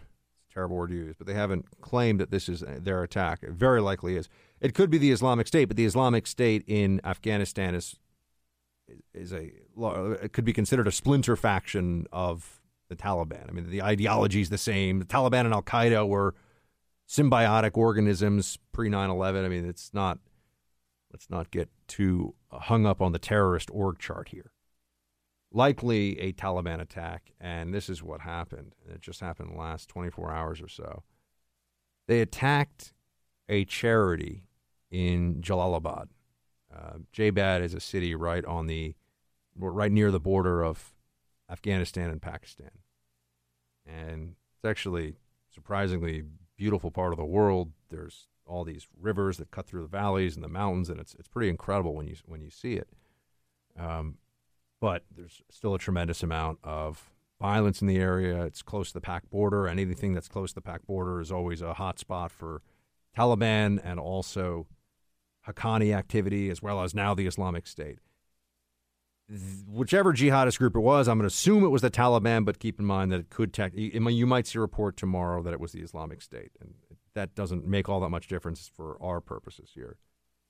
[0.53, 3.39] Terrible word to use, but they haven't claimed that this is their attack.
[3.43, 4.29] It very likely is.
[4.61, 7.95] It could be the Islamic State, but the Islamic State in Afghanistan is
[9.13, 9.51] is a
[10.23, 12.59] it could be considered a splinter faction of
[12.89, 13.47] the Taliban.
[13.47, 14.99] I mean, the ideology is the same.
[14.99, 16.33] The Taliban and Al Qaeda were
[17.07, 19.45] symbiotic organisms pre 9/11.
[19.45, 20.19] I mean, it's not.
[21.11, 24.51] Let's not get too hung up on the terrorist org chart here.
[25.51, 28.75] Likely a Taliban attack, and this is what happened.
[28.87, 31.03] It just happened in the last 24 hours or so.
[32.07, 32.93] They attacked
[33.47, 34.43] a charity
[34.91, 36.07] in Jalalabad.
[36.73, 38.95] Uh, Jaybad is a city right on the
[39.55, 40.93] right near the border of
[41.49, 42.71] Afghanistan and Pakistan,
[43.85, 45.15] and it's actually
[45.53, 46.23] surprisingly
[46.57, 47.71] beautiful part of the world.
[47.89, 51.27] There's all these rivers that cut through the valleys and the mountains, and it's it's
[51.27, 52.89] pretty incredible when you when you see it.
[53.77, 54.17] Um,
[54.79, 57.11] but there's still a tremendous amount of
[57.41, 58.43] violence in the area.
[58.43, 59.67] It's close to the Pak border.
[59.67, 62.61] And anything that's close to the Pak border is always a hot spot for
[63.17, 64.67] Taliban and also
[65.47, 67.99] Haqqani activity, as well as now the Islamic State
[69.67, 72.79] whichever jihadist group it was, I'm going to assume it was the Taliban, but keep
[72.79, 75.71] in mind that it could tech, you might see a report tomorrow that it was
[75.71, 76.73] the Islamic State, and
[77.13, 79.97] that doesn't make all that much difference for our purposes here.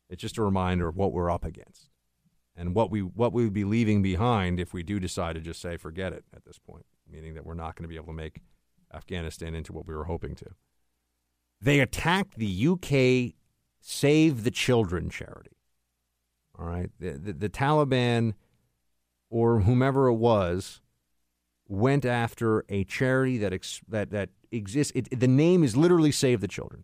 [0.09, 1.89] It's just a reminder of what we're up against
[2.59, 5.61] and what we what we would be leaving behind if we do decide to just
[5.61, 8.13] say forget it at this point, meaning that we're not going to be able to
[8.13, 8.41] make
[8.93, 10.45] Afghanistan into what we were hoping to.
[11.61, 13.35] They attacked the UK
[13.81, 15.55] Save the Children charity.
[16.57, 18.33] All right, the, the, the Taliban
[19.29, 20.81] or whomever it was
[21.65, 24.91] went after a charity that ex- that that exists.
[24.93, 26.83] It, the name is literally Save the Children,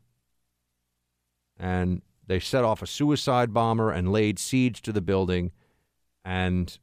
[1.59, 5.51] and they set off a suicide bomber and laid siege to the building,
[6.25, 6.77] and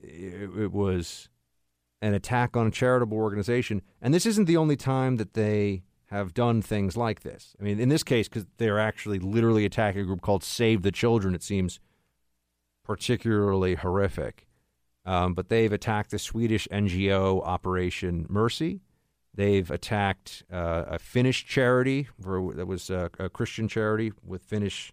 [0.00, 1.28] it, it was
[2.02, 3.82] an attack on a charitable organization.
[4.00, 7.54] And this isn't the only time that they have done things like this.
[7.60, 10.90] I mean, in this case, because they're actually literally attacking a group called Save the
[10.90, 11.78] Children, it seems
[12.84, 14.48] particularly horrific.
[15.04, 18.80] Um, but they've attacked the Swedish NGO Operation Mercy.
[19.32, 24.92] They've attacked uh, a Finnish charity for, that was a, a, Christian charity with Finnish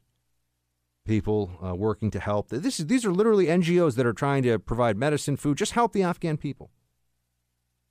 [1.07, 2.49] people uh, working to help.
[2.49, 5.93] This is, these are literally NGOs that are trying to provide medicine, food, just help
[5.93, 6.71] the Afghan people.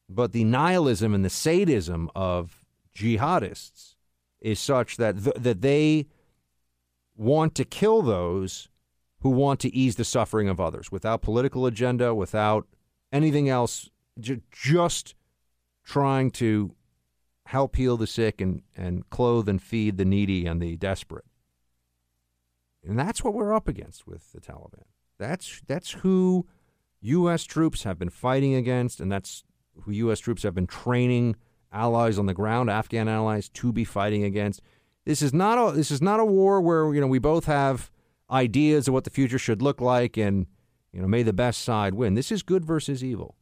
[0.09, 2.65] But the nihilism and the sadism of
[2.95, 3.97] jihadists
[4.41, 6.07] is such that th- that they
[7.17, 8.69] want to kill those
[9.21, 12.69] who want to ease the suffering of others without political agenda, without
[13.13, 13.91] anything else,
[14.21, 15.15] j- just
[15.85, 16.75] trying to
[17.47, 21.25] help heal the sick and, and clothe and feed the needy and the desperate.
[22.87, 24.85] And that's what we're up against with the Taliban.
[25.19, 26.47] That's that's who
[27.01, 27.45] U.S.
[27.45, 29.45] troops have been fighting against, and that's
[29.83, 30.21] who U.S.
[30.21, 31.37] troops have been training
[31.73, 34.61] allies on the ground, Afghan allies, to be fighting against.
[35.05, 37.91] This is not a this is not a war where you know we both have
[38.31, 40.47] ideas of what the future should look like and
[40.93, 42.15] you know may the best side win.
[42.15, 43.37] This is good versus evil.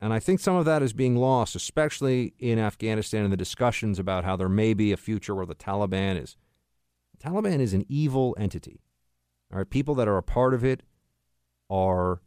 [0.00, 3.98] And I think some of that is being lost, especially in Afghanistan and the discussions
[3.98, 6.36] about how there may be a future where the Taliban is
[7.24, 8.82] Taliban is an evil entity.
[9.52, 10.82] All right, people that are a part of it
[11.70, 12.20] are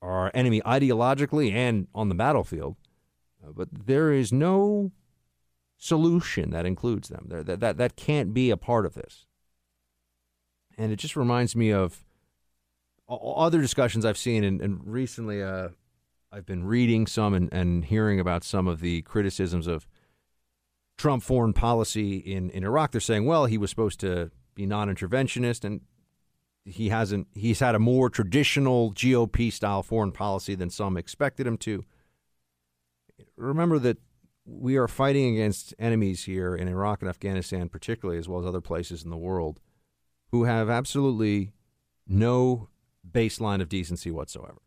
[0.00, 2.76] are enemy ideologically and on the battlefield,
[3.44, 4.90] uh, but there is no
[5.76, 7.26] solution that includes them.
[7.28, 9.26] That, that, that can't be a part of this.
[10.76, 12.04] And it just reminds me of
[13.08, 15.68] other discussions I've seen, and, and recently uh,
[16.32, 19.86] I've been reading some and, and hearing about some of the criticisms of
[21.02, 22.92] Trump foreign policy in, in Iraq.
[22.92, 25.80] They're saying, well, he was supposed to be non-interventionist, and
[26.64, 27.26] he hasn't.
[27.34, 31.84] He's had a more traditional GOP style foreign policy than some expected him to.
[33.36, 33.98] Remember that
[34.44, 38.60] we are fighting against enemies here in Iraq and Afghanistan, particularly as well as other
[38.60, 39.58] places in the world,
[40.30, 41.52] who have absolutely
[42.06, 42.68] no
[43.10, 44.62] baseline of decency whatsoever.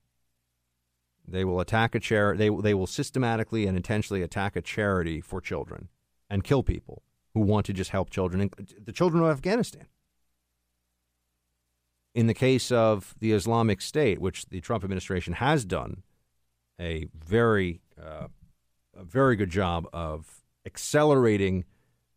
[1.25, 2.49] They will attack a charity.
[2.49, 5.87] They they will systematically and intentionally attack a charity for children
[6.29, 7.03] and kill people
[7.33, 8.49] who want to just help children,
[8.83, 9.87] the children of Afghanistan.
[12.13, 16.03] In the case of the Islamic State, which the Trump administration has done
[16.79, 18.27] a very uh,
[18.97, 21.65] a very good job of accelerating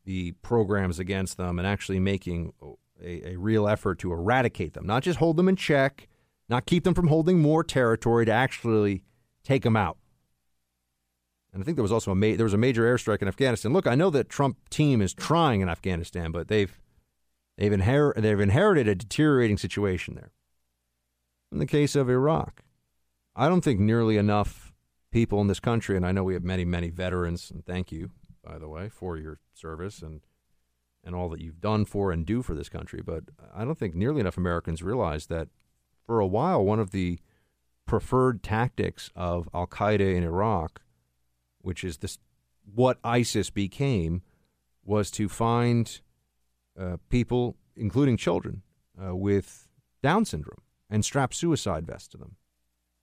[0.04, 2.52] the programs against them and actually making
[3.02, 6.08] a, a, real effort to eradicate them, not just hold them in check,
[6.48, 9.02] not keep them from holding more territory, to actually
[9.44, 9.98] take them out.
[11.58, 13.72] And I think there was also a ma- there was a major airstrike in Afghanistan.
[13.72, 16.78] Look, I know that Trump team is trying in Afghanistan, but they've
[17.56, 20.30] they've, inher- they've inherited a deteriorating situation there.
[21.50, 22.62] In the case of Iraq,
[23.34, 24.72] I don't think nearly enough
[25.10, 28.10] people in this country, and I know we have many, many veterans, and thank you,
[28.40, 30.20] by the way, for your service and
[31.02, 33.02] and all that you've done for and do for this country.
[33.04, 35.48] But I don't think nearly enough Americans realize that
[36.06, 37.18] for a while, one of the
[37.84, 40.82] preferred tactics of Al Qaeda in Iraq,
[41.60, 42.18] which is this,
[42.74, 44.22] what ISIS became,
[44.84, 46.00] was to find
[46.78, 48.62] uh, people, including children,
[49.02, 49.68] uh, with
[50.02, 52.36] Down syndrome and strap suicide vests to them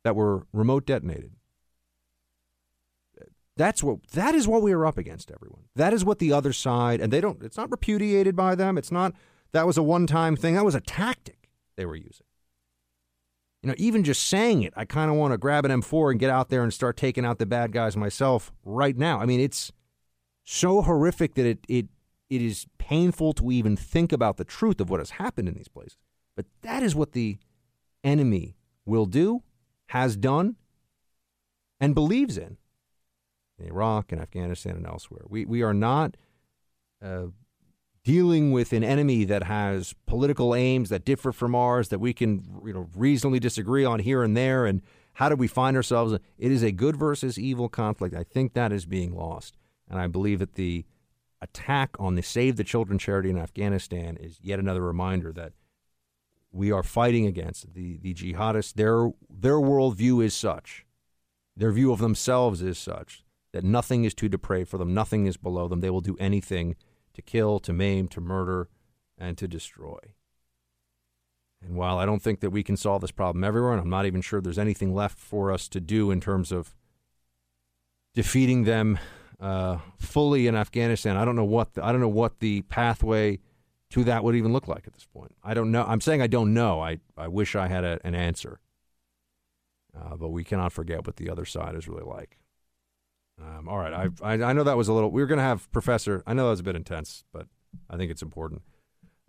[0.03, 1.31] that were remote detonated.
[3.57, 5.63] That's what that is what we are up against, everyone.
[5.75, 8.77] That is what the other side and they don't it's not repudiated by them.
[8.77, 9.13] It's not
[9.53, 10.55] that was a one time thing.
[10.55, 12.24] That was a tactic they were using.
[13.65, 16.19] You know, even just saying it, I kind of want to grab an M4 and
[16.19, 19.19] get out there and start taking out the bad guys myself right now.
[19.19, 19.71] I mean, it's
[20.43, 21.87] so horrific that it it
[22.29, 25.67] it is painful to even think about the truth of what has happened in these
[25.67, 25.97] places.
[26.35, 27.39] But that is what the
[28.03, 28.55] enemy
[28.85, 29.41] will do,
[29.87, 30.57] has done,
[31.79, 32.57] and believes in
[33.57, 35.23] in Iraq and Afghanistan and elsewhere.
[35.27, 36.17] We, we are not
[37.03, 37.29] uh,
[38.05, 42.61] dealing with an enemy that has political aims that differ from ours that we can
[42.65, 44.81] you know reasonably disagree on here and there and
[45.15, 46.13] how do we find ourselves?
[46.37, 48.13] It is a good versus evil conflict.
[48.15, 49.57] I think that is being lost
[49.89, 50.85] and i believe that the
[51.41, 55.53] attack on the save the children charity in afghanistan is yet another reminder that
[56.51, 58.73] we are fighting against the, the jihadists.
[58.73, 60.85] Their their worldview is such
[61.57, 65.37] their view of themselves is such that nothing is too depraved for them, nothing is
[65.37, 65.81] below them.
[65.81, 66.75] They will do anything
[67.15, 68.69] to kill, to maim, to murder,
[69.17, 69.97] and to destroy.
[71.61, 74.05] And while I don't think that we can solve this problem everywhere, and I'm not
[74.05, 76.75] even sure there's anything left for us to do in terms of
[78.13, 78.99] defeating them
[79.39, 83.39] uh, fully in Afghanistan, I don't know what the, I don't know what the pathway
[83.91, 85.35] to that would even look like at this point.
[85.43, 85.85] I don't know.
[85.87, 86.81] I'm saying I don't know.
[86.81, 88.59] I, I wish I had a, an answer.
[89.97, 92.37] Uh, but we cannot forget what the other side is really like.
[93.41, 95.11] Um, all right, I, I, I know that was a little.
[95.11, 96.23] We were going to have Professor.
[96.25, 97.47] I know that was a bit intense, but
[97.89, 98.61] I think it's important.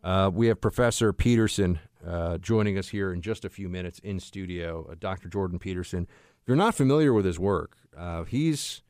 [0.04, 4.20] Uh, we have Professor Peterson uh, joining us here in just a few minutes in
[4.20, 4.86] studio.
[4.90, 5.28] Uh, Dr.
[5.28, 6.06] Jordan Peterson.
[6.40, 8.82] If you're not familiar with his work, uh, he's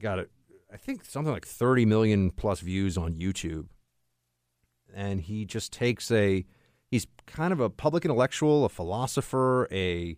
[0.00, 0.28] got a,
[0.72, 3.66] I think something like 30 million plus views on YouTube,
[4.92, 6.44] and he just takes a.
[6.90, 10.16] He's kind of a public intellectual, a philosopher, a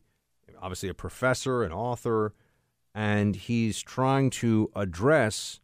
[0.60, 2.34] obviously a professor, an author
[2.96, 5.60] and he's trying to address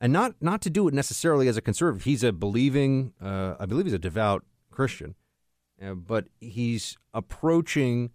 [0.00, 2.04] and not not to do it necessarily as a conservative.
[2.04, 5.16] He's a believing, uh, I believe he's a devout Christian,
[5.84, 8.10] uh, but he's approaching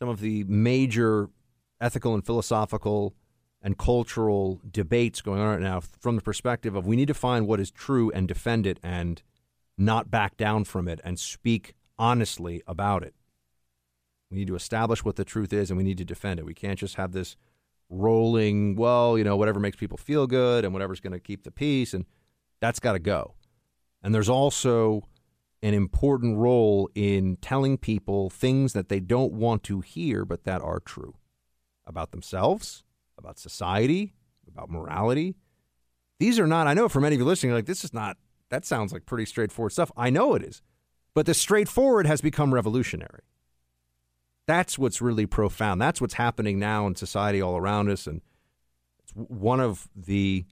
[0.00, 1.30] some of the major
[1.80, 3.14] ethical and philosophical
[3.62, 7.46] and cultural debates going on right now from the perspective of we need to find
[7.46, 9.22] what is true and defend it and
[9.78, 13.14] not back down from it and speak honestly about it.
[14.30, 16.46] We need to establish what the truth is and we need to defend it.
[16.46, 17.36] We can't just have this
[17.90, 21.50] rolling, well, you know, whatever makes people feel good and whatever's going to keep the
[21.50, 21.92] peace.
[21.92, 22.06] And
[22.60, 23.34] that's got to go.
[24.02, 25.02] And there's also
[25.62, 30.62] an important role in telling people things that they don't want to hear, but that
[30.62, 31.14] are true
[31.86, 32.84] about themselves,
[33.18, 34.14] about society,
[34.48, 35.36] about morality.
[36.18, 38.16] These are not, I know for many of you listening, like, this is not,
[38.48, 39.92] that sounds like pretty straightforward stuff.
[39.96, 40.62] I know it is.
[41.14, 43.22] But the straightforward has become revolutionary.
[44.50, 45.80] That's what's really profound.
[45.80, 48.08] That's what's happening now in society all around us.
[48.08, 48.20] And
[48.98, 50.44] it's one of the,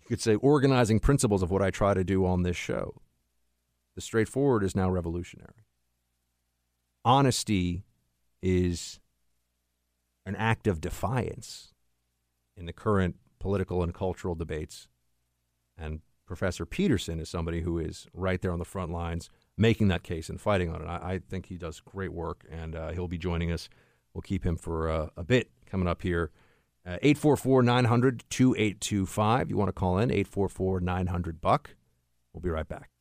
[0.00, 3.02] you could say, organizing principles of what I try to do on this show.
[3.96, 5.66] The straightforward is now revolutionary.
[7.04, 7.84] honesty
[8.40, 8.98] is
[10.24, 11.74] an act of defiance
[12.56, 14.88] in the current political and cultural debates.
[15.76, 20.02] And Professor Peterson is somebody who is right there on the front lines making that
[20.02, 20.86] case and fighting on it.
[20.86, 23.68] I, I think he does great work, and uh, he'll be joining us.
[24.12, 26.30] We'll keep him for uh, a bit coming up here.
[26.86, 29.50] Uh, 844 900 2825.
[29.50, 31.76] You want to call in 844 900 Buck.
[32.32, 32.93] We'll be right back.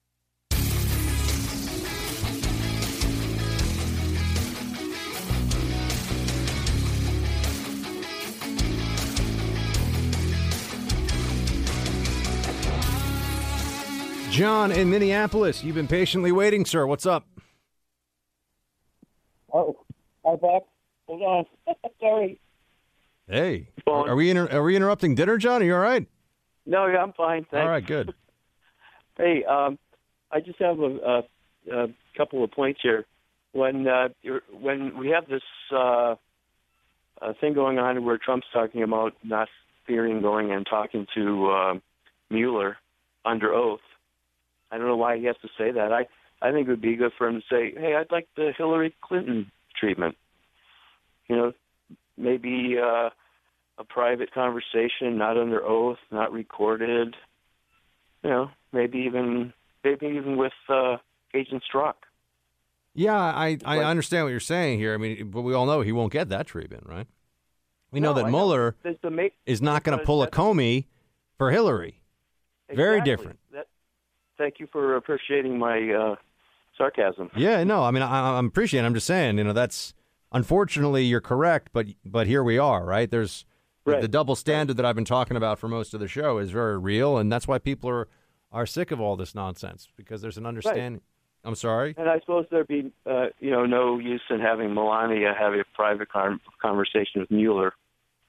[14.33, 16.87] John in Minneapolis, you've been patiently waiting, sir.
[16.87, 17.27] What's up?
[19.53, 19.77] Oh,
[20.25, 20.63] hi, Buck.
[21.05, 21.45] Hold on.
[21.99, 22.39] Sorry.
[23.29, 25.61] Hey, are we inter- are we interrupting dinner, John?
[25.61, 26.07] Are you all right?
[26.65, 27.45] No, yeah, I'm fine.
[27.51, 27.61] Thanks.
[27.63, 28.13] All right, good.
[29.15, 29.77] Hey, um,
[30.31, 31.23] I just have a,
[31.71, 31.87] a, a
[32.17, 33.05] couple of points here.
[33.51, 34.09] When uh,
[34.59, 36.15] when we have this uh,
[37.21, 39.49] uh, thing going on where Trump's talking about not
[39.85, 41.73] fearing going and talking to uh,
[42.31, 42.77] Mueller
[43.23, 43.81] under oath,
[44.73, 45.93] I don't know why he has to say that.
[45.93, 46.07] I
[46.41, 48.93] I think it would be good for him to say, "Hey, I'd like the Hillary
[49.01, 50.17] Clinton treatment."
[51.29, 51.53] You know,
[52.17, 53.11] maybe uh,
[53.77, 57.15] a private conversation, not under oath, not recorded.
[58.23, 60.97] You know, maybe even maybe even with uh,
[61.35, 61.93] Agent Strzok.
[62.95, 64.93] Yeah, I, I understand what you're saying here.
[64.93, 67.07] I mean, but we all know he won't get that treatment, right?
[67.91, 68.29] We know No, that I.
[68.29, 70.85] Mueller There's the ma- is not going to pull a Comey
[71.37, 72.01] for Hillary.
[72.71, 73.39] Very different.
[73.51, 73.67] That,
[74.37, 76.15] thank you for appreciating my uh,
[76.77, 77.29] sarcasm.
[77.35, 78.85] Yeah, no, I mean, I, I'm appreciating.
[78.85, 79.93] I'm just saying, you know, that's
[80.31, 83.09] unfortunately you're correct, but but here we are, right?
[83.09, 83.45] There's
[83.85, 86.77] the double standard that I've been talking about for most of the show is very
[86.77, 88.07] real, and that's why people are
[88.51, 91.01] are sick of all this nonsense because there's an understanding.
[91.43, 91.93] I'm sorry.
[91.97, 95.65] And I suppose there'd be, uh, you know, no use in having Melania have a
[95.75, 97.73] private con- conversation with Mueller,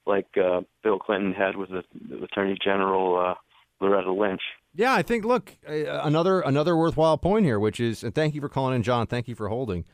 [0.05, 3.35] like uh, Bill Clinton had with the, the Attorney General uh,
[3.79, 4.41] Loretta Lynch.
[4.75, 5.23] Yeah, I think.
[5.23, 8.83] Look, uh, another another worthwhile point here, which is, and thank you for calling in,
[8.83, 9.07] John.
[9.07, 9.85] Thank you for holding.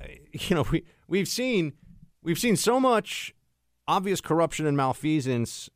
[0.00, 1.74] Uh, You know, we we've seen
[2.22, 3.34] we've seen so much
[3.86, 5.68] obvious corruption and malfeasance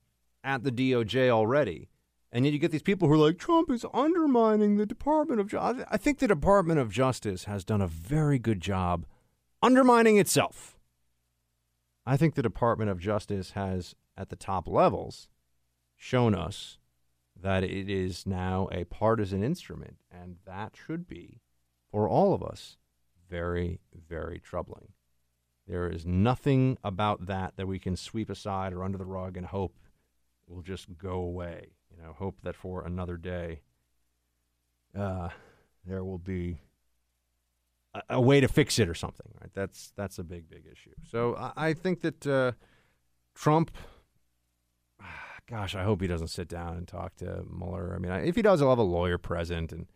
[0.43, 1.89] at the DOJ already,
[2.32, 5.49] and yet you get these people who are like, Trump is undermining the Department of
[5.49, 5.85] Justice.
[5.91, 9.05] I think the Department of Justice has done a very good job
[9.62, 10.77] undermining itself.
[12.07, 15.28] I think the Department of Justice has, at the top levels,
[15.97, 16.78] shown us
[17.44, 21.42] that it is now a partisan instrument, and that should be,
[21.90, 22.78] for all of us,
[23.28, 24.88] very, very troubling.
[25.68, 29.44] There is nothing about that that we can sweep aside or under the rug and
[29.44, 29.76] hope
[30.46, 31.72] will just go away.
[31.94, 33.60] You know, hope that for another day,
[34.98, 35.28] uh,
[35.84, 36.62] there will be
[37.92, 39.28] a, a way to fix it or something.
[39.38, 39.50] Right?
[39.52, 40.94] That's that's a big, big issue.
[41.10, 42.52] So I, I think that uh,
[43.34, 43.70] Trump
[45.46, 47.94] gosh, I hope he doesn't sit down and talk to Mueller.
[47.94, 49.72] I mean, if he does, I'll have a lawyer present.
[49.72, 49.86] And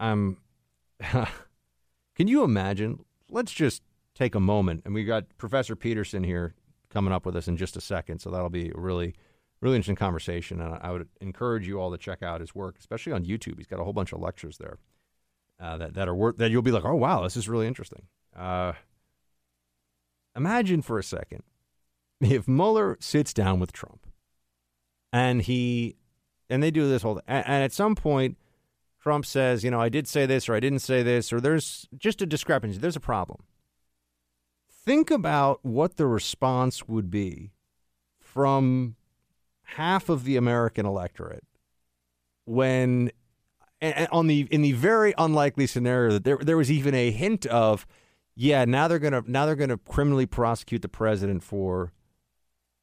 [0.00, 0.38] I'm.
[1.00, 3.04] can you imagine?
[3.28, 3.82] Let's just
[4.14, 6.54] take a moment, and we got Professor Peterson here
[6.90, 8.20] coming up with us in just a second.
[8.20, 9.14] So that'll be a really,
[9.60, 10.60] really interesting conversation.
[10.60, 13.58] And I I would encourage you all to check out his work, especially on YouTube.
[13.58, 14.78] He's got a whole bunch of lectures there
[15.60, 18.06] uh, that that are worth that you'll be like, oh wow, this is really interesting.
[18.36, 18.72] Uh,
[20.36, 21.42] imagine for a second
[22.20, 24.06] if Mueller sits down with Trump
[25.12, 25.96] and he
[26.48, 28.36] and they do this whole and, and at some point
[29.02, 31.88] Trump says, you know, I did say this or I didn't say this or there's
[31.98, 32.78] just a discrepancy.
[32.78, 33.42] There's a problem.
[34.68, 37.52] Think about what the response would be
[38.20, 38.94] from
[39.62, 41.44] half of the American electorate
[42.44, 43.10] when
[44.12, 47.86] on the in the very unlikely scenario that there there was even a hint of
[48.36, 51.92] yeah now they're gonna now they're gonna criminally prosecute the president for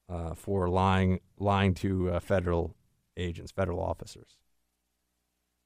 [0.09, 2.75] uh, for lying lying to uh, federal
[3.17, 4.37] agents federal officers.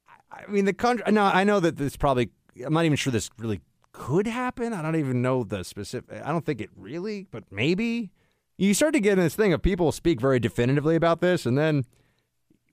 [0.07, 1.11] I, I mean the country.
[1.11, 2.29] Now I know that this probably
[2.65, 3.61] I'm not even sure this really
[3.91, 4.73] could happen.
[4.73, 6.21] I don't even know the specific.
[6.23, 8.11] I don't think it really, but maybe.
[8.55, 11.57] You start to get in this thing of people speak very definitively about this, and
[11.57, 11.85] then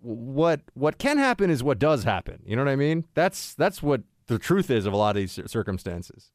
[0.00, 2.42] what what can happen is what does happen.
[2.44, 3.06] You know what I mean?
[3.14, 6.32] That's that's what the truth is of a lot of these circumstances.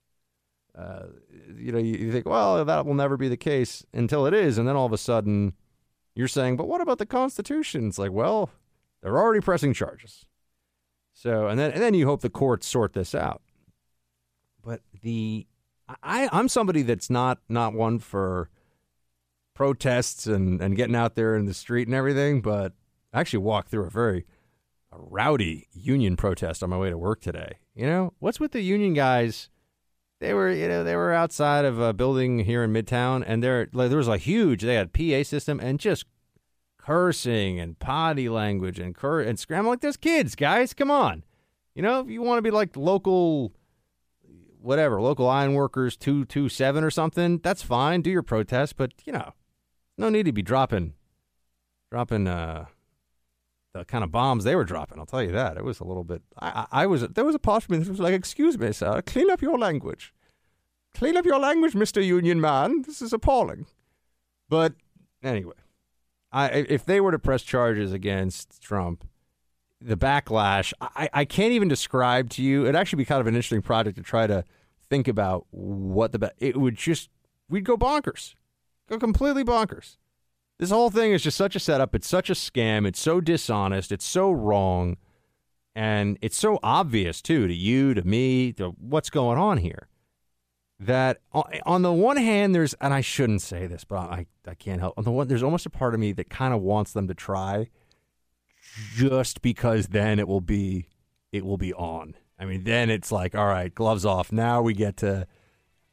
[0.78, 1.08] Uh,
[1.58, 4.58] you know, you, you think, well, that will never be the case until it is,
[4.58, 5.54] and then all of a sudden,
[6.16, 7.88] you're saying, but what about the Constitution?
[7.88, 8.50] It's like, well,
[9.02, 10.26] they're already pressing charges.
[11.14, 13.42] So, and then and then you hope the courts sort this out.
[14.62, 15.48] But the
[16.04, 18.50] I I'm somebody that's not not one for
[19.54, 22.74] protests and and getting out there in the street and everything, but
[23.14, 24.26] I actually walked through a very
[24.92, 27.60] a rowdy union protest on my way to work today.
[27.76, 29.50] You know, what's with the union guys
[30.20, 33.68] they were you know they were outside of a building here in Midtown, and there
[33.74, 36.06] like, there was a huge they had PA system and just
[36.78, 41.24] cursing and potty language and cur and scram like there's kids, guys, come on,
[41.74, 43.52] you know if you want to be like local.
[44.62, 47.38] Whatever, local ironworkers two two seven or something.
[47.38, 48.02] That's fine.
[48.02, 49.34] Do your protest, but you know,
[49.96, 50.94] no need to be dropping,
[51.92, 52.66] dropping uh,
[53.76, 55.00] the kind of bombs they were dropping.
[55.00, 55.58] I'll tell you that.
[55.58, 56.22] It was a little bit.
[56.40, 57.02] I, I, was.
[57.02, 59.58] There was a part of me that was like, "Excuse me, sir, clean up your
[59.58, 60.14] language.
[60.94, 62.84] Clean up your language, Mister Union Man.
[62.84, 63.66] This is appalling."
[64.48, 64.76] But
[65.22, 65.56] anyway,
[66.32, 69.06] I if they were to press charges against Trump,
[69.82, 72.64] the backlash, I, I can't even describe to you.
[72.64, 74.46] It'd actually be kind of an interesting project to try to
[74.90, 77.10] think about what the it would just
[77.50, 78.36] we'd go bonkers,
[78.88, 79.98] go completely bonkers.
[80.58, 81.94] This whole thing is just such a setup.
[81.96, 82.88] It's such a scam.
[82.88, 83.92] It's so dishonest.
[83.92, 84.98] It's so wrong,
[85.76, 89.88] and it's so obvious too to you, to me, to what's going on here.
[90.80, 91.22] That
[91.66, 94.98] on the one hand, there's and I shouldn't say this, but I I can't help.
[94.98, 97.14] On the one, there's almost a part of me that kind of wants them to
[97.14, 97.70] try,
[98.94, 100.88] just because then it will be
[101.32, 102.16] it will be on.
[102.38, 104.32] I mean, then it's like, all right, gloves off.
[104.32, 105.28] Now we get to.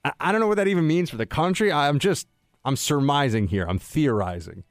[0.05, 1.71] I, I don't know what that even means for the country.
[1.71, 2.27] I'm just,
[2.65, 3.67] I'm surmising here.
[3.69, 4.65] I'm theorizing.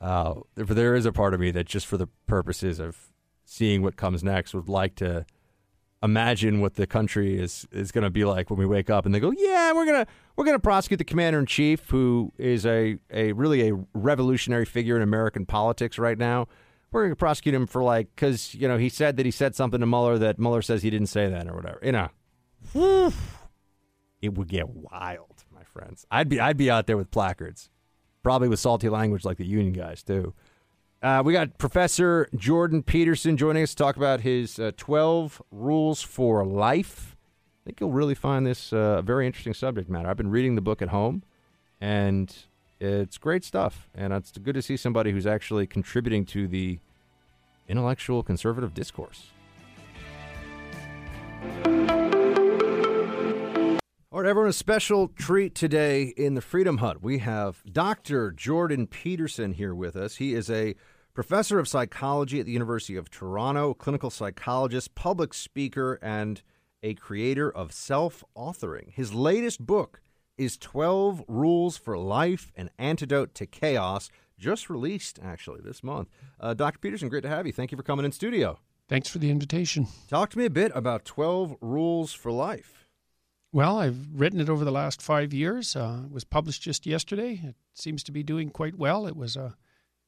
[0.00, 3.12] Uh, there is a part of me that, just for the purposes of
[3.44, 5.26] seeing what comes next, would like to
[6.02, 9.14] imagine what the country is is going to be like when we wake up and
[9.14, 10.06] they go, yeah, we're gonna
[10.36, 14.96] we're gonna prosecute the commander in chief, who is a a really a revolutionary figure
[14.96, 16.46] in American politics right now
[16.90, 19.54] we're going to prosecute him for like because you know he said that he said
[19.54, 21.80] something to Mueller that Mueller says he didn't say that or whatever.
[21.82, 23.12] You know,
[24.22, 26.06] it would get wild, friends.
[26.10, 27.70] I'd be I'd be out there with placards,
[28.22, 30.34] probably with salty language like the union guys too.
[31.00, 36.02] Uh, we got Professor Jordan Peterson joining us to talk about his uh, 12 rules
[36.02, 37.16] for life.
[37.62, 40.08] I think you'll really find this uh, a very interesting subject matter.
[40.08, 41.22] I've been reading the book at home,
[41.80, 42.34] and
[42.80, 46.80] it's great stuff, and it's good to see somebody who's actually contributing to the
[47.68, 49.28] intellectual conservative discourse.
[54.10, 57.02] All right, everyone, a special treat today in the Freedom Hut.
[57.02, 58.32] We have Dr.
[58.32, 60.16] Jordan Peterson here with us.
[60.16, 60.76] He is a
[61.12, 66.40] professor of psychology at the University of Toronto, clinical psychologist, public speaker, and
[66.82, 68.94] a creator of self authoring.
[68.94, 70.00] His latest book
[70.38, 74.08] is 12 Rules for Life An Antidote to Chaos,
[74.38, 76.08] just released actually this month.
[76.40, 76.78] Uh, Dr.
[76.78, 77.52] Peterson, great to have you.
[77.52, 78.58] Thank you for coming in studio.
[78.88, 79.86] Thanks for the invitation.
[80.08, 82.77] Talk to me a bit about 12 Rules for Life.
[83.50, 85.74] Well, I've written it over the last five years.
[85.74, 87.40] Uh, it was published just yesterday.
[87.42, 89.06] It seems to be doing quite well.
[89.06, 89.56] It was a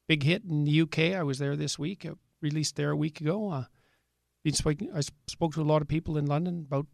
[0.06, 0.98] big hit in the UK.
[1.14, 2.04] I was there this week.
[2.04, 3.50] It released there a week ago.
[3.50, 3.64] Uh,
[4.46, 6.86] I spoke to a lot of people in London, about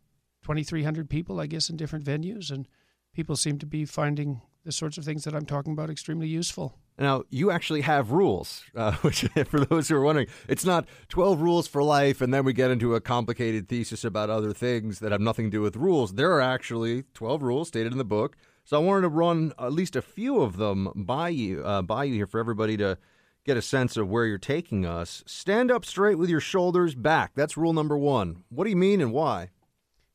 [0.42, 2.68] 2,300 people, I guess, in different venues, and
[3.12, 6.78] people seem to be finding the sorts of things that I'm talking about extremely useful.
[6.98, 11.40] Now, you actually have rules, uh, which, for those who are wondering, it's not 12
[11.40, 15.12] rules for life, and then we get into a complicated thesis about other things that
[15.12, 16.14] have nothing to do with rules.
[16.14, 18.36] There are actually 12 rules stated in the book.
[18.64, 22.04] So I wanted to run at least a few of them by you, uh, by
[22.04, 22.98] you here for everybody to
[23.44, 25.22] get a sense of where you're taking us.
[25.24, 27.32] Stand up straight with your shoulders back.
[27.36, 28.42] That's rule number one.
[28.48, 29.50] What do you mean and why?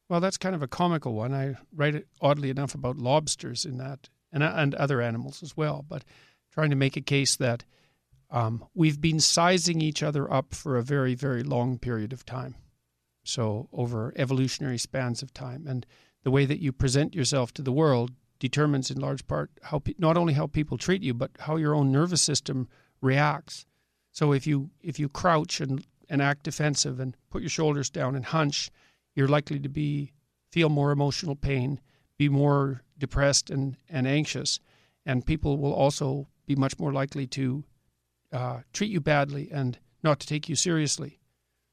[0.10, 1.34] Well, that's kind of a comical one.
[1.34, 5.86] I write, it oddly enough, about lobsters in that, and, and other animals as well.
[5.88, 6.04] But
[6.52, 7.64] trying to make a case that
[8.30, 12.56] um, we've been sizing each other up for a very, very long period of time.
[13.24, 15.68] So, over evolutionary spans of time.
[15.68, 15.86] And
[16.24, 19.94] the way that you present yourself to the world determines, in large part, how pe-
[20.00, 22.68] not only how people treat you, but how your own nervous system
[23.02, 23.66] reacts.
[24.12, 28.16] So, if you if you crouch and, and act defensive and put your shoulders down
[28.16, 28.72] and hunch,
[29.14, 30.14] you're likely to be
[30.52, 31.80] feel more emotional pain,
[32.18, 34.60] be more depressed and, and anxious,
[35.06, 37.64] and people will also be much more likely to
[38.32, 41.20] uh, treat you badly and not to take you seriously.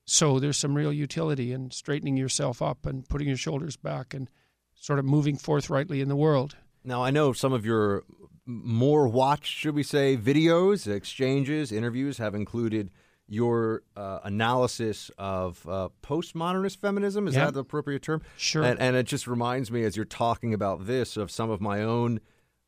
[0.04, 4.30] So there's some real utility in straightening yourself up and putting your shoulders back and
[4.74, 6.56] sort of moving forthrightly in the world.
[6.84, 8.04] Now, I know some of your
[8.46, 12.90] more watched, should we say, videos, exchanges, interviews have included
[13.26, 17.28] your uh, analysis of uh, postmodernist feminism.
[17.28, 17.46] Is Yeah.
[17.46, 18.22] that the appropriate term?
[18.38, 18.62] Sure.
[18.62, 21.82] And, and it just reminds me, as you're talking about this, of some of my
[21.82, 22.20] own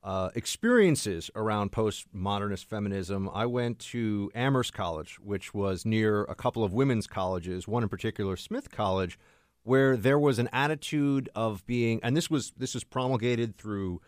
[0.03, 3.29] uh, experiences around postmodernist feminism.
[3.33, 7.89] I went to Amherst College, which was near a couple of women's colleges, one in
[7.89, 9.19] particular, Smith College,
[9.63, 14.01] where there was an attitude of being, and this was this was promulgated through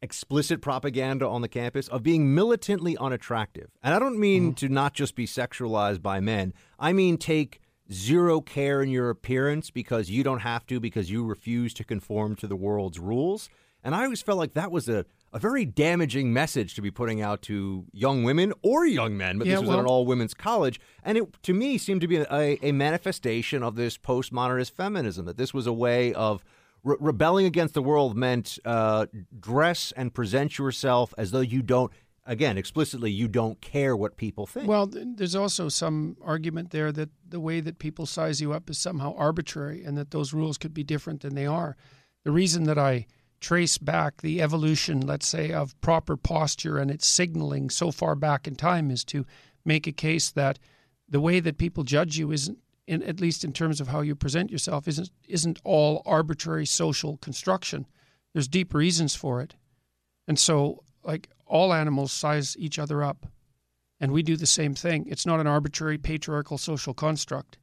[0.00, 3.70] explicit propaganda on the campus of being militantly unattractive.
[3.82, 6.54] And I don't mean to not just be sexualized by men.
[6.78, 7.60] I mean take
[7.92, 12.36] zero care in your appearance because you don't have to because you refuse to conform
[12.36, 13.50] to the world's rules.
[13.82, 17.20] And I always felt like that was a, a very damaging message to be putting
[17.20, 20.06] out to young women or young men, but Yeah, this was well- at an all
[20.06, 20.80] women's college.
[21.02, 25.36] And it, to me, seemed to be a, a manifestation of this postmodernist feminism, that
[25.36, 26.42] this was a way of
[26.82, 29.06] re- rebelling against the world meant uh,
[29.38, 31.92] dress and present yourself as though you don't,
[32.24, 34.66] again, explicitly, you don't care what people think.
[34.66, 38.78] Well, there's also some argument there that the way that people size you up is
[38.78, 41.76] somehow arbitrary and that those rules could be different than they are.
[42.24, 43.06] The reason that I
[43.40, 48.46] trace back the evolution, let's say, of proper posture and its signaling so far back
[48.46, 49.24] in time is to
[49.64, 50.58] make a case that
[51.08, 54.14] the way that people judge you isn't in, at least in terms of how you
[54.14, 57.86] present yourself isn't isn't all arbitrary social construction.
[58.32, 59.54] There's deep reasons for it.
[60.26, 63.26] And so like all animals size each other up
[64.00, 65.06] and we do the same thing.
[65.08, 67.58] It's not an arbitrary patriarchal social construct.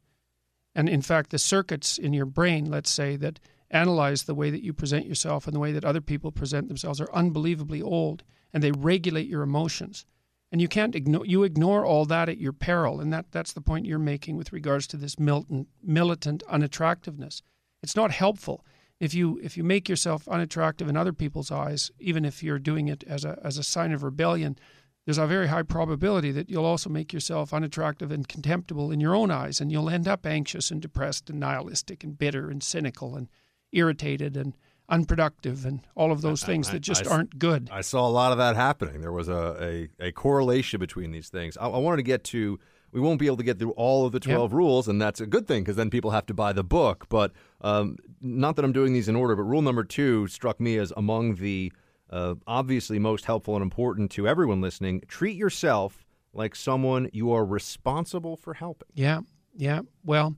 [0.74, 3.40] And in fact, the circuits in your brain, let's say, that
[3.76, 7.02] analyze the way that you present yourself and the way that other people present themselves
[7.02, 8.24] are unbelievably old
[8.54, 10.06] and they regulate your emotions.
[10.52, 13.62] And you can't ignore you ignore all that at your peril, and that, that's the
[13.62, 17.42] point you're making with regards to this militant militant unattractiveness.
[17.84, 18.64] It's not helpful
[19.00, 22.88] if you if you make yourself unattractive in other people's eyes, even if you're doing
[22.88, 24.58] it as a as a sign of rebellion,
[25.06, 29.16] there's a very high probability that you'll also make yourself unattractive and contemptible in your
[29.16, 33.16] own eyes, and you'll end up anxious and depressed and nihilistic and bitter and cynical
[33.16, 33.28] and
[33.76, 34.54] irritated and
[34.90, 37.70] unproductive and all of those things I- that just I- aren't good.
[37.72, 39.02] I saw a lot of that happening.
[39.02, 41.58] There was a, a, a correlation between these things.
[41.58, 42.60] I, I wanted to get to,
[42.92, 45.26] we won't be able to get through all of the 12 rules, and that's a
[45.26, 47.08] good thing because then people have to buy the book.
[47.10, 47.32] But
[47.62, 50.94] um, not that I'm doing these in order, but rule number two struck me as
[50.96, 51.74] among the
[52.12, 55.02] uh, obviously most helpful and important to everyone listening.
[55.08, 58.88] Treat yourself like someone you are responsible for helping.
[58.94, 59.22] Yeah,
[59.58, 59.82] yeah.
[60.04, 60.36] Well,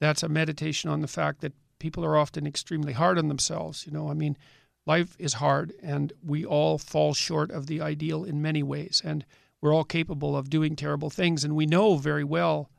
[0.00, 1.52] that's a meditation on the fact that
[1.84, 3.84] people are often extremely hard on themselves.
[3.84, 4.38] You know, I mean,
[4.86, 9.22] life is hard, and we all fall short of the ideal in many ways, and
[9.60, 12.70] we're all capable of doing terrible things, and we know very well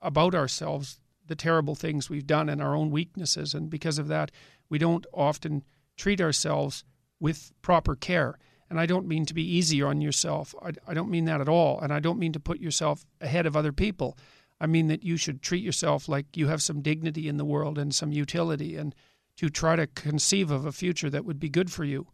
[0.00, 4.30] about ourselves the terrible things we've done and our own weaknesses, and because of that,
[4.68, 5.64] we don't often
[5.96, 6.84] treat ourselves
[7.18, 8.38] with proper care.
[8.70, 10.54] And I don't mean to be easy on yourself.
[10.62, 11.80] I, I don't mean that at all.
[11.80, 14.16] And I don't mean to put yourself ahead of other people.
[14.62, 17.78] I mean that you should treat yourself like you have some dignity in the world
[17.78, 18.94] and some utility and
[19.36, 22.06] to try to conceive of a future that would be good for you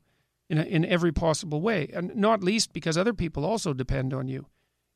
[0.49, 1.91] in, a, in every possible way.
[1.93, 4.47] And not least because other people also depend on you.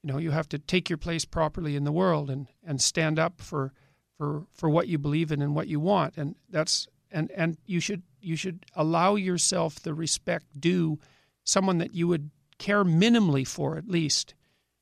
[0.02, 3.18] You know, you have to take your place properly in the world and, and stand
[3.18, 3.74] up for,
[4.16, 6.16] for, for what you believe in and what you want.
[6.16, 10.98] And that's and, and you should you should allow yourself the respect due
[11.44, 14.34] someone that you would care minimally for at least.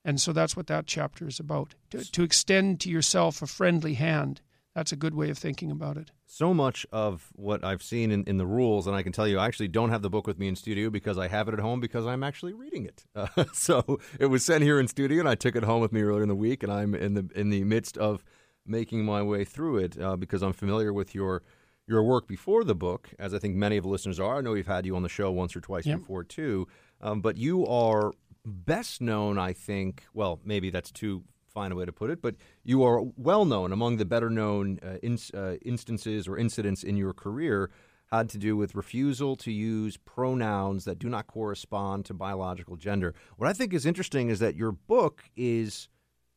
[0.05, 1.75] And so that's what that chapter is about.
[1.91, 4.41] To, to extend to yourself a friendly hand.
[4.75, 6.11] That's a good way of thinking about it.
[6.27, 9.39] So much of what I've seen in, in the rules, and I can tell you,
[9.39, 11.61] I actually don't have the book with me in studio because I have it at
[11.61, 13.05] home because I'm actually reading it.
[13.15, 16.03] Uh, so it was sent here in studio, and I took it home with me
[16.03, 18.23] earlier in the week, and I'm in the in the midst of
[18.65, 21.43] making my way through it uh, because I'm familiar with your
[21.89, 24.39] your work before the book, as I think many of the listeners are.
[24.39, 25.99] I know we've had you on the show once or twice Yep.
[25.99, 26.69] before too,
[27.01, 28.13] um, but you are
[28.51, 30.05] best known, I think.
[30.13, 33.73] Well, maybe that's too fine a way to put it, but you are well known
[33.73, 37.71] among the better known uh, ins- uh, instances or incidents in your career
[38.13, 43.15] had to do with refusal to use pronouns that do not correspond to biological gender.
[43.37, 45.89] What I think is interesting is that your book is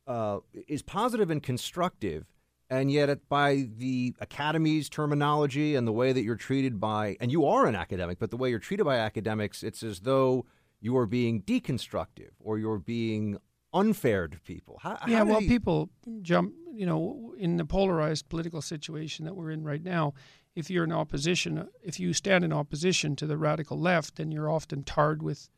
[0.06, 2.26] uh, is positive and constructive,
[2.68, 7.46] and yet by the academy's terminology and the way that you're treated by, and you
[7.46, 10.44] are an academic, but the way you're treated by academics, it's as though
[10.84, 13.38] you are being deconstructive or you're being
[13.72, 14.78] unfair to people.
[14.82, 15.88] How, yeah, how well, you- people
[16.20, 20.12] jump, you know, in the polarized political situation that we're in right now,
[20.54, 24.50] if you're in opposition, if you stand in opposition to the radical left, then you're
[24.50, 25.48] often tarred with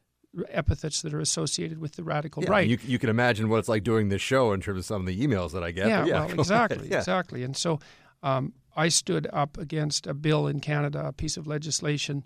[0.48, 2.68] epithets that are associated with the radical Yeah, right.
[2.68, 5.06] You, you can imagine what it's like doing this show in terms of some of
[5.08, 5.88] the emails that I get.
[5.88, 6.98] Yeah, yeah well, exactly, Yeah.
[6.98, 7.42] exactly.
[7.42, 7.80] And so
[8.22, 12.24] um, I stood up against a bill in Canada, a piece of legislation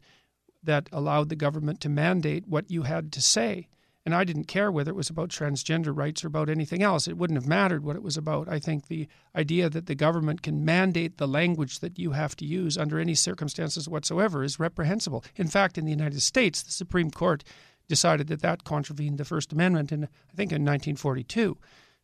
[0.62, 3.68] that allowed the government to mandate what you had to say.
[4.06, 7.06] And I didn't care whether it was about transgender rights or about anything else.
[7.06, 8.48] It wouldn't have mattered what it was about.
[8.48, 9.06] I think the
[9.36, 13.14] idea that the government can mandate the language that you have to use under any
[13.14, 15.22] circumstances whatsoever is reprehensible.
[15.36, 17.44] In fact, in the United States, the Supreme Court
[17.88, 21.58] decided that that contravened the First Amendment in, I think, in 1942.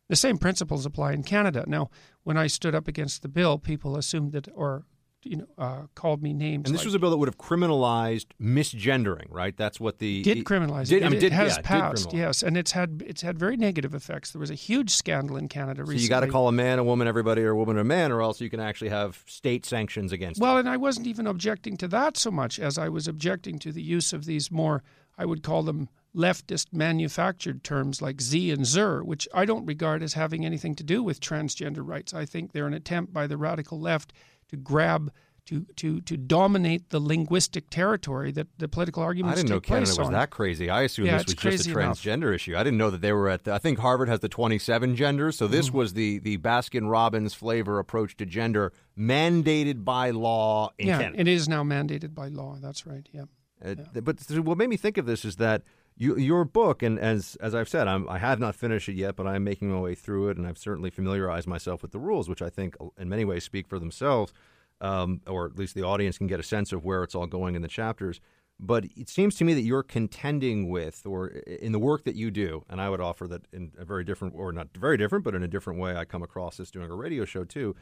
[0.07, 1.63] The same principles apply in Canada.
[1.67, 1.89] Now,
[2.23, 4.85] when I stood up against the bill, people assumed that, or
[5.29, 6.67] you know, uh, called me names.
[6.67, 9.55] And this like- was a bill that would have criminalized misgendering, right?
[9.55, 11.05] That's what the did criminalize Did, it.
[11.05, 13.93] I mean, it did, has yeah, passed, yes, and it's had it's had very negative
[13.93, 14.31] effects.
[14.31, 16.03] There was a huge scandal in Canada So recently.
[16.03, 18.21] you got to call a man a woman, everybody, or a woman a man, or
[18.21, 20.41] else you can actually have state sanctions against.
[20.41, 23.71] Well, and I wasn't even objecting to that so much as I was objecting to
[23.71, 24.83] the use of these more,
[25.17, 30.01] I would call them leftist manufactured terms like Z and Zer, which I don't regard
[30.01, 32.13] as having anything to do with transgender rights.
[32.13, 34.13] I think they're an attempt by the radical left
[34.49, 35.11] to grab.
[35.49, 39.39] To, to, to dominate the linguistic territory that the political arguments.
[39.39, 40.11] I didn't know Canada was on.
[40.11, 40.69] that crazy.
[40.69, 42.01] I assumed Yeah, this was just a crazy enough.
[42.01, 42.57] transgender issue.
[42.57, 43.45] I didn't know that they were at.
[43.45, 45.73] The, I think Harvard has the twenty-seven genders, so this Mhm.
[45.75, 48.73] was the the Baskin Robbins flavor approach to gender,
[49.17, 51.21] mandated by law in yeah, Canada.
[51.21, 52.57] it is now mandated by law.
[52.61, 53.07] That's right.
[53.13, 53.23] Yeah.
[53.63, 55.63] Uh, th- But what made me think of this is that
[55.97, 59.15] you, your book, and as as I've said, I'm, I have not finished it yet,
[59.15, 62.29] but I'm making my way through it, and I've certainly familiarized myself with the rules,
[62.29, 64.31] which I think, uh, in many ways, speak for themselves,
[64.79, 67.55] um, or at least the audience can get a sense of where it's all going
[67.55, 68.19] in the chapters.
[68.59, 72.31] But it seems to me that you're contending with, or in the work that you
[72.31, 75.35] do, and I would offer that in a very different, or not very different, but
[75.35, 77.75] in a different way, I come across this doing a radio show too,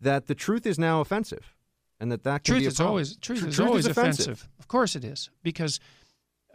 [0.00, 1.54] that the truth is now offensive,
[2.00, 4.24] and that that can truth be a is always truth, Tr- is always offensive.
[4.26, 4.48] offensive.
[4.58, 5.78] Of course it is because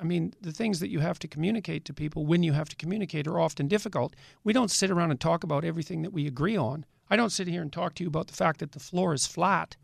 [0.01, 2.75] I mean the things that you have to communicate to people when you have to
[2.75, 4.15] communicate are often difficult.
[4.43, 6.85] We don't sit around and talk about everything that we agree on.
[7.09, 9.27] I don't sit here and talk to you about the fact that the floor is
[9.27, 9.77] flat.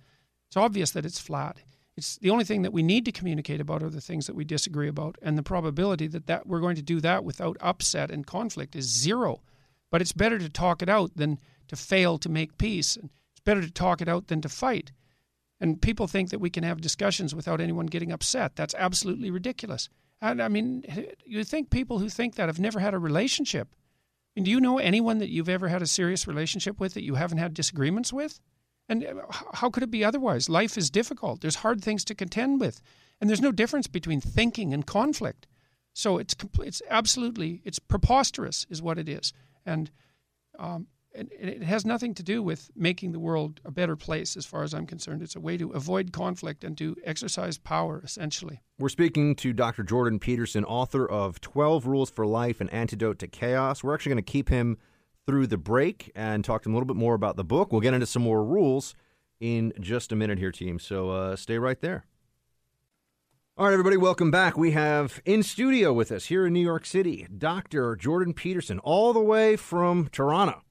[0.50, 1.60] It's obvious that it's flat.
[1.96, 4.46] It's the only thing that we need to communicate about are the things that we
[4.46, 8.26] disagree about, and the probability that, that we're going to do that without upset and
[8.26, 9.42] conflict is zero.
[9.92, 12.96] But it's better to talk it out than to fail to make peace.
[12.96, 14.92] And it's better to talk it out than to fight.
[15.60, 18.56] And people think that we can have discussions without anyone getting upset.
[18.56, 19.90] That's absolutely ridiculous.
[20.22, 20.84] And I mean,
[21.26, 23.68] you think people who think that have never had a relationship.
[23.74, 27.04] I mean, do you know anyone that you've ever had a serious relationship with that
[27.04, 28.40] you haven't had disagreements with?
[28.90, 29.14] And uh,
[29.54, 30.50] how could it be otherwise?
[30.50, 31.42] Life is difficult.
[31.42, 32.82] There's hard things to contend with,
[33.20, 35.48] and there's no difference between thinking and conflict.
[35.94, 39.34] So it's it's absolutely it's preposterous, is what it is,
[39.66, 39.92] and
[40.58, 40.88] um,
[41.18, 44.64] it, it has nothing to do with making the world a better place, as far
[44.64, 45.22] as I'm concerned.
[45.22, 48.62] It's a way to avoid conflict and to exercise power, essentially.
[48.78, 49.84] We're speaking to Dr.
[49.84, 53.84] Jordan Peterson, author of 12 Rules for Life An Antidote to Chaos.
[53.84, 54.78] We're actually going to keep him
[55.26, 57.72] through the break and talk to him a little bit more about the book.
[57.72, 58.96] We'll get into some more rules
[59.40, 60.80] in just a minute here, team.
[60.80, 62.06] So uh, stay right there.
[63.58, 64.56] All right, everybody, welcome back.
[64.56, 67.96] We have in studio with us here in New York City Dr.
[67.96, 70.62] Jordan Peterson, all the way from Toronto.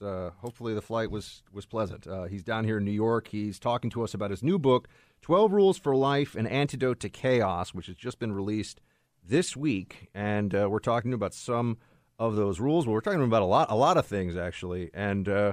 [0.00, 2.06] Uh, hopefully, the flight was was pleasant.
[2.06, 3.28] Uh, he's down here in New York.
[3.28, 4.88] He's talking to us about his new book,
[5.22, 8.80] 12 Rules for Life An Antidote to Chaos, which has just been released
[9.24, 10.08] this week.
[10.14, 11.78] And uh, we're talking about some
[12.18, 12.86] of those rules.
[12.86, 14.90] Well, we're talking about a lot, a lot of things, actually.
[14.94, 15.52] And uh,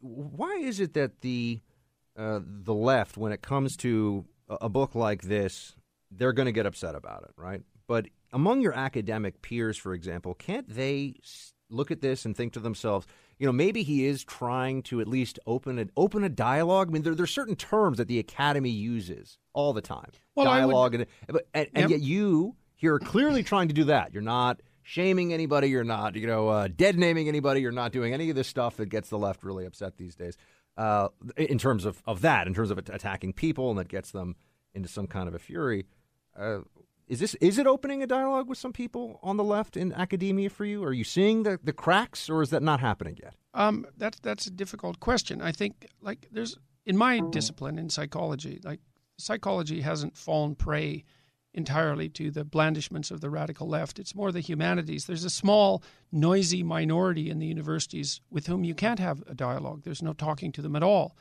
[0.00, 1.60] why is it that the
[2.16, 5.74] uh, the left, when it comes to a book like this,
[6.10, 7.62] they're going to get upset about it, right?
[7.86, 11.14] But among your academic peers, for example, can't they
[11.70, 13.06] look at this and think to themselves,
[13.42, 16.90] you know, maybe he is trying to at least open a, open a dialogue?
[16.90, 20.64] I mean, there, there's certain terms that the academy uses all the time, Well, I
[20.64, 21.90] would- dialogue, and but and, and Yep.
[21.90, 24.12] yet you here are clearly trying to do that.
[24.14, 25.68] You're not shaming anybody.
[25.70, 27.60] You're not, you know, uh, dead naming anybody.
[27.60, 30.36] You're not doing any of this stuff that gets the left really upset these days.
[30.76, 34.36] Uh, in terms of, of that, in terms of attacking people, and that gets them
[34.72, 35.84] into some kind of a fury.
[36.38, 36.60] Uh,
[37.08, 40.50] is this is it opening a dialogue with some people on the left in academia
[40.50, 40.84] for you?
[40.84, 43.34] Are you seeing the, the cracks, or is that not happening yet?
[43.54, 45.42] Um, that's that's a difficult question.
[45.42, 46.56] I think like there's
[46.86, 48.80] in my discipline in psychology, like
[49.18, 51.04] psychology hasn't fallen prey
[51.54, 53.98] entirely to the blandishments of the radical left.
[53.98, 55.04] It's more the humanities.
[55.04, 59.82] There's a small, noisy minority in the universities with whom you can't have a dialogue.
[59.84, 61.14] There's no talking to them at all.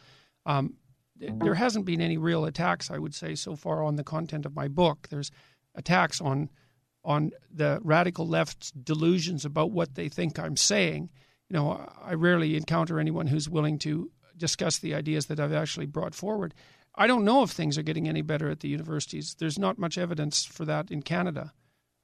[0.45, 0.75] Um,
[1.17, 4.55] there hasn't been any real attacks, I would say, so far on the content of
[4.55, 5.07] my book.
[5.09, 5.31] There's
[5.75, 6.49] attacks on
[7.03, 11.09] on the radical left's delusions about what they think I'm saying.
[11.49, 15.87] You know, I rarely encounter anyone who's willing to discuss the ideas that I've actually
[15.87, 16.53] brought forward.
[16.93, 19.35] I don't know if things are getting any better at the universities.
[19.39, 21.53] There's not much evidence for that in Canada.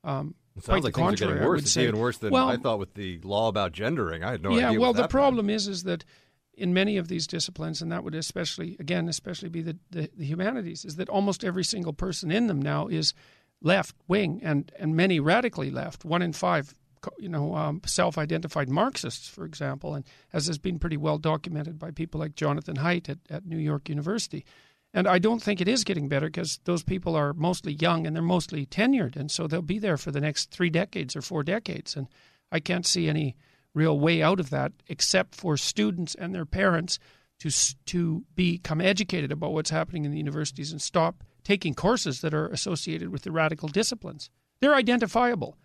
[0.04, 1.62] Um, It quite sounds like the things are getting worse.
[1.62, 1.84] It's say.
[1.84, 4.24] even worse than well, I thought with the law about gendering.
[4.24, 4.72] I had no yeah, idea.
[4.72, 6.06] Yeah, well, the problem is, is that
[6.54, 10.26] in many of these disciplines, and that would especially, again, especially be the, the, the
[10.26, 13.14] humanities, is that almost every single person in them now is
[13.62, 16.06] left wing, and and many radically left.
[16.06, 16.74] One in five,
[17.18, 21.92] you know, um, self-identified Marxists, for example, and as has been pretty well documented by
[21.92, 24.46] people like Jonathan Haidt at, at New York University.
[24.94, 28.16] And I don't think it is getting better because those people are mostly young and
[28.16, 31.44] they're mostly tenured, and so they'll be there for the next three decades or four
[31.44, 31.96] decades.
[31.96, 32.08] And
[32.52, 33.36] I can't see any
[33.74, 37.00] real way out of that except for students and their parents
[37.40, 37.52] to
[37.86, 42.50] to become educated about what's happening in the universities and stop taking courses that are
[42.50, 44.30] associated with the radical disciplines.
[44.60, 45.58] They're identifiable.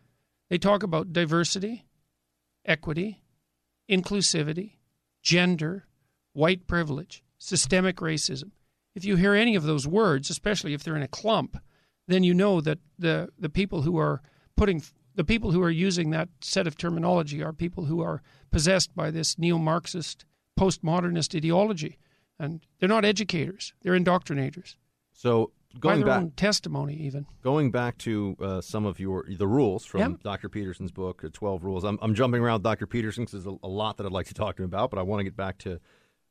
[0.49, 1.87] They talk about diversity,
[2.65, 3.25] equity,
[3.91, 4.75] inclusivity,
[5.25, 5.89] gender,
[6.35, 8.53] white privilege, systemic racism.
[8.95, 11.59] If you hear any of those words, especially if they're in a clump,
[12.07, 14.23] then you know that the the people who are
[14.57, 14.85] putting
[15.17, 18.23] the people who are using that set of terminology are people who are
[18.53, 20.25] possessed by this neo-Marxist,
[20.57, 21.99] postmodernist ideology,
[22.39, 24.77] and they're not educators; they're indoctrinators.
[25.13, 25.51] So
[25.81, 27.27] going back, testimony, even.
[27.43, 30.23] going back to uh, some of your the rules from Yep.
[30.23, 30.49] Dr.
[30.49, 31.85] Peterson's book, uh, Twelve Rules.
[31.85, 32.87] I'm, I'm jumping around Dr.
[32.87, 34.99] Peterson because there's a, a lot that I'd like to talk to him about, but
[34.99, 35.81] I want to get back to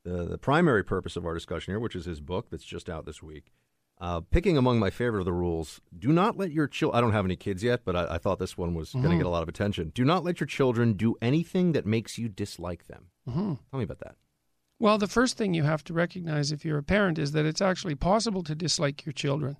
[0.04, 3.06] the, the primary purpose of our discussion here, which is his book that's just out
[3.06, 3.52] this week.
[4.00, 6.98] Uh, picking among my favorite of the rules: Do not let your children.
[6.98, 9.16] I don't have any kids yet, but I, I thought this one was going to
[9.16, 9.92] get a lot of attention.
[9.94, 13.06] Do not let your children do anything that makes you dislike them.
[13.28, 13.58] Mhm.
[13.70, 14.16] Tell me about that.
[14.82, 17.62] Well, the first thing you have to recognize if you're a parent is that it's
[17.62, 19.56] actually possible to dislike your children.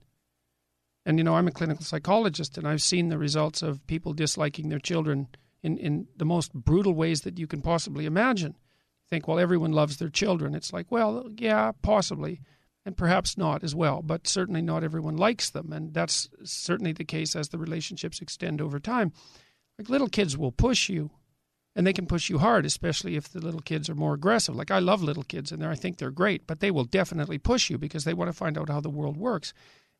[1.07, 4.69] And, you know, I'm a clinical psychologist and I've seen the results of people disliking
[4.69, 5.29] their children
[5.63, 8.57] in, in the most brutal ways that you can possibly imagine.
[8.57, 10.57] You think, well, everyone loves their children.
[10.57, 12.41] It's like, well, yeah, possibly,
[12.85, 15.73] and perhaps not as well, but certainly not everyone likes them.
[15.73, 19.13] And that's certainly the case as the relationships extend over time.
[19.79, 21.13] Like little kids will push you
[21.75, 24.55] and they can push you hard, especially if the little kids are more aggressive.
[24.55, 27.71] Like I love little kids, and I think they're great, but they will definitely push
[27.71, 29.55] you because they want to find out how the world works.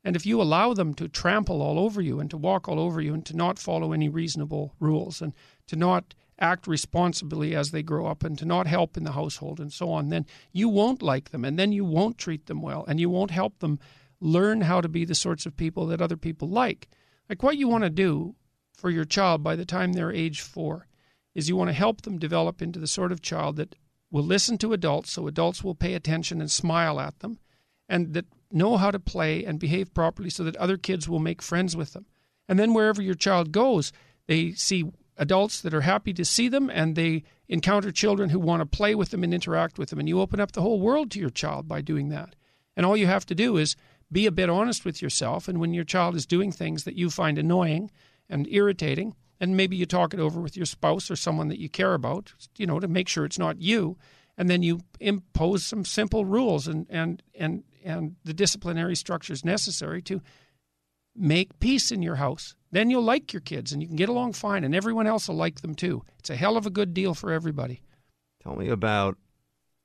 [0.05, 3.01] And if you allow them to trample all over you and to walk all over
[3.01, 5.33] you and to not follow any reasonable rules and
[5.69, 9.61] to not act responsibly as they grow up and to not help in the household
[9.61, 12.85] and so on, then you won't like them and then you won't treat them well
[12.89, 13.79] and you won't help them
[14.21, 16.89] learn how to be the sorts of people that other people like.
[17.29, 18.35] Like what you want to do
[18.77, 20.89] for your child by the time they're age four
[21.35, 23.77] is you want to help them develop into the sort of child that
[24.11, 27.39] will listen to adults so adults will pay attention and smile at them
[27.89, 31.43] and that know how to play and behave properly so that other kids will make
[31.43, 32.07] friends with them.
[32.49, 33.93] And then wherever your child goes,
[34.27, 38.61] they see adults that are happy to see them and they encounter children who want
[38.61, 39.99] to play with them and interact with them.
[39.99, 42.35] And you open up the whole world to your child by doing that.
[42.77, 43.77] And all you have to do is
[44.11, 45.49] be a bit honest with yourself.
[45.49, 47.91] And when your child is doing things that you find annoying
[48.29, 51.69] and irritating, and maybe you talk it over with your spouse or someone that you
[51.69, 53.97] care about, you know, to make sure it's not you.
[54.39, 60.01] And then you impose some simple rules and, and, and, and the disciplinary structures necessary
[60.03, 60.23] to
[61.15, 62.55] make peace in your house.
[62.71, 65.37] Then you'll like your kids and you can get along fine, and everyone else will
[65.37, 66.03] like them too.
[66.19, 67.83] It's a hell of a good deal for everybody.
[68.43, 69.19] Tell me about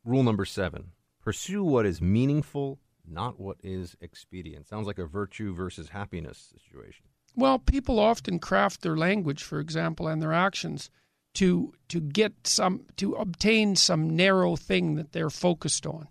[0.05, 0.91] rule number seven
[1.21, 4.65] pursue what is meaningful, not what is expedient.
[4.65, 7.05] Sounds like a virtue versus happiness situation.
[7.37, 10.89] Well, people often craft their language, for example, and their actions
[11.35, 16.07] to to get some to obtain some narrow thing that they're focused on.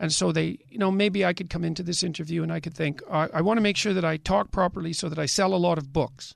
[0.00, 2.74] And so they, you know, maybe I could come into this interview and I could
[2.74, 5.54] think, I, I want to make sure that I talk properly so that I sell
[5.54, 6.34] a lot of books.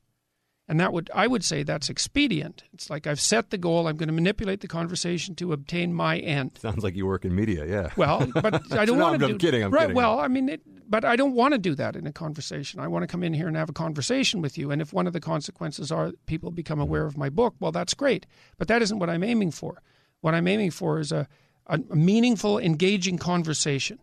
[0.69, 2.65] And that would, I would say that's expedient.
[2.73, 3.87] It's like I've set the goal.
[3.87, 6.59] I'm going to manipulate the conversation to obtain my end.
[6.61, 7.91] Sounds like you work in media, yeah.
[7.97, 9.39] Well, but I don't No, want to I'm do.
[9.39, 9.83] kidding, I'm right.
[9.83, 9.97] kidding.
[9.97, 12.81] Well, I mean, it, but I don't want to do that in a conversation.
[12.81, 14.71] I want to come in here and have a conversation with you.
[14.71, 16.89] And if one of the consequences are people become mm-hmm.
[16.89, 18.27] aware of my book, well, that's great.
[18.59, 19.83] But that isn't what I'm aiming for.
[20.21, 21.29] What I'm aiming for is a,
[21.67, 23.99] a meaningful, engaging conversation.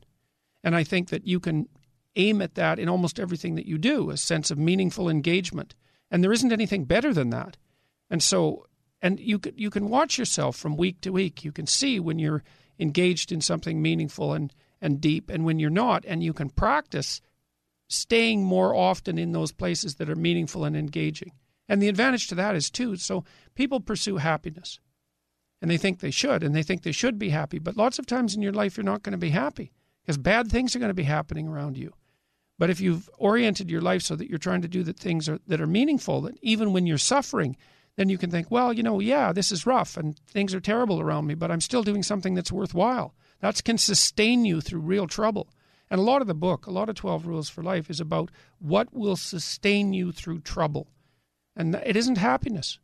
[0.63, 1.67] And I think that you can
[2.15, 5.75] aim at that in almost everything that you do, a sense of meaningful engagement.
[6.11, 7.57] And there isn't anything better than that.
[8.09, 8.65] And so,
[9.01, 11.45] and you can, you can watch yourself from week to week.
[11.45, 12.43] You can see when you're
[12.79, 16.05] engaged in something meaningful and, and deep and when you're not.
[16.05, 17.21] And you can practice
[17.87, 21.31] staying more often in those places that are meaningful and engaging.
[21.67, 23.23] And the advantage to that is, too, so
[23.55, 24.79] people pursue happiness
[25.61, 27.59] and they think they should and they think they should be happy.
[27.59, 30.49] But lots of times in your life, you're not going to be happy because bad
[30.49, 31.93] things are going to be happening around you.
[32.57, 35.39] But if you've oriented your life so that you're trying to do the things are,
[35.47, 37.55] that are meaningful, that even when you're suffering,
[37.95, 40.99] then you can think, well, you know, yeah, this is rough and things are terrible
[40.99, 43.13] around me, but I'm still doing something that's worthwhile.
[43.41, 45.49] That can sustain you through real trouble.
[45.89, 48.29] And a lot of the book, a lot of 12 Rules for Life, is about
[48.59, 50.87] what will sustain you through trouble.
[51.55, 52.79] And it isn't happiness.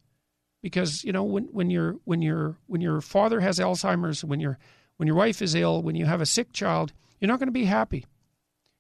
[0.62, 4.58] Because, you know, when, when your when your when your father has Alzheimer's, when your
[4.98, 7.54] when your wife is ill, when you have a sick child, you're not going to
[7.54, 8.06] be happy.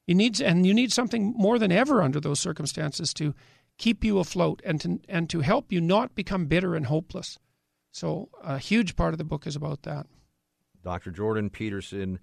[0.07, 3.35] You need and you need something more than ever under those circumstances to
[3.77, 7.37] keep you afloat and to and to help you not become bitter and hopeless.
[7.91, 10.07] So a huge part of the book is about that.
[10.85, 11.09] Dr.
[11.09, 12.19] Jordan Peterson,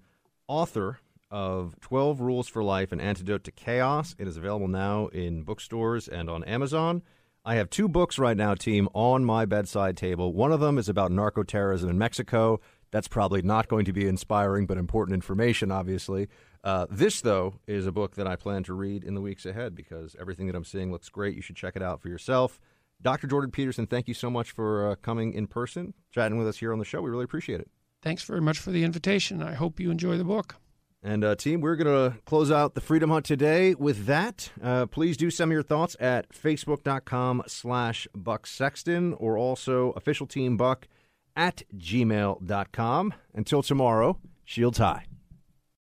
[0.47, 0.99] author
[1.29, 4.15] of 12 Rules for Life An Antidote to Chaos.
[4.17, 7.03] It is available now in bookstores and on Amazon.
[7.43, 10.31] I have two books right now, team, on my bedside table.
[10.31, 12.61] One of them is about narco-terrorism in Mexico.
[12.89, 16.29] That's probably not going to be inspiring, but important information, obviously.
[16.63, 19.75] Uh, this, though, is a book that I plan to read in the weeks ahead
[19.75, 21.35] because everything that I'm seeing looks great.
[21.35, 22.61] You should check it out for yourself.
[23.01, 23.27] Dr.
[23.27, 26.71] Jordan Peterson, thank you so much for uh, coming in person, chatting with us here
[26.71, 27.01] on the show.
[27.01, 27.69] We really appreciate it.
[28.03, 29.41] Thanks very much for the invitation.
[29.41, 30.57] I hope you enjoy the book.
[31.01, 34.51] And uh, team, we're going to close out the Freedom Hut today with that.
[34.61, 40.27] Uh, please do send me your thoughts at facebook.com slash Buck Sexton or also official
[40.27, 40.87] team Buck
[41.35, 43.13] at gmail.com.
[43.33, 45.05] Until tomorrow, shields high.